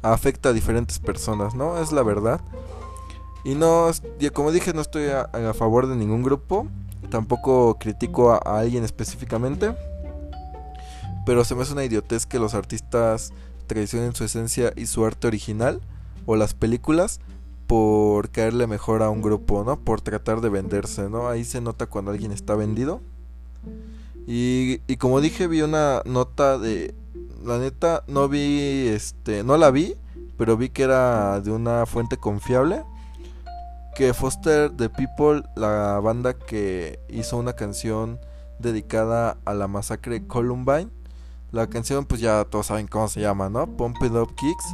afecta 0.02 0.50
a 0.50 0.52
diferentes 0.52 0.98
personas, 0.98 1.54
¿no? 1.54 1.78
Es 1.78 1.92
la 1.92 2.02
verdad. 2.02 2.40
Y 3.44 3.54
no, 3.54 3.90
como 4.32 4.52
dije, 4.52 4.72
no 4.72 4.80
estoy 4.80 5.06
a, 5.06 5.54
favor 5.54 5.86
de 5.86 5.96
ningún 5.96 6.22
grupo. 6.22 6.66
Tampoco 7.10 7.78
critico 7.78 8.32
a 8.32 8.58
alguien 8.58 8.84
específicamente. 8.84 9.74
Pero 11.28 11.44
se 11.44 11.54
me 11.54 11.60
hace 11.60 11.74
una 11.74 11.84
idiotez 11.84 12.24
que 12.24 12.38
los 12.38 12.54
artistas 12.54 13.34
traicionen 13.66 14.14
su 14.14 14.24
esencia 14.24 14.72
y 14.76 14.86
su 14.86 15.04
arte 15.04 15.26
original 15.26 15.82
o 16.24 16.36
las 16.36 16.54
películas 16.54 17.20
por 17.66 18.30
caerle 18.30 18.66
mejor 18.66 19.02
a 19.02 19.10
un 19.10 19.20
grupo, 19.20 19.62
¿no? 19.62 19.78
Por 19.78 20.00
tratar 20.00 20.40
de 20.40 20.48
venderse, 20.48 21.10
¿no? 21.10 21.28
Ahí 21.28 21.44
se 21.44 21.60
nota 21.60 21.84
cuando 21.84 22.12
alguien 22.12 22.32
está 22.32 22.54
vendido. 22.54 23.02
Y, 24.26 24.80
y 24.86 24.96
como 24.96 25.20
dije, 25.20 25.48
vi 25.48 25.60
una 25.60 26.00
nota 26.06 26.56
de... 26.56 26.94
La 27.44 27.58
neta, 27.58 28.04
no 28.08 28.26
vi, 28.30 28.88
este, 28.88 29.44
no 29.44 29.58
la 29.58 29.70
vi, 29.70 29.96
pero 30.38 30.56
vi 30.56 30.70
que 30.70 30.84
era 30.84 31.42
de 31.42 31.50
una 31.50 31.84
fuente 31.84 32.16
confiable. 32.16 32.84
Que 33.94 34.14
Foster 34.14 34.70
the 34.74 34.88
People, 34.88 35.42
la 35.56 36.00
banda 36.02 36.32
que 36.32 36.98
hizo 37.10 37.36
una 37.36 37.52
canción 37.52 38.18
dedicada 38.58 39.36
a 39.44 39.52
la 39.52 39.68
masacre 39.68 40.26
Columbine, 40.26 40.88
la 41.50 41.66
canción, 41.68 42.04
pues 42.04 42.20
ya 42.20 42.44
todos 42.44 42.66
saben 42.66 42.86
cómo 42.86 43.08
se 43.08 43.20
llama, 43.20 43.48
¿no? 43.48 43.66
Pump 43.66 43.96
Up 44.02 44.34
Kicks. 44.34 44.64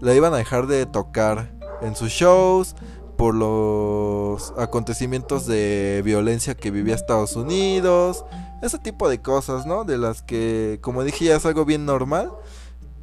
La 0.00 0.14
iban 0.14 0.32
a 0.34 0.36
dejar 0.36 0.66
de 0.66 0.86
tocar 0.86 1.52
en 1.82 1.96
sus 1.96 2.10
shows 2.10 2.76
por 3.16 3.34
los 3.34 4.52
acontecimientos 4.58 5.46
de 5.46 6.02
violencia 6.04 6.54
que 6.54 6.70
vivía 6.70 6.94
Estados 6.94 7.36
Unidos. 7.36 8.24
Ese 8.62 8.78
tipo 8.78 9.08
de 9.08 9.20
cosas, 9.20 9.66
¿no? 9.66 9.84
De 9.84 9.98
las 9.98 10.22
que, 10.22 10.78
como 10.82 11.04
dije, 11.04 11.26
ya 11.26 11.36
es 11.36 11.46
algo 11.46 11.64
bien 11.64 11.84
normal. 11.84 12.32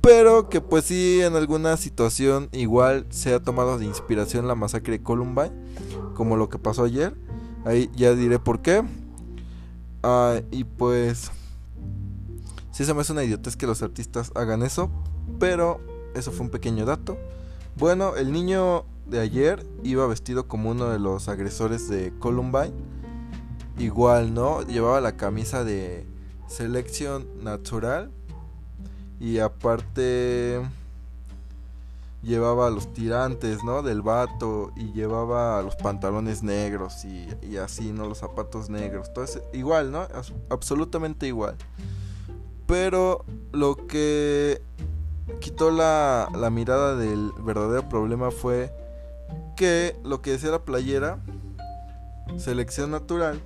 Pero 0.02 0.50
que 0.50 0.62
pues 0.62 0.86
sí, 0.86 1.22
en 1.22 1.36
alguna 1.36 1.78
situación 1.78 2.50
igual 2.52 3.06
se 3.10 3.34
ha 3.36 3.40
tomado 3.40 3.78
de 3.78 3.86
inspiración 3.86 4.48
la 4.48 4.56
masacre 4.56 4.94
de 4.98 5.04
Columbine. 5.04 5.52
Como 6.16 6.38
lo 6.38 6.50
que 6.50 6.58
pasó 6.58 6.86
ayer. 6.86 7.16
Ahí 7.66 7.90
ya 7.96 8.14
diré 8.14 8.40
por 8.40 8.62
qué. 8.62 8.84
Ah, 10.02 10.42
y 10.50 10.64
pues 10.64 11.32
Sí 12.72 12.86
se 12.86 12.94
me 12.94 13.02
hace 13.02 13.12
una 13.12 13.24
idiotez 13.24 13.58
que 13.58 13.68
los 13.68 13.82
artistas 13.84 14.32
hagan 14.36 14.64
eso, 14.64 14.90
pero 15.40 15.82
eso 16.16 16.32
fue 16.32 16.46
un 16.46 16.52
pequeño 16.52 16.86
dato. 16.86 17.18
Bueno, 17.78 18.16
el 18.16 18.32
niño 18.32 18.86
de 19.06 19.20
ayer 19.20 19.66
iba 19.84 20.08
vestido 20.08 20.48
como 20.48 20.72
uno 20.72 20.90
de 20.90 21.00
los 21.00 21.28
agresores 21.28 21.90
de 21.90 22.14
Columbine. 22.20 22.74
Igual, 23.78 24.34
¿no? 24.34 24.62
Llevaba 24.62 25.02
la 25.02 25.18
camisa 25.18 25.64
de 25.64 26.06
selección 26.48 27.28
natural. 27.44 28.12
Y 29.20 29.40
aparte 29.40 30.62
llevaba 32.24 32.70
los 32.70 32.92
tirantes, 32.94 33.64
¿no? 33.64 33.84
Del 33.84 34.02
vato. 34.02 34.72
Y 34.76 34.94
llevaba 34.94 35.62
los 35.62 35.76
pantalones 35.76 36.44
negros 36.44 37.06
y, 37.06 37.28
y 37.42 37.58
así, 37.58 37.92
¿no? 37.92 38.08
Los 38.08 38.20
zapatos 38.20 38.70
negros. 38.70 39.12
Todo 39.14 39.26
igual, 39.54 39.92
¿no? 39.92 40.08
Absolutamente 40.50 41.28
igual. 41.28 41.56
Pero 42.72 43.26
lo 43.52 43.86
que 43.86 44.62
quitó 45.42 45.72
la, 45.72 46.30
mirada 46.54 46.96
del 46.96 47.34
verdadero 47.44 47.90
problema 47.90 48.32
fue 48.32 48.74
que 49.58 49.98
lo 50.06 50.22
que 50.22 50.32
decía 50.32 50.52
la 50.52 50.64
playera, 50.64 51.20
selección 52.38 52.92
natural, 52.92 53.42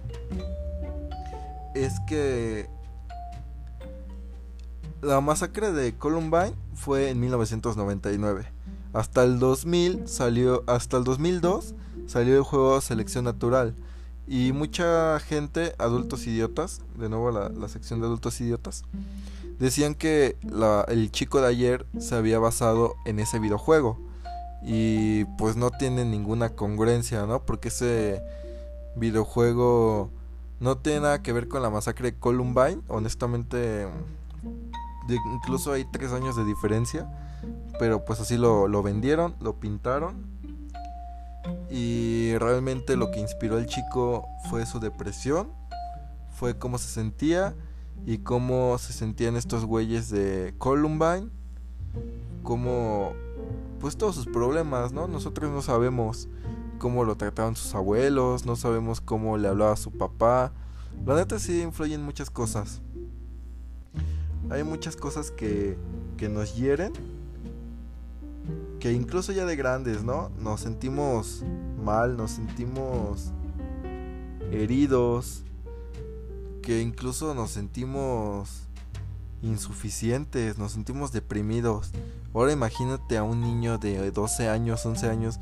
es 1.74 2.00
que 2.08 2.70
la 5.02 5.20
masacre 5.22 5.72
de 5.72 5.98
Columbine 5.98 6.54
fue 6.76 7.10
en 7.10 7.20
1999. 7.20 8.46
Hasta 8.94 9.24
el 9.24 9.40
2000 9.40 10.08
salió, 10.08 10.64
hasta 10.68 10.98
el 10.98 11.04
2002 11.04 11.74
salió 12.06 12.38
el 12.38 12.44
juego 12.44 12.80
Selección 12.80 13.26
Natural. 13.26 13.74
Y 14.28 14.54
mucha 14.54 15.20
gente, 15.20 15.76
adultos 15.78 16.26
idiotas, 16.26 16.82
de 16.98 17.10
nuevo 17.10 17.32
la, 17.32 17.50
la 17.50 17.68
sección 17.68 18.00
de 18.00 18.08
adultos 18.08 18.42
idiotas, 18.42 18.84
decían 19.60 19.96
que 19.96 20.38
el 20.88 21.12
chico 21.12 21.42
de 21.42 21.48
ayer 21.48 21.86
se 22.00 22.16
había 22.16 22.40
basado 22.40 22.96
en 23.06 23.20
ese 23.20 23.40
videojuego. 23.40 24.00
Y 24.64 25.26
pues 25.38 25.56
no 25.56 25.70
tiene 25.70 26.06
ninguna 26.06 26.50
congruencia, 26.50 27.26
¿no? 27.28 27.46
Porque 27.46 27.68
ese 27.68 28.24
videojuego 28.96 30.10
no 30.60 30.78
tiene 30.78 31.02
nada 31.02 31.22
que 31.22 31.34
ver 31.34 31.48
con 31.48 31.62
la 31.62 31.70
masacre 31.70 32.12
de 32.12 32.18
Columbine. 32.18 32.82
Honestamente, 32.88 33.88
incluso 35.36 35.72
hay 35.72 35.86
tres 35.86 36.12
años 36.12 36.36
de 36.36 36.46
diferencia. 36.46 37.08
Pero 37.78 38.06
pues 38.06 38.20
así 38.20 38.38
lo, 38.38 38.68
lo 38.68 38.82
vendieron, 38.82 39.36
lo 39.40 39.60
pintaron. 39.60 40.35
Y 41.70 42.38
realmente 42.38 42.96
lo 42.96 43.12
que 43.12 43.20
inspiró 43.20 43.58
al 43.58 43.66
chico 43.66 44.26
fue 44.50 44.66
su 44.66 44.80
depresión. 44.80 45.52
Fue 46.30 46.58
cómo 46.58 46.78
se 46.78 46.88
sentía 46.88 47.56
y 48.06 48.20
cómo 48.20 48.78
se 48.78 48.94
sentían 48.94 49.36
estos 49.36 49.66
güeyes 49.66 50.10
de 50.10 50.54
Columbine, 50.58 51.30
cómo 52.44 53.14
pues 53.80 53.98
todos 53.98 54.16
sus 54.16 54.26
problemas, 54.26 54.92
¿no? 54.92 55.08
Nosotros 55.08 55.52
no 55.52 55.62
sabemos 55.62 56.28
cómo 56.78 57.04
lo 57.04 57.16
trataban 57.16 57.56
sus 57.56 57.74
abuelos, 57.76 58.46
no 58.46 58.56
sabemos 58.56 59.02
cómo 59.02 59.38
le 59.38 59.48
hablaba 59.48 59.74
a 59.74 59.78
su 59.78 59.92
papá. 59.92 60.52
La 61.06 61.16
neta 61.16 61.40
sí 61.40 61.62
influyen 61.62 62.02
muchas 62.02 62.30
cosas. 62.30 62.82
Hay 64.50 64.64
muchas 64.64 64.96
cosas 64.96 65.32
que, 65.32 65.78
que 66.18 66.30
nos 66.30 66.56
hieren, 66.56 66.94
que 68.86 68.92
incluso 68.92 69.32
ya 69.32 69.46
de 69.46 69.56
grandes, 69.56 70.04
¿no? 70.04 70.30
Nos 70.38 70.62
sentimos 70.62 71.42
mal, 71.84 72.18
nos 72.18 72.30
sentimos 72.30 73.32
heridos, 74.52 75.44
que 76.62 76.84
incluso 76.84 77.34
nos 77.34 77.50
sentimos 77.50 78.68
insuficientes, 79.42 80.60
nos 80.60 80.74
sentimos 80.74 81.12
deprimidos. 81.12 81.94
Ahora 82.32 82.52
imagínate 82.52 83.18
a 83.18 83.24
un 83.24 83.42
niño 83.42 83.80
de 83.80 84.12
12 84.12 84.50
años, 84.50 84.86
11 84.86 85.10
años 85.10 85.40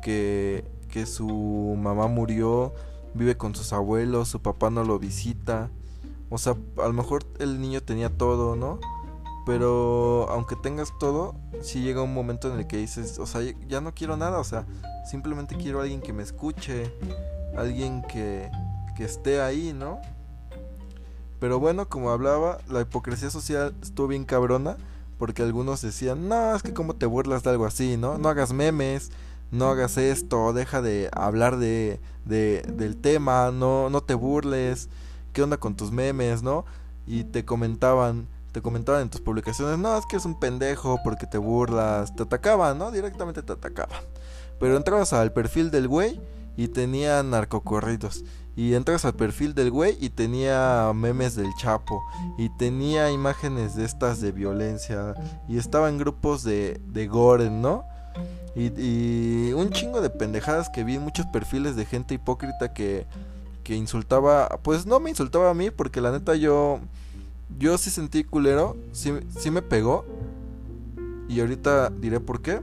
que, 0.00 0.64
que 0.88 1.04
su 1.04 1.76
mamá 1.76 2.06
murió, 2.06 2.74
vive 3.12 3.36
con 3.36 3.56
sus 3.56 3.72
abuelos, 3.72 4.28
su 4.28 4.40
papá 4.40 4.70
no 4.70 4.84
lo 4.84 5.00
visita. 5.00 5.68
O 6.30 6.38
sea, 6.38 6.54
a 6.80 6.86
lo 6.86 6.92
mejor 6.92 7.26
el 7.40 7.60
niño 7.60 7.82
tenía 7.82 8.16
todo, 8.16 8.54
¿no? 8.54 8.78
Pero 9.46 10.26
aunque 10.30 10.56
tengas 10.56 10.92
todo, 10.98 11.34
si 11.60 11.82
llega 11.82 12.02
un 12.02 12.14
momento 12.14 12.52
en 12.52 12.58
el 12.58 12.66
que 12.66 12.78
dices, 12.78 13.18
o 13.18 13.26
sea, 13.26 13.42
ya 13.68 13.80
no 13.80 13.94
quiero 13.94 14.16
nada, 14.16 14.38
o 14.38 14.44
sea, 14.44 14.66
simplemente 15.04 15.56
quiero 15.56 15.80
alguien 15.80 16.00
que 16.00 16.12
me 16.12 16.22
escuche, 16.22 16.92
alguien 17.56 18.02
que, 18.02 18.50
que 18.96 19.04
esté 19.04 19.40
ahí, 19.40 19.72
¿no? 19.72 20.00
Pero 21.40 21.60
bueno, 21.60 21.88
como 21.88 22.10
hablaba, 22.10 22.58
la 22.68 22.80
hipocresía 22.80 23.28
social 23.28 23.74
estuvo 23.82 24.08
bien 24.08 24.24
cabrona. 24.24 24.76
Porque 25.18 25.42
algunos 25.42 25.80
decían, 25.80 26.28
no, 26.28 26.56
es 26.56 26.62
que 26.62 26.74
como 26.74 26.96
te 26.96 27.06
burlas 27.06 27.44
de 27.44 27.50
algo 27.50 27.66
así, 27.66 27.96
¿no? 27.96 28.18
No 28.18 28.28
hagas 28.28 28.52
memes, 28.52 29.12
no 29.52 29.68
hagas 29.68 29.96
esto, 29.96 30.52
deja 30.52 30.82
de 30.82 31.08
hablar 31.12 31.56
de, 31.56 32.00
de, 32.24 32.62
del 32.62 32.96
tema, 32.96 33.50
no, 33.52 33.90
no 33.90 34.02
te 34.02 34.14
burles, 34.14 34.88
¿qué 35.32 35.42
onda 35.42 35.56
con 35.56 35.76
tus 35.76 35.92
memes, 35.92 36.42
no? 36.42 36.64
Y 37.06 37.24
te 37.24 37.44
comentaban, 37.44 38.26
te 38.54 38.62
comentaban 38.62 39.02
en 39.02 39.10
tus 39.10 39.20
publicaciones, 39.20 39.78
no, 39.78 39.98
es 39.98 40.06
que 40.06 40.16
es 40.16 40.24
un 40.24 40.38
pendejo 40.38 41.00
porque 41.02 41.26
te 41.26 41.38
burlas, 41.38 42.14
te 42.14 42.22
atacaban, 42.22 42.78
¿no? 42.78 42.92
Directamente 42.92 43.42
te 43.42 43.52
atacaban. 43.52 43.98
Pero 44.60 44.76
entrabas 44.76 45.12
al 45.12 45.32
perfil 45.32 45.72
del 45.72 45.88
güey 45.88 46.20
y 46.56 46.68
tenía 46.68 47.20
narcocorridos. 47.24 48.24
Y 48.54 48.74
entras 48.74 49.04
al 49.04 49.14
perfil 49.14 49.56
del 49.56 49.72
güey 49.72 49.98
y 50.00 50.10
tenía 50.10 50.92
memes 50.94 51.34
del 51.34 51.52
Chapo. 51.58 52.00
Y 52.38 52.48
tenía 52.50 53.10
imágenes 53.10 53.74
de 53.74 53.84
estas 53.84 54.20
de 54.20 54.30
violencia. 54.30 55.16
Y 55.48 55.58
estaba 55.58 55.88
en 55.88 55.98
grupos 55.98 56.44
de, 56.44 56.80
de 56.86 57.08
gore, 57.08 57.50
¿no? 57.50 57.84
Y, 58.54 59.52
un 59.52 59.70
chingo 59.70 60.00
de 60.00 60.10
pendejadas 60.10 60.68
que 60.68 60.84
vi 60.84 60.94
en 60.94 61.02
muchos 61.02 61.26
perfiles 61.26 61.74
de 61.74 61.86
gente 61.86 62.14
hipócrita 62.14 62.72
que, 62.72 63.08
que 63.64 63.74
insultaba. 63.74 64.60
Pues 64.62 64.86
no 64.86 65.00
me 65.00 65.10
insultaba 65.10 65.50
a 65.50 65.54
mí, 65.54 65.72
porque 65.72 66.00
la 66.00 66.12
neta 66.12 66.36
yo. 66.36 66.78
Yo 67.58 67.78
sí 67.78 67.90
sentí 67.90 68.24
culero. 68.24 68.76
Sí, 68.92 69.12
sí 69.28 69.50
me 69.50 69.62
pegó. 69.62 70.04
Y 71.28 71.40
ahorita 71.40 71.90
diré 71.90 72.20
por 72.20 72.42
qué. 72.42 72.60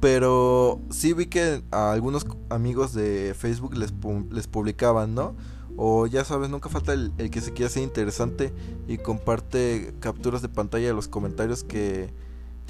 Pero 0.00 0.80
sí 0.90 1.12
vi 1.12 1.26
que 1.26 1.62
a 1.70 1.92
algunos 1.92 2.26
amigos 2.50 2.92
de 2.94 3.34
Facebook 3.36 3.76
les, 3.76 3.92
les 4.30 4.46
publicaban, 4.46 5.14
¿no? 5.14 5.34
O 5.76 6.06
ya 6.06 6.24
sabes, 6.24 6.50
nunca 6.50 6.68
falta 6.68 6.92
el, 6.92 7.12
que 7.30 7.40
se 7.40 7.52
quiera 7.52 7.70
ser 7.70 7.82
interesante 7.82 8.52
y 8.86 8.98
comparte 8.98 9.94
capturas 10.00 10.42
de 10.42 10.48
pantalla 10.48 10.88
de 10.88 10.94
los 10.94 11.08
comentarios 11.08 11.64
que, 11.64 12.12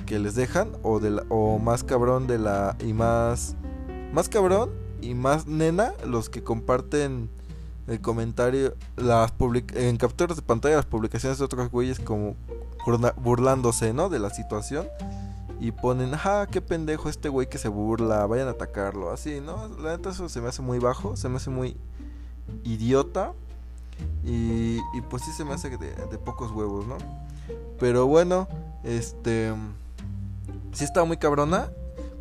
que 0.06 0.18
les 0.18 0.34
dejan. 0.34 0.72
O, 0.82 1.00
de 1.00 1.22
o 1.28 1.58
más 1.58 1.84
cabrón 1.84 2.26
de 2.26 2.38
la... 2.38 2.76
Y 2.84 2.92
más... 2.92 3.56
Más 4.12 4.28
cabrón 4.30 4.70
y 5.02 5.14
más 5.14 5.46
nena 5.46 5.92
los 6.06 6.30
que 6.30 6.42
comparten 6.42 7.30
el 7.88 8.00
comentario 8.00 8.74
las 8.96 9.32
en 9.74 9.96
capturas 9.96 10.36
de 10.36 10.42
pantalla 10.42 10.76
las 10.76 10.86
publicaciones 10.86 11.38
de 11.38 11.44
otros 11.44 11.70
güeyes 11.70 12.00
como 12.00 12.36
burlándose, 13.16 13.92
¿no? 13.92 14.08
De 14.08 14.18
la 14.18 14.30
situación 14.30 14.86
y 15.60 15.72
ponen, 15.72 16.12
ah, 16.14 16.46
qué 16.50 16.60
pendejo 16.60 17.08
este 17.08 17.28
güey 17.28 17.48
que 17.48 17.58
se 17.58 17.68
burla, 17.68 18.26
vayan 18.26 18.48
a 18.48 18.52
atacarlo, 18.52 19.10
así, 19.10 19.40
¿no? 19.40 19.68
La 19.80 19.96
neta 19.96 20.10
eso 20.10 20.28
se 20.28 20.40
me 20.40 20.48
hace 20.48 20.62
muy 20.62 20.78
bajo, 20.78 21.16
se 21.16 21.28
me 21.28 21.36
hace 21.36 21.50
muy 21.50 21.76
idiota 22.64 23.32
y, 24.24 24.76
y 24.94 25.00
pues 25.10 25.24
sí 25.24 25.32
se 25.32 25.44
me 25.44 25.54
hace 25.54 25.70
de, 25.70 25.94
de, 25.94 26.18
pocos 26.18 26.52
huevos, 26.52 26.86
¿no? 26.86 26.96
Pero 27.80 28.06
bueno, 28.06 28.46
este, 28.84 29.52
sí 30.72 30.84
estaba 30.84 31.06
muy 31.06 31.16
cabrona 31.16 31.70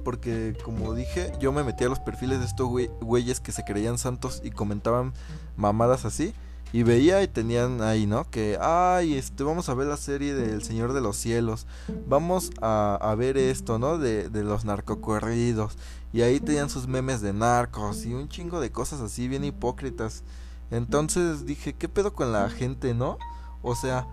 porque 0.08 0.56
como 0.64 0.94
dije, 0.94 1.34
yo 1.38 1.52
me 1.52 1.66
metí 1.66 1.84
a 1.84 1.90
los 1.90 2.00
perfiles 2.00 2.40
de 2.40 2.46
estos 2.46 2.70
güeyes 3.02 3.42
que 3.42 3.52
se 3.52 3.66
creían 3.66 3.98
santos 3.98 4.42
y 4.42 4.52
comentaban 4.52 5.12
mamadas 5.58 6.06
así. 6.06 6.34
Y 6.72 6.84
veía 6.84 7.22
y 7.24 7.28
tenían 7.28 7.82
ahí, 7.82 8.06
¿no? 8.06 8.24
Que, 8.30 8.58
ay, 8.62 9.16
este, 9.16 9.44
vamos 9.44 9.68
a 9.68 9.74
ver 9.74 9.88
la 9.88 9.98
serie 9.98 10.34
del 10.34 10.64
Señor 10.64 10.94
de 10.94 11.02
los 11.02 11.18
Cielos. 11.18 11.68
Vamos 12.08 12.52
a, 12.62 12.98
a 13.02 13.16
ver 13.16 13.38
esto, 13.38 13.80
¿no? 13.80 13.98
De, 13.98 14.30
de 14.30 14.46
los 14.46 14.64
narcocorridos. 14.64 15.78
Y 16.14 16.22
ahí 16.22 16.40
tenían 16.40 16.70
sus 16.70 16.88
memes 16.88 17.20
de 17.20 17.34
narcos 17.34 18.06
y 18.06 18.14
un 18.14 18.30
chingo 18.30 18.62
de 18.62 18.72
cosas 18.72 19.02
así 19.02 19.28
bien 19.28 19.44
hipócritas. 19.44 20.24
Entonces 20.72 21.46
dije, 21.46 21.74
¿qué 21.74 21.90
pedo 21.90 22.14
con 22.14 22.32
la 22.32 22.50
gente, 22.50 22.94
no? 22.94 23.18
O 23.62 23.76
sea, 23.76 24.08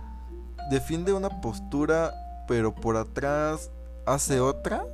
defiende 0.69 1.13
una 1.13 1.39
postura, 1.39 2.11
pero 2.49 2.75
por 2.75 2.97
atrás 2.97 3.71
hace 4.05 4.41
otra. 4.41 4.85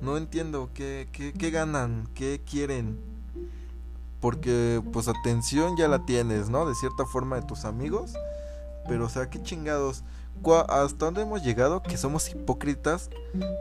No 0.00 0.16
entiendo, 0.16 0.70
¿qué, 0.74 1.08
qué, 1.12 1.32
qué 1.32 1.50
ganan? 1.50 2.08
¿Qué 2.14 2.40
quieren? 2.48 2.98
Porque 4.20 4.80
pues 4.92 5.08
atención 5.08 5.76
ya 5.76 5.88
la 5.88 6.04
tienes, 6.04 6.48
¿no? 6.48 6.66
De 6.66 6.74
cierta 6.74 7.04
forma 7.06 7.36
de 7.36 7.42
tus 7.42 7.64
amigos. 7.64 8.14
Pero 8.86 9.06
o 9.06 9.08
sea, 9.08 9.28
qué 9.30 9.42
chingados. 9.42 10.04
¿Hasta 10.68 11.04
dónde 11.04 11.22
hemos 11.22 11.42
llegado? 11.42 11.82
Que 11.82 11.96
somos 11.96 12.28
hipócritas 12.30 13.10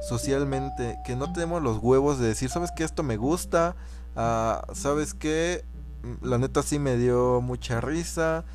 socialmente. 0.07 0.97
Que 1.05 1.15
no 1.15 1.31
tenemos 1.33 1.61
los 1.61 1.77
huevos 1.77 2.19
de 2.19 2.27
decir, 2.27 2.49
¿sabes 2.49 2.71
qué? 2.75 2.83
Esto 2.83 3.03
me 3.03 3.17
gusta. 3.17 3.75
Ah, 4.15 4.65
¿Sabes 4.73 5.13
qué? 5.13 5.63
Mm, 6.03 6.27
la 6.27 6.37
neta 6.37 6.63
sí 6.63 6.79
me 6.79 6.97
dio 6.97 7.41
mucha 7.41 7.81
risa. 7.81 8.45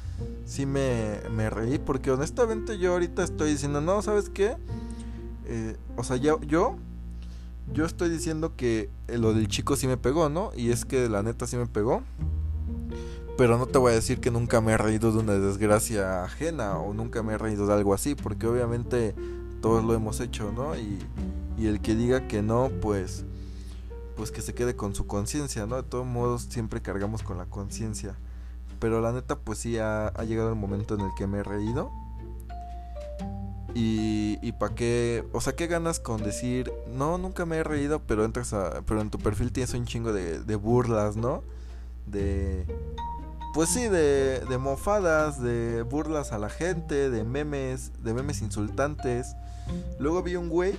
Sí 0.44 0.66
me, 0.66 1.20
me 1.30 1.50
reí. 1.50 1.78
Porque 1.78 2.10
honestamente 2.10 2.78
yo 2.78 2.92
ahorita 2.92 3.22
estoy 3.22 3.50
diciendo, 3.50 3.80
no, 3.80 4.02
¿sabes 4.02 4.28
qué? 4.28 4.56
Eh, 5.46 5.76
o 5.96 6.02
sea, 6.02 6.16
yo, 6.16 6.40
yo 6.40 6.76
yo 7.72 7.84
estoy 7.84 8.08
diciendo 8.08 8.54
que 8.56 8.90
lo 9.08 9.34
del 9.34 9.48
chico 9.48 9.76
sí 9.76 9.86
me 9.86 9.96
pegó, 9.96 10.28
¿no? 10.28 10.50
Y 10.56 10.70
es 10.70 10.84
que 10.84 11.08
la 11.08 11.22
neta 11.22 11.46
sí 11.46 11.56
me 11.56 11.66
pegó. 11.66 12.02
Pero 13.36 13.58
no 13.58 13.66
te 13.66 13.78
voy 13.78 13.92
a 13.92 13.94
decir 13.94 14.20
que 14.20 14.30
nunca 14.30 14.60
me 14.60 14.72
he 14.72 14.78
reído 14.78 15.12
de 15.12 15.18
una 15.18 15.34
desgracia 15.34 16.24
ajena 16.24 16.78
o 16.78 16.94
nunca 16.94 17.22
me 17.22 17.34
he 17.34 17.38
reído 17.38 17.66
de 17.66 17.74
algo 17.74 17.92
así, 17.92 18.14
porque 18.14 18.46
obviamente 18.46 19.14
todos 19.60 19.84
lo 19.84 19.94
hemos 19.94 20.20
hecho, 20.20 20.52
¿no? 20.52 20.74
Y, 20.76 20.98
el 21.58 21.80
que 21.80 21.94
diga 21.94 22.28
que 22.28 22.42
no, 22.42 22.70
pues 22.82 23.24
pues 24.14 24.30
que 24.30 24.40
se 24.40 24.54
quede 24.54 24.76
con 24.76 24.94
su 24.94 25.06
conciencia, 25.06 25.66
¿no? 25.66 25.76
De 25.76 25.82
todos 25.82 26.06
modos 26.06 26.46
siempre 26.48 26.80
cargamos 26.80 27.22
con 27.22 27.36
la 27.36 27.44
conciencia. 27.46 28.16
Pero 28.78 29.02
la 29.02 29.12
neta 29.12 29.38
pues 29.38 29.58
sí 29.58 29.78
ha 29.78 30.12
llegado 30.26 30.48
el 30.48 30.54
momento 30.54 30.94
en 30.94 31.02
el 31.02 31.10
que 31.16 31.26
me 31.26 31.38
he 31.38 31.42
reído 31.42 31.90
y, 33.76 34.38
y 34.40 34.52
para 34.52 34.74
qué, 34.74 35.22
o 35.32 35.40
sea, 35.42 35.54
¿qué 35.54 35.66
ganas 35.66 36.00
con 36.00 36.22
decir, 36.22 36.72
no, 36.94 37.18
nunca 37.18 37.44
me 37.44 37.58
he 37.58 37.62
reído, 37.62 38.00
pero 38.00 38.24
entras 38.24 38.54
a, 38.54 38.80
pero 38.86 39.02
en 39.02 39.10
tu 39.10 39.18
perfil 39.18 39.52
tienes 39.52 39.74
un 39.74 39.84
chingo 39.84 40.14
de, 40.14 40.40
de 40.40 40.56
burlas, 40.56 41.16
¿no? 41.16 41.42
De, 42.06 42.64
pues 43.52 43.68
sí, 43.68 43.88
de, 43.88 44.40
de 44.40 44.56
mofadas, 44.58 45.42
de 45.42 45.82
burlas 45.82 46.32
a 46.32 46.38
la 46.38 46.48
gente, 46.48 47.10
de 47.10 47.22
memes, 47.22 47.92
de 48.02 48.14
memes 48.14 48.40
insultantes. 48.40 49.36
Luego 49.98 50.22
vi 50.22 50.36
un 50.36 50.48
güey 50.48 50.78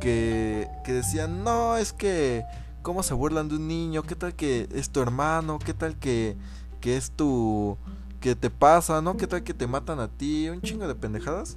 que, 0.00 0.68
que 0.84 0.92
decía, 0.92 1.28
no, 1.28 1.76
es 1.76 1.92
que 1.92 2.44
cómo 2.82 3.04
se 3.04 3.14
burlan 3.14 3.48
de 3.48 3.54
un 3.54 3.68
niño, 3.68 4.02
qué 4.02 4.16
tal 4.16 4.34
que 4.34 4.68
es 4.74 4.90
tu 4.90 5.00
hermano, 5.00 5.60
qué 5.64 5.74
tal 5.74 5.96
que, 5.96 6.36
que 6.80 6.96
es 6.96 7.12
tu... 7.12 7.78
que 8.20 8.34
te 8.34 8.50
pasa, 8.50 9.00
¿no? 9.00 9.16
¿Qué 9.16 9.28
tal 9.28 9.44
que 9.44 9.54
te 9.54 9.68
matan 9.68 10.00
a 10.00 10.08
ti? 10.08 10.48
Un 10.48 10.60
chingo 10.60 10.88
de 10.88 10.94
pendejadas. 10.96 11.56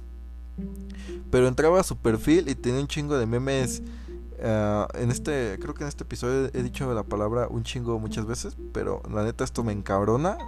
Pero 1.30 1.48
entraba 1.48 1.80
a 1.80 1.82
su 1.82 1.96
perfil 1.96 2.48
y 2.48 2.54
tenía 2.54 2.80
un 2.80 2.86
chingo 2.86 3.16
de 3.18 3.26
memes. 3.26 3.82
Uh, 4.38 4.86
en 4.98 5.10
este, 5.10 5.58
creo 5.60 5.74
que 5.74 5.84
en 5.84 5.88
este 5.88 6.04
episodio 6.04 6.50
he 6.52 6.62
dicho 6.62 6.92
la 6.92 7.04
palabra 7.04 7.46
un 7.48 7.62
chingo 7.62 7.98
muchas 7.98 8.26
veces, 8.26 8.56
pero 8.72 9.02
la 9.10 9.24
neta 9.24 9.44
esto 9.44 9.64
me 9.64 9.72
encabrona. 9.72 10.38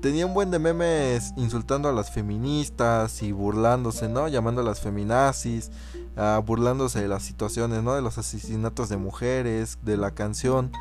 Tenía 0.00 0.24
un 0.24 0.34
buen 0.34 0.50
de 0.50 0.58
memes 0.58 1.32
insultando 1.36 1.88
a 1.88 1.92
las 1.92 2.10
feministas 2.10 3.22
y 3.22 3.32
burlándose, 3.32 4.08
¿no? 4.08 4.28
Llamando 4.28 4.62
a 4.62 4.64
las 4.64 4.80
feminazis, 4.80 5.70
uh, 6.16 6.40
burlándose 6.42 7.02
de 7.02 7.08
las 7.08 7.22
situaciones, 7.22 7.82
¿no? 7.82 7.94
De 7.94 8.00
los 8.00 8.16
asesinatos 8.16 8.88
de 8.88 8.96
mujeres, 8.96 9.78
de 9.82 9.96
la 9.96 10.12
canción. 10.12 10.72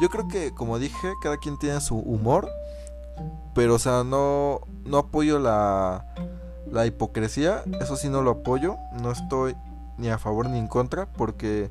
Yo 0.00 0.08
creo 0.08 0.26
que, 0.28 0.54
como 0.54 0.78
dije, 0.78 1.12
cada 1.22 1.36
quien 1.36 1.58
tiene 1.58 1.80
su 1.80 1.96
humor, 1.96 2.48
pero, 3.54 3.74
o 3.74 3.78
sea, 3.78 4.04
no, 4.04 4.60
no 4.84 4.98
apoyo 4.98 5.38
la 5.38 6.06
la 6.70 6.86
hipocresía, 6.86 7.64
eso 7.80 7.96
sí 7.96 8.08
no 8.08 8.22
lo 8.22 8.30
apoyo, 8.30 8.76
no 9.00 9.10
estoy 9.12 9.54
ni 9.98 10.08
a 10.08 10.18
favor 10.18 10.48
ni 10.48 10.58
en 10.58 10.68
contra, 10.68 11.06
porque 11.06 11.70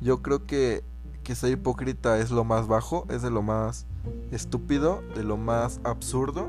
yo 0.00 0.22
creo 0.22 0.46
que, 0.46 0.82
que 1.22 1.34
ser 1.34 1.52
hipócrita 1.52 2.18
es 2.18 2.30
lo 2.30 2.44
más 2.44 2.66
bajo, 2.66 3.06
es 3.10 3.22
de 3.22 3.30
lo 3.30 3.42
más 3.42 3.86
estúpido, 4.30 5.02
de 5.14 5.24
lo 5.24 5.36
más 5.36 5.80
absurdo. 5.84 6.48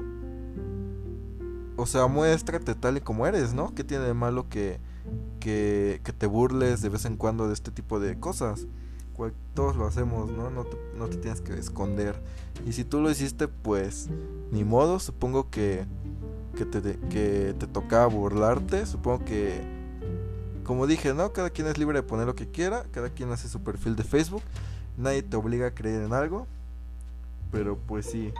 O 1.78 1.86
sea, 1.86 2.08
muéstrate 2.08 2.76
tal 2.76 2.98
y 2.98 3.02
como 3.02 3.26
eres, 3.26 3.54
¿no? 3.54 3.74
¿Qué 3.74 3.84
tiene 3.84 4.06
de 4.06 4.14
malo 4.14 4.50
que, 4.50 4.80
que, 5.40 6.02
que 6.04 6.14
te 6.14 6.28
burles 6.28 6.82
de 6.82 6.90
vez 6.90 7.06
en 7.06 7.18
cuando 7.18 7.48
de 7.48 7.54
este 7.54 7.72
tipo 7.72 8.00
de 8.00 8.20
cosas? 8.20 8.68
todos 9.54 9.76
lo 9.76 9.86
hacemos, 9.86 10.32
¿no? 10.32 10.50
No 10.50 10.64
te, 10.64 10.78
no 10.98 11.08
te 11.08 11.18
tienes 11.18 11.42
que 11.42 11.54
esconder. 11.54 12.16
Y 12.66 12.74
si 12.74 12.84
tú 12.84 13.02
lo 13.02 13.12
hiciste, 13.12 13.48
pues 13.48 14.10
ni 14.52 14.64
modo, 14.64 15.00
supongo 15.00 15.50
que 15.50 15.86
que 16.56 16.66
te, 16.66 17.00
que 17.10 17.56
te 17.58 17.68
tocaba 17.68 18.08
burlarte. 18.08 18.86
Supongo 18.86 19.26
que, 19.26 19.62
como 20.64 20.88
dije, 20.88 21.14
¿no? 21.14 21.34
Cada 21.34 21.50
quien 21.50 21.68
es 21.68 21.78
libre 21.78 22.00
de 22.00 22.04
poner 22.04 22.28
lo 22.28 22.36
que 22.36 22.50
quiera. 22.50 22.86
Cada 22.92 23.10
quien 23.10 23.32
hace 23.32 23.48
su 23.48 23.62
perfil 23.62 23.96
de 23.96 24.04
Facebook. 24.04 24.44
Nadie 24.98 25.24
te 25.24 25.38
obliga 25.38 25.68
a 25.68 25.72
creer 25.72 26.04
en 26.04 26.14
algo. 26.14 26.48
Pero 27.52 27.78
pues 27.78 28.06
sí. 28.06 28.34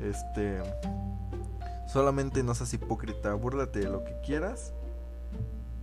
Este. 0.00 0.62
Solamente 1.92 2.42
no 2.42 2.54
seas 2.54 2.74
hipócrita. 2.74 3.34
Búrlate 3.34 3.80
de 3.80 3.88
lo 3.88 4.04
que 4.04 4.14
quieras. 4.24 4.72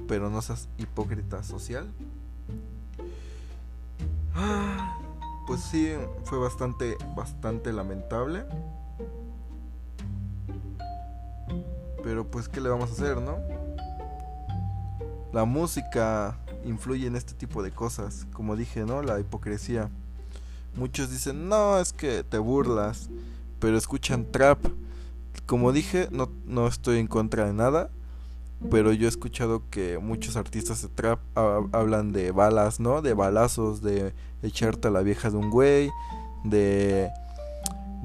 Pero 0.07 0.29
no 0.29 0.41
seas 0.41 0.67
hipócrita 0.77 1.43
social. 1.43 1.91
Ah, 4.35 4.97
pues 5.47 5.61
sí, 5.61 5.93
fue 6.25 6.37
bastante, 6.37 6.97
bastante 7.15 7.71
lamentable. 7.71 8.45
Pero 12.05 12.23
pues, 12.23 12.47
¿qué 12.47 12.61
le 12.61 12.69
vamos 12.69 12.91
a 12.91 12.93
hacer, 12.93 13.19
no? 13.19 13.39
La 15.33 15.43
música 15.43 16.37
influye 16.63 17.07
en 17.07 17.15
este 17.15 17.33
tipo 17.33 17.63
de 17.63 17.71
cosas. 17.71 18.27
Como 18.31 18.55
dije, 18.55 18.85
¿no? 18.85 19.01
La 19.01 19.19
hipocresía. 19.19 19.89
Muchos 20.75 21.09
dicen, 21.09 21.49
no, 21.49 21.79
es 21.79 21.93
que 21.93 22.23
te 22.23 22.37
burlas. 22.37 23.09
Pero 23.59 23.75
escuchan 23.75 24.31
trap. 24.31 24.59
Como 25.47 25.71
dije, 25.71 26.07
no, 26.11 26.29
no 26.45 26.67
estoy 26.67 26.99
en 26.99 27.07
contra 27.07 27.47
de 27.47 27.53
nada. 27.53 27.89
Pero 28.69 28.93
yo 28.93 29.07
he 29.07 29.09
escuchado 29.09 29.63
que 29.71 29.97
muchos 29.97 30.37
artistas 30.37 30.83
de 30.83 30.89
trap 30.89 31.19
hablan 31.35 32.11
de 32.11 32.31
balas, 32.31 32.79
¿no? 32.79 33.01
De 33.01 33.15
balazos, 33.15 33.81
de 33.81 34.13
echarte 34.43 34.89
a 34.89 34.91
la 34.91 35.01
vieja 35.01 35.31
de 35.31 35.37
un 35.37 35.49
güey, 35.49 35.89
de 36.43 37.09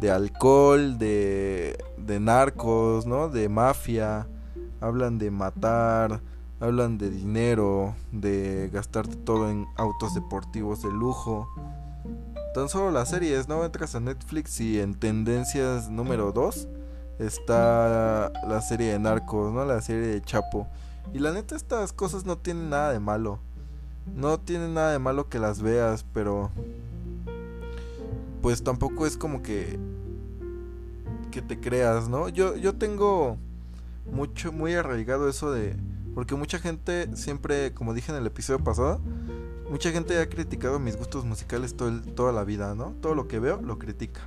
de 0.01 0.11
alcohol, 0.11 0.98
de, 0.98 1.78
de 1.98 2.20
narcos, 2.20 3.07
¿no? 3.07 3.28
De 3.28 3.48
mafia. 3.48 4.26
Hablan 4.80 5.18
de 5.18 5.30
matar, 5.30 6.22
hablan 6.59 6.96
de 6.96 7.11
dinero, 7.11 7.94
de 8.12 8.70
gastarte 8.72 9.16
todo 9.16 9.51
en 9.51 9.66
autos 9.76 10.14
deportivos 10.14 10.82
de 10.82 10.90
lujo. 10.90 11.48
Tan 12.55 12.70
solo 12.70 12.90
las 12.90 13.11
series, 13.11 13.46
¿no? 13.46 13.64
Entras 13.64 13.94
a 13.94 14.01
Netflix 14.01 14.59
y 14.61 14.80
en 14.80 14.94
tendencias 14.94 15.90
número 15.90 16.32
2 16.32 16.66
está 17.18 18.32
la 18.48 18.61
serie 18.62 18.92
de 18.92 18.98
Narcos, 18.98 19.53
¿no? 19.53 19.64
La 19.66 19.82
serie 19.82 20.07
de 20.09 20.22
Chapo. 20.22 20.66
Y 21.12 21.18
la 21.18 21.32
neta 21.32 21.55
estas 21.55 21.92
cosas 21.92 22.24
no 22.24 22.38
tienen 22.38 22.70
nada 22.70 22.92
de 22.92 23.01
malo. 23.01 23.38
No 24.14 24.40
tienen 24.40 24.74
nada 24.74 24.92
de 24.92 24.98
malo 24.98 25.28
que 25.28 25.38
las 25.38 25.61
veas, 25.61 26.05
pero 26.12 26.51
pues 28.43 28.62
tampoco 28.62 29.07
es 29.07 29.16
como 29.16 29.43
que 29.43 29.78
que 31.30 31.43
te 31.43 31.61
creas, 31.61 32.09
¿no? 32.09 32.28
Yo 32.28 32.57
yo 32.57 32.74
tengo 32.74 33.36
mucho 34.11 34.53
muy 34.53 34.74
arraigado 34.74 35.28
eso 35.28 35.53
de 35.53 35.76
porque 36.14 36.34
mucha 36.34 36.59
gente 36.59 37.16
siempre, 37.16 37.72
como 37.72 37.95
dije 37.95 38.11
en 38.11 38.18
el 38.18 38.26
episodio 38.26 38.62
pasado, 38.62 39.01
mucha 39.70 39.93
gente 39.93 40.18
ha 40.18 40.28
criticado 40.28 40.78
mis 40.78 40.97
gustos 40.97 41.24
musicales 41.24 41.76
todo 41.76 42.01
toda 42.03 42.32
la 42.32 42.45
vida, 42.45 42.74
¿no? 42.74 42.95
Todo 43.01 43.14
lo 43.14 43.28
que 43.28 43.38
veo 43.38 43.61
lo 43.62 43.78
critica. 43.78 44.20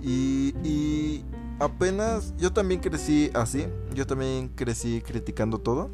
Y, 0.00 0.54
y 0.64 1.24
apenas 1.58 2.34
yo 2.38 2.52
también 2.52 2.80
crecí 2.80 3.30
así, 3.34 3.66
yo 3.94 4.06
también 4.06 4.48
crecí 4.48 5.02
criticando 5.02 5.58
todo. 5.58 5.90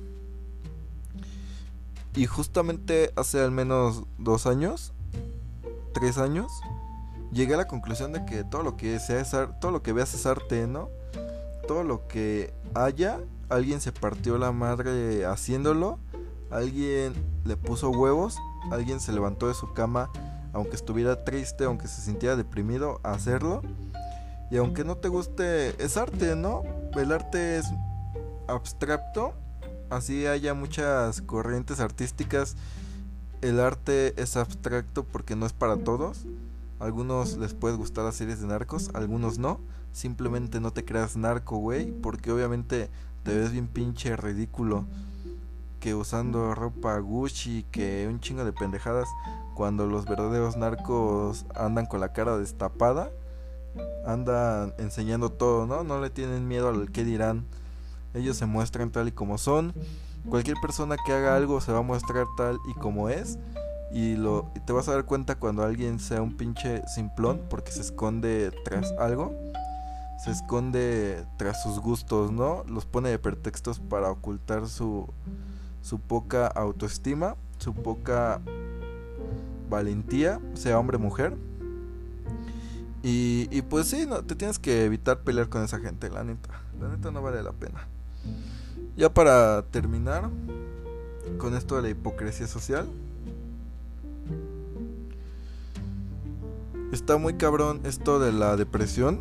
Y 2.14 2.26
justamente 2.26 3.12
hace 3.16 3.40
al 3.40 3.51
menos 3.51 4.05
dos 4.18 4.46
años, 4.46 4.92
tres 5.92 6.18
años, 6.18 6.51
llegué 7.32 7.54
a 7.54 7.58
la 7.58 7.66
conclusión 7.66 8.12
de 8.12 8.24
que 8.24 8.44
todo 8.44 8.62
lo 8.62 8.76
que 8.76 8.98
sea 9.00 9.20
es 9.20 9.30
todo 9.60 9.70
lo 9.70 9.82
que 9.82 9.92
veas 9.92 10.14
es 10.14 10.26
arte, 10.26 10.66
¿no? 10.66 10.90
Todo 11.66 11.84
lo 11.84 12.06
que 12.08 12.52
haya, 12.74 13.20
alguien 13.48 13.80
se 13.80 13.92
partió 13.92 14.38
la 14.38 14.52
madre 14.52 15.26
haciéndolo, 15.26 15.98
alguien 16.50 17.12
le 17.44 17.56
puso 17.56 17.90
huevos, 17.90 18.36
alguien 18.70 19.00
se 19.00 19.12
levantó 19.12 19.48
de 19.48 19.54
su 19.54 19.72
cama 19.74 20.10
aunque 20.52 20.76
estuviera 20.76 21.24
triste, 21.24 21.64
aunque 21.64 21.88
se 21.88 22.00
sintiera 22.00 22.34
deprimido, 22.34 23.00
a 23.02 23.12
hacerlo. 23.12 23.62
Y 24.50 24.56
aunque 24.56 24.82
no 24.82 24.96
te 24.96 25.08
guste, 25.08 25.82
es 25.82 25.96
arte, 25.96 26.34
¿no? 26.34 26.62
El 26.96 27.12
arte 27.12 27.58
es 27.58 27.66
abstracto, 28.46 29.34
así 29.90 30.26
haya 30.26 30.54
muchas 30.54 31.20
corrientes 31.20 31.80
artísticas, 31.80 32.56
el 33.42 33.60
arte 33.60 34.20
es 34.20 34.36
abstracto 34.36 35.04
porque 35.04 35.36
no 35.36 35.46
es 35.46 35.52
para 35.52 35.76
todos 35.76 36.24
algunos 36.80 37.36
les 37.36 37.54
puede 37.54 37.76
gustar 37.76 38.04
las 38.04 38.16
series 38.16 38.40
de 38.40 38.46
narcos, 38.46 38.90
algunos 38.94 39.38
no. 39.38 39.60
Simplemente 39.92 40.60
no 40.60 40.72
te 40.72 40.84
creas 40.84 41.16
narco, 41.16 41.56
güey, 41.56 41.90
porque 41.90 42.30
obviamente 42.30 42.88
te 43.24 43.36
ves 43.36 43.52
bien 43.52 43.66
pinche 43.66 44.16
ridículo 44.16 44.84
que 45.80 45.94
usando 45.94 46.54
ropa 46.54 46.98
Gucci, 46.98 47.64
que 47.70 48.06
un 48.08 48.20
chingo 48.20 48.44
de 48.44 48.52
pendejadas, 48.52 49.08
cuando 49.54 49.86
los 49.86 50.06
verdaderos 50.06 50.56
narcos 50.56 51.46
andan 51.54 51.86
con 51.86 52.00
la 52.00 52.12
cara 52.12 52.36
destapada, 52.36 53.10
andan 54.06 54.74
enseñando 54.78 55.30
todo, 55.30 55.66
¿no? 55.66 55.84
No 55.84 56.00
le 56.00 56.10
tienen 56.10 56.48
miedo 56.48 56.68
al 56.68 56.90
que 56.90 57.04
dirán. 57.04 57.44
Ellos 58.14 58.36
se 58.36 58.46
muestran 58.46 58.90
tal 58.90 59.08
y 59.08 59.12
como 59.12 59.38
son. 59.38 59.72
Cualquier 60.28 60.56
persona 60.60 60.96
que 61.04 61.12
haga 61.12 61.36
algo 61.36 61.60
se 61.60 61.72
va 61.72 61.78
a 61.78 61.82
mostrar 61.82 62.26
tal 62.36 62.58
y 62.70 62.74
como 62.74 63.08
es 63.08 63.38
y, 63.93 64.16
lo, 64.16 64.53
te 64.66 64.72
vas 64.72 64.89
a 64.89 64.93
dar 64.93 65.05
cuenta 65.05 65.36
cuando 65.36 65.62
alguien 65.62 65.99
sea 65.99 66.20
un 66.20 66.36
pinche 66.36 66.86
simplón 66.89 67.41
porque 67.49 67.72
se 67.72 67.80
esconde 67.80 68.53
tras 68.64 68.93
algo. 68.99 69.34
Se 70.24 70.32
esconde 70.32 71.24
tras 71.36 71.62
sus 71.62 71.78
gustos, 71.78 72.32
¿no? 72.32 72.64
Los 72.66 72.86
pone 72.86 73.09
de 73.09 73.18
pretextos 73.18 73.78
para 73.78 74.11
ocultar 74.11 74.66
su, 74.66 75.09
su 75.80 76.01
poca 76.01 76.49
autoestima, 76.49 77.36
su 77.59 77.72
poca 77.72 78.41
valentía, 79.70 80.41
sea 80.55 80.78
hombre 80.78 80.97
o 80.97 81.01
mujer. 81.01 81.36
Y, 83.03 83.49
y, 83.53 83.62
pues 83.62 83.86
sí, 83.86 84.07
no, 84.07 84.24
te 84.24 84.34
tienes 84.34 84.59
que 84.59 84.84
evitar 84.84 85.20
pelear 85.20 85.49
con 85.49 85.62
esa 85.62 85.78
gente, 85.78 86.11
la 86.11 86.24
neta. 86.24 86.62
La 86.80 86.89
neta 86.89 87.12
no 87.12 87.22
vale 87.22 87.43
la 87.43 87.53
pena. 87.53 87.86
Ya 88.97 89.14
para 89.14 89.62
terminar 89.70 90.28
con 91.39 91.55
esto 91.55 91.76
de 91.76 91.82
la 91.82 91.89
hipocresía 91.91 92.49
social, 92.49 92.89
Está 96.93 97.18
muy 97.18 97.34
cabrón 97.34 97.82
esto 97.84 98.18
de 98.18 98.32
la 98.32 98.57
depresión. 98.57 99.20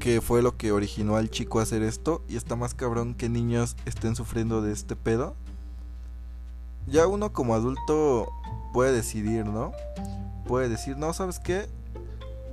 Que 0.00 0.22
fue 0.22 0.40
lo 0.40 0.56
que 0.56 0.72
originó 0.72 1.16
al 1.16 1.28
chico 1.28 1.60
a 1.60 1.64
hacer 1.64 1.82
esto. 1.82 2.22
Y 2.28 2.36
está 2.36 2.56
más 2.56 2.72
cabrón 2.72 3.14
que 3.14 3.28
niños 3.28 3.76
estén 3.84 4.16
sufriendo 4.16 4.62
de 4.62 4.72
este 4.72 4.96
pedo. 4.96 5.36
Ya 6.86 7.06
uno 7.06 7.34
como 7.34 7.54
adulto 7.54 8.32
puede 8.72 8.92
decidir, 8.92 9.44
¿no? 9.44 9.72
Puede 10.46 10.70
decir, 10.70 10.96
no, 10.96 11.12
¿sabes 11.12 11.38
qué? 11.38 11.68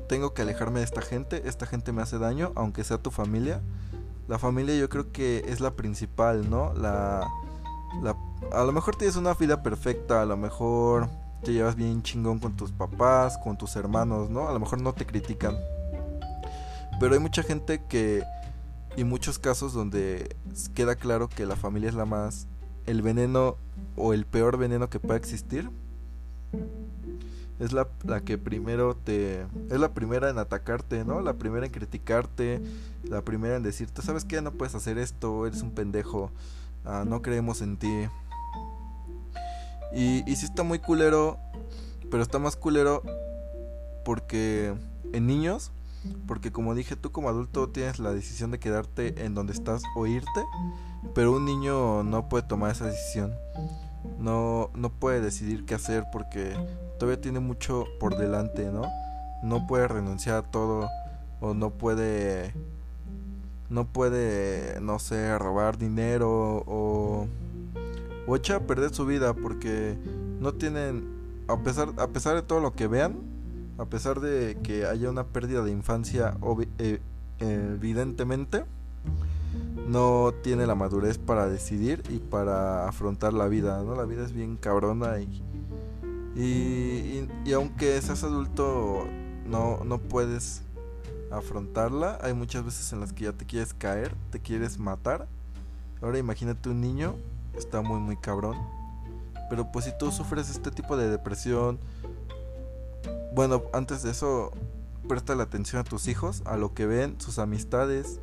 Tengo 0.10 0.34
que 0.34 0.42
alejarme 0.42 0.80
de 0.80 0.86
esta 0.86 1.02
gente. 1.02 1.48
Esta 1.48 1.66
gente 1.66 1.94
me 1.94 2.02
hace 2.02 2.20
daño, 2.20 2.52
aunque 2.56 2.84
sea 2.84 2.98
tu 2.98 3.10
familia. 3.10 3.62
La 4.28 4.38
familia 4.38 4.76
yo 4.76 4.90
creo 4.90 5.14
que 5.14 5.46
es 5.48 5.62
la 5.62 5.72
principal, 5.76 6.50
¿no? 6.50 6.74
La, 6.74 7.26
la 8.02 8.18
a 8.52 8.64
lo 8.66 8.74
mejor 8.74 8.98
tienes 8.98 9.16
una 9.16 9.34
vida 9.34 9.64
perfecta, 9.64 10.22
a 10.22 10.26
lo 10.26 10.36
mejor 10.36 11.10
te 11.44 11.54
llevas 11.54 11.76
bien 11.76 12.02
chingón 12.02 12.40
con 12.40 12.56
tus 12.56 12.72
papás, 12.72 13.38
con 13.38 13.58
tus 13.58 13.76
hermanos, 13.76 14.30
¿no? 14.30 14.48
A 14.48 14.54
lo 14.54 14.60
mejor 14.60 14.82
no 14.82 14.94
te 14.94 15.06
critican. 15.06 15.56
Pero 17.00 17.14
hay 17.14 17.20
mucha 17.20 17.44
gente 17.44 17.82
que 17.88 18.24
y 18.98 19.04
muchos 19.04 19.40
casos 19.40 19.74
donde 19.74 20.36
queda 20.74 20.96
claro 20.96 21.28
que 21.28 21.46
la 21.46 21.56
familia 21.56 21.90
es 21.90 21.96
la 21.96 22.06
más 22.06 22.48
el 22.86 23.02
veneno 23.02 23.58
o 23.96 24.14
el 24.14 24.26
peor 24.26 24.58
veneno 24.58 24.90
que 24.90 25.00
pueda 25.00 25.18
existir. 25.18 25.70
Es 27.60 27.72
la, 27.72 27.88
la, 28.04 28.22
que 28.22 28.38
primero 28.38 28.96
te 28.96 29.42
es 29.70 29.80
la 29.80 29.94
primera 29.94 30.30
en 30.30 30.38
atacarte 30.38 31.06
no 31.06 31.22
la 31.22 31.36
primera 31.36 31.66
en 31.66 31.72
criticarte 31.72 32.62
la 33.04 33.22
primera 33.22 33.56
en 33.56 33.64
decirte 33.64 34.02
sabes 34.02 34.26
qué 34.26 34.42
no 34.42 34.52
puedes 34.52 34.76
hacer 34.76 34.98
esto 34.98 35.48
eres 35.48 35.62
un 35.62 35.72
pendejo. 35.72 36.32
Ah, 36.84 37.04
no 37.08 37.22
creemos 37.22 37.62
en 37.62 37.78
ti 37.78 38.08
y, 39.96 40.30
y 40.30 40.36
sí 40.36 40.46
está 40.46 40.64
muy 40.64 40.80
culero 40.80 41.40
pero 42.12 42.22
está 42.22 42.38
más 42.38 42.56
culero 42.56 43.02
porque 44.04 44.74
en 45.14 45.28
niños 45.28 45.72
porque 46.28 46.52
como 46.52 46.76
dije, 46.76 46.96
tú 46.96 47.12
como 47.12 47.30
adulto 47.30 47.70
tienes 47.70 48.00
la 48.00 48.14
decisión 48.14 48.52
de 48.52 48.60
quedarte 48.60 49.26
en 49.26 49.34
donde 49.34 49.54
estás 49.54 49.84
o 49.96 50.06
irte, 50.08 50.44
pero 51.14 51.32
un 51.32 51.46
niño 51.46 52.04
no 52.04 52.30
puede 52.30 52.44
tomar 52.44 52.72
esa 52.72 52.86
decisión. 52.86 53.34
No, 54.20 54.70
no 54.76 54.90
puede 54.90 55.22
decidir 55.22 55.66
qué 55.66 55.76
hacer 55.76 56.06
porque 56.12 56.56
todavía 57.00 57.22
tiene 57.22 57.40
mucho 57.40 57.86
por 58.00 58.18
delante, 58.18 58.72
¿no? 58.72 58.84
No 59.44 59.68
puede 59.68 59.88
renunciar 59.88 60.38
a 60.38 60.44
todo 60.44 60.90
o 61.42 61.54
no 61.54 61.72
puede 61.72 62.54
no 63.70 63.86
puede, 63.88 64.80
no 64.80 65.00
sé, 65.00 65.38
robar 65.40 65.78
dinero 65.80 66.64
o 66.68 67.28
o 68.28 68.36
echar 68.36 68.58
a 68.58 68.68
perder 68.68 68.94
su 68.94 69.06
vida 69.06 69.34
porque 69.34 69.98
no 70.40 70.54
tienen 70.54 71.16
a 71.48 71.58
pesar 71.58 71.94
a 71.98 72.08
pesar 72.08 72.36
de 72.36 72.42
todo 72.42 72.60
lo 72.60 72.74
que 72.74 72.88
vean, 72.88 73.20
a 73.78 73.86
pesar 73.86 74.20
de 74.20 74.58
que 74.64 74.86
haya 74.86 75.10
una 75.10 75.26
pérdida 75.26 75.64
de 75.64 75.72
infancia 75.72 76.38
eh, 76.80 77.00
evidentemente 77.40 78.66
no 79.88 80.34
tiene 80.42 80.66
la 80.66 80.76
madurez 80.76 81.18
para 81.18 81.48
decidir 81.48 82.02
y 82.10 82.18
para 82.18 82.88
afrontar 82.88 83.34
la 83.34 83.48
vida, 83.48 83.84
¿no? 83.84 83.96
La 83.96 84.06
vida 84.06 84.24
es 84.26 84.34
bien 84.34 84.58
cabrona 84.58 85.20
y, 85.20 85.44
y, 86.36 87.28
y, 87.46 87.54
aunque 87.54 88.02
seas 88.02 88.24
adulto 88.24 89.06
no, 89.46 89.84
no 89.84 90.00
puedes 90.00 90.64
afrontarla, 91.32 92.18
hay 92.22 92.34
muchas 92.34 92.66
veces 92.66 92.92
en 92.94 93.00
las 93.00 93.14
que 93.14 93.26
ya 93.26 93.34
te 93.34 93.46
quieres 93.46 93.74
caer, 93.74 94.16
te 94.32 94.40
quieres 94.40 94.80
matar. 94.80 95.28
Ahora 96.02 96.18
imagínate 96.18 96.70
un 96.70 96.82
niño, 96.82 97.16
está 97.58 97.82
muy 97.82 98.00
muy 98.00 98.18
cabrón. 98.18 98.58
Pero 99.50 99.72
pues 99.72 99.86
si 99.86 99.98
tú 99.98 100.12
sufres 100.12 100.50
este 100.50 100.72
tipo 100.72 100.98
de 100.98 101.10
depresión, 101.10 101.80
bueno, 103.34 103.64
antes 103.74 104.02
de 104.02 104.12
eso, 104.12 104.52
presta 105.08 105.36
la 105.36 105.44
atención 105.44 105.82
a 105.82 105.84
tus 105.84 106.08
hijos, 106.08 106.42
a 106.46 106.58
lo 106.58 106.74
que 106.74 106.86
ven, 106.86 107.20
sus 107.20 107.38
amistades, 107.38 108.20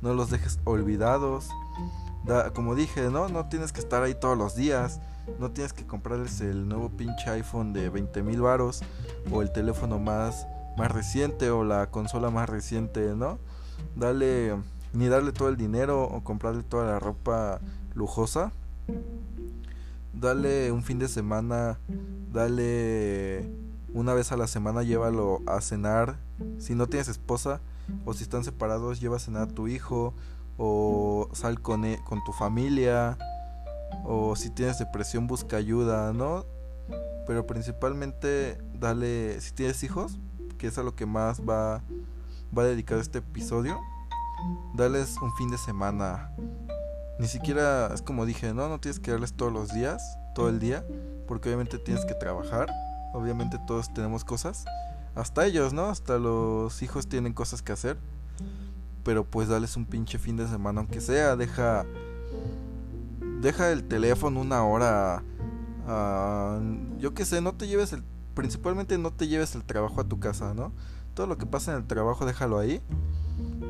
no 0.00 0.14
los 0.14 0.30
dejes 0.30 0.58
olvidados. 0.64 1.48
Da, 2.24 2.52
como 2.52 2.74
dije, 2.74 3.10
¿no? 3.10 3.28
No 3.28 3.48
tienes 3.48 3.72
que 3.72 3.80
estar 3.80 4.02
ahí 4.02 4.14
todos 4.14 4.36
los 4.36 4.54
días. 4.54 5.00
No 5.38 5.50
tienes 5.50 5.72
que 5.72 5.86
comprarles 5.86 6.40
el 6.40 6.68
nuevo 6.68 6.90
pinche 6.90 7.30
iPhone 7.30 7.72
de 7.72 7.88
20 7.88 8.22
mil 8.22 8.40
varos. 8.40 8.82
O 9.32 9.42
el 9.42 9.52
teléfono 9.52 9.98
más, 9.98 10.46
más 10.76 10.90
reciente. 10.90 11.50
O 11.50 11.64
la 11.64 11.90
consola 11.90 12.30
más 12.30 12.48
reciente, 12.48 13.14
¿no? 13.14 13.38
Dale. 13.96 14.56
Ni 14.92 15.08
darle 15.08 15.32
todo 15.32 15.48
el 15.48 15.56
dinero. 15.56 16.04
O 16.04 16.22
comprarle 16.22 16.62
toda 16.62 16.84
la 16.84 16.98
ropa 16.98 17.60
lujosa. 17.94 18.52
Dale 20.12 20.72
un 20.72 20.82
fin 20.82 20.98
de 20.98 21.08
semana. 21.08 21.78
Dale 22.32 23.50
una 23.94 24.14
vez 24.14 24.32
a 24.32 24.36
la 24.36 24.46
semana 24.46 24.82
llévalo 24.82 25.40
a 25.46 25.60
cenar. 25.60 26.18
Si 26.58 26.74
no 26.74 26.86
tienes 26.86 27.08
esposa 27.08 27.60
o 28.04 28.12
si 28.14 28.22
están 28.22 28.44
separados, 28.44 29.00
lleva 29.00 29.16
a 29.16 29.20
cenar 29.20 29.42
a 29.42 29.46
tu 29.48 29.68
hijo 29.68 30.14
o 30.56 31.28
sal 31.32 31.60
con, 31.60 31.84
e, 31.84 31.98
con 32.04 32.22
tu 32.24 32.32
familia 32.32 33.16
o 34.04 34.36
si 34.36 34.50
tienes 34.50 34.78
depresión 34.78 35.26
busca 35.26 35.56
ayuda, 35.56 36.12
¿no? 36.12 36.44
Pero 37.26 37.46
principalmente 37.46 38.58
dale, 38.74 39.40
si 39.40 39.52
tienes 39.52 39.82
hijos, 39.82 40.18
que 40.56 40.66
es 40.66 40.78
a 40.78 40.82
lo 40.82 40.94
que 40.94 41.06
más 41.06 41.40
va, 41.42 41.82
va 42.56 42.62
a 42.62 42.66
dedicar 42.66 42.98
este 42.98 43.18
episodio, 43.18 43.78
dales 44.74 45.16
un 45.20 45.32
fin 45.36 45.50
de 45.50 45.58
semana. 45.58 46.32
Ni 47.18 47.26
siquiera 47.26 47.90
es 47.92 48.02
como 48.02 48.26
dije, 48.26 48.54
no, 48.54 48.68
no 48.68 48.78
tienes 48.78 49.00
que 49.00 49.10
darles 49.10 49.32
todos 49.32 49.52
los 49.52 49.72
días, 49.72 50.02
todo 50.34 50.48
el 50.48 50.58
día, 50.58 50.84
porque 51.26 51.48
obviamente 51.48 51.78
tienes 51.78 52.04
que 52.04 52.14
trabajar 52.14 52.68
Obviamente 53.12 53.58
todos 53.66 53.92
tenemos 53.92 54.24
cosas. 54.24 54.64
Hasta 55.14 55.46
ellos, 55.46 55.72
¿no? 55.72 55.86
Hasta 55.86 56.18
los 56.18 56.82
hijos 56.82 57.08
tienen 57.08 57.32
cosas 57.32 57.62
que 57.62 57.72
hacer. 57.72 57.98
Pero 59.02 59.24
pues 59.24 59.48
dales 59.48 59.76
un 59.76 59.86
pinche 59.86 60.18
fin 60.18 60.36
de 60.36 60.46
semana, 60.46 60.80
aunque 60.80 61.00
sea. 61.00 61.36
Deja. 61.36 61.86
Deja 63.40 63.72
el 63.72 63.84
teléfono 63.84 64.40
una 64.40 64.64
hora. 64.64 65.22
yo 66.98 67.14
qué 67.14 67.24
sé, 67.24 67.40
no 67.40 67.54
te 67.54 67.66
lleves 67.66 67.92
el. 67.92 68.04
Principalmente 68.34 68.98
no 68.98 69.12
te 69.12 69.26
lleves 69.26 69.54
el 69.54 69.64
trabajo 69.64 70.00
a 70.00 70.04
tu 70.04 70.20
casa, 70.20 70.54
¿no? 70.54 70.72
Todo 71.14 71.26
lo 71.26 71.38
que 71.38 71.46
pasa 71.46 71.72
en 71.72 71.78
el 71.78 71.86
trabajo 71.86 72.26
déjalo 72.26 72.58
ahí. 72.58 72.82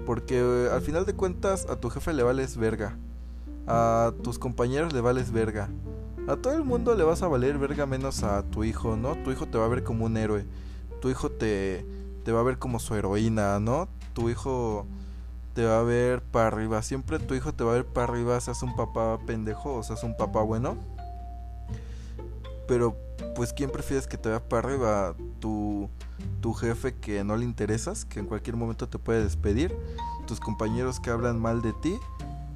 Porque 0.05 0.69
al 0.73 0.83
final 0.83 1.07
de 1.07 1.15
cuentas 1.15 1.67
a 1.71 1.77
tu 1.77 1.91
jefe 1.91 2.13
le 2.13 2.23
vales 2.23 2.57
verga. 2.57 2.99
A 3.71 4.13
tus 4.23 4.39
compañeros 4.39 4.95
le 4.95 5.03
vales 5.03 5.31
verga. 5.31 5.69
A 6.27 6.37
todo 6.37 6.55
el 6.55 6.65
mundo 6.65 6.95
le 6.95 7.05
vas 7.05 7.23
a 7.23 7.29
valer 7.29 7.59
verga 7.59 7.85
menos 7.85 8.23
a 8.23 8.43
tu 8.43 8.65
hijo, 8.65 8.97
¿no? 8.97 9.15
Tu 9.17 9.31
hijo 9.31 9.47
te 9.47 9.59
va 9.59 9.67
a 9.67 9.69
ver 9.69 9.85
como 9.85 10.07
un 10.07 10.17
héroe. 10.17 10.47
Tu 11.03 11.11
hijo 11.11 11.31
te, 11.31 11.85
te 12.25 12.33
va 12.33 12.41
a 12.41 12.45
ver 12.45 12.59
como 12.59 12.79
su 12.79 12.95
heroína, 12.95 13.61
¿no? 13.61 13.89
Tu 14.15 14.31
hijo 14.31 14.87
te 15.53 15.67
va 15.67 15.81
a 15.81 15.83
ver 15.83 16.23
para 16.23 16.47
arriba. 16.47 16.81
Siempre 16.83 17.19
tu 17.19 17.35
hijo 17.35 17.53
te 17.53 17.63
va 17.63 17.73
a 17.73 17.75
ver 17.75 17.85
para 17.85 18.11
arriba, 18.11 18.41
seas 18.41 18.63
un 18.63 18.75
papá 18.75 19.19
pendejo 19.27 19.75
o 19.75 19.83
seas 19.83 20.03
un 20.03 20.17
papá 20.17 20.41
bueno. 20.43 20.79
Pero, 22.67 22.97
pues, 23.35 23.53
¿quién 23.53 23.71
prefieres 23.71 24.07
que 24.07 24.17
te 24.17 24.31
vea 24.31 24.49
para 24.49 24.67
arriba? 24.67 25.15
¿Tu, 25.41 25.91
tu 26.41 26.55
jefe 26.55 26.95
que 26.95 27.23
no 27.23 27.37
le 27.37 27.45
interesas, 27.45 28.05
que 28.05 28.21
en 28.21 28.27
cualquier 28.27 28.57
momento 28.57 28.89
te 28.89 28.99
puede 28.99 29.23
despedir? 29.23 29.77
¿Tus 30.27 30.41
compañeros 30.41 31.01
que 31.01 31.11
hablan 31.11 31.39
mal 31.39 31.61
de 31.61 31.75
ti? 31.75 31.99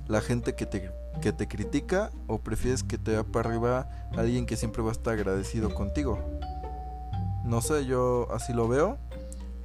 ¿La 0.09 0.21
gente 0.21 0.55
que 0.55 0.67
te 0.67 0.91
que 1.21 1.33
te 1.33 1.47
critica 1.49 2.11
o 2.27 2.39
prefieres 2.39 2.83
que 2.83 2.99
te 2.99 3.13
vea 3.13 3.25
para 3.25 3.51
arriba 3.51 3.89
alguien 4.17 4.47
que 4.47 4.57
siempre 4.57 4.83
va 4.83 4.91
a 4.91 4.93
estar 4.93 5.15
agradecido 5.15 5.75
contigo. 5.75 6.19
No 7.45 7.61
sé, 7.61 7.87
yo 7.87 8.29
así 8.33 8.53
lo 8.53 8.69
veo 8.69 8.99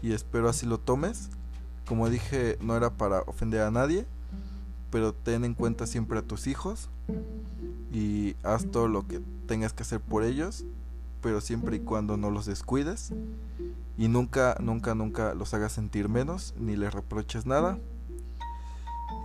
y 0.02 0.14
espero 0.14 0.50
así 0.50 0.66
lo 0.66 0.80
tomes. 0.80 1.30
Como 1.88 2.10
dije, 2.10 2.58
no 2.62 2.76
era 2.76 2.90
para 2.92 3.22
ofender 3.22 3.62
a 3.62 3.72
nadie, 3.72 4.06
pero 4.92 5.14
ten 5.14 5.46
en 5.46 5.54
cuenta 5.54 5.88
siempre 5.88 6.20
a 6.20 6.22
tus 6.22 6.48
hijos 6.48 6.90
y 7.94 8.36
haz 8.44 8.70
todo 8.70 8.88
lo 8.88 9.08
que 9.08 9.22
tengas 9.48 9.74
que 9.74 9.84
hacer 9.84 10.02
por 10.02 10.24
ellos, 10.24 10.66
pero 11.22 11.40
siempre 11.40 11.78
y 11.78 11.80
cuando 11.80 12.18
no 12.18 12.30
los 12.30 12.46
descuides 12.46 13.14
y 13.98 14.08
nunca, 14.10 14.58
nunca, 14.60 14.96
nunca 14.96 15.34
los 15.34 15.54
hagas 15.54 15.72
sentir 15.72 16.10
menos 16.10 16.54
ni 16.60 16.76
les 16.76 16.94
reproches 16.94 17.46
nada. 17.46 17.80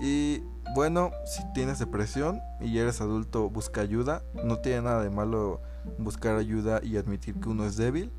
Y 0.01 0.43
bueno, 0.75 1.11
si 1.25 1.43
tienes 1.53 1.79
depresión 1.79 2.41
y 2.61 2.79
eres 2.79 3.01
adulto, 3.01 3.51
busca 3.51 3.81
ayuda. 3.81 4.23
No 4.45 4.59
tiene 4.59 4.83
nada 4.83 5.03
de 5.03 5.11
malo 5.11 5.61
buscar 5.99 6.37
ayuda 6.37 6.81
y 6.83 6.97
admitir 6.97 7.39
que 7.41 7.49
uno 7.49 7.67
es 7.67 7.77
débil. 7.77 8.11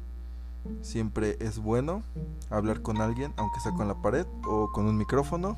Siempre 0.82 1.38
es 1.40 1.60
bueno 1.60 2.04
hablar 2.50 2.82
con 2.82 3.02
alguien, 3.02 3.34
aunque 3.38 3.60
sea 3.60 3.74
con 3.74 3.88
la 3.88 4.02
pared 4.02 4.26
o 4.48 4.72
con 4.72 4.86
un 4.86 4.98
micrófono. 4.98 5.58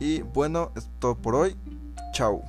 Y 0.00 0.22
bueno, 0.22 0.70
es 0.76 0.90
todo 0.98 1.14
por 1.14 1.34
hoy. 1.34 1.56
Chao. 2.12 2.42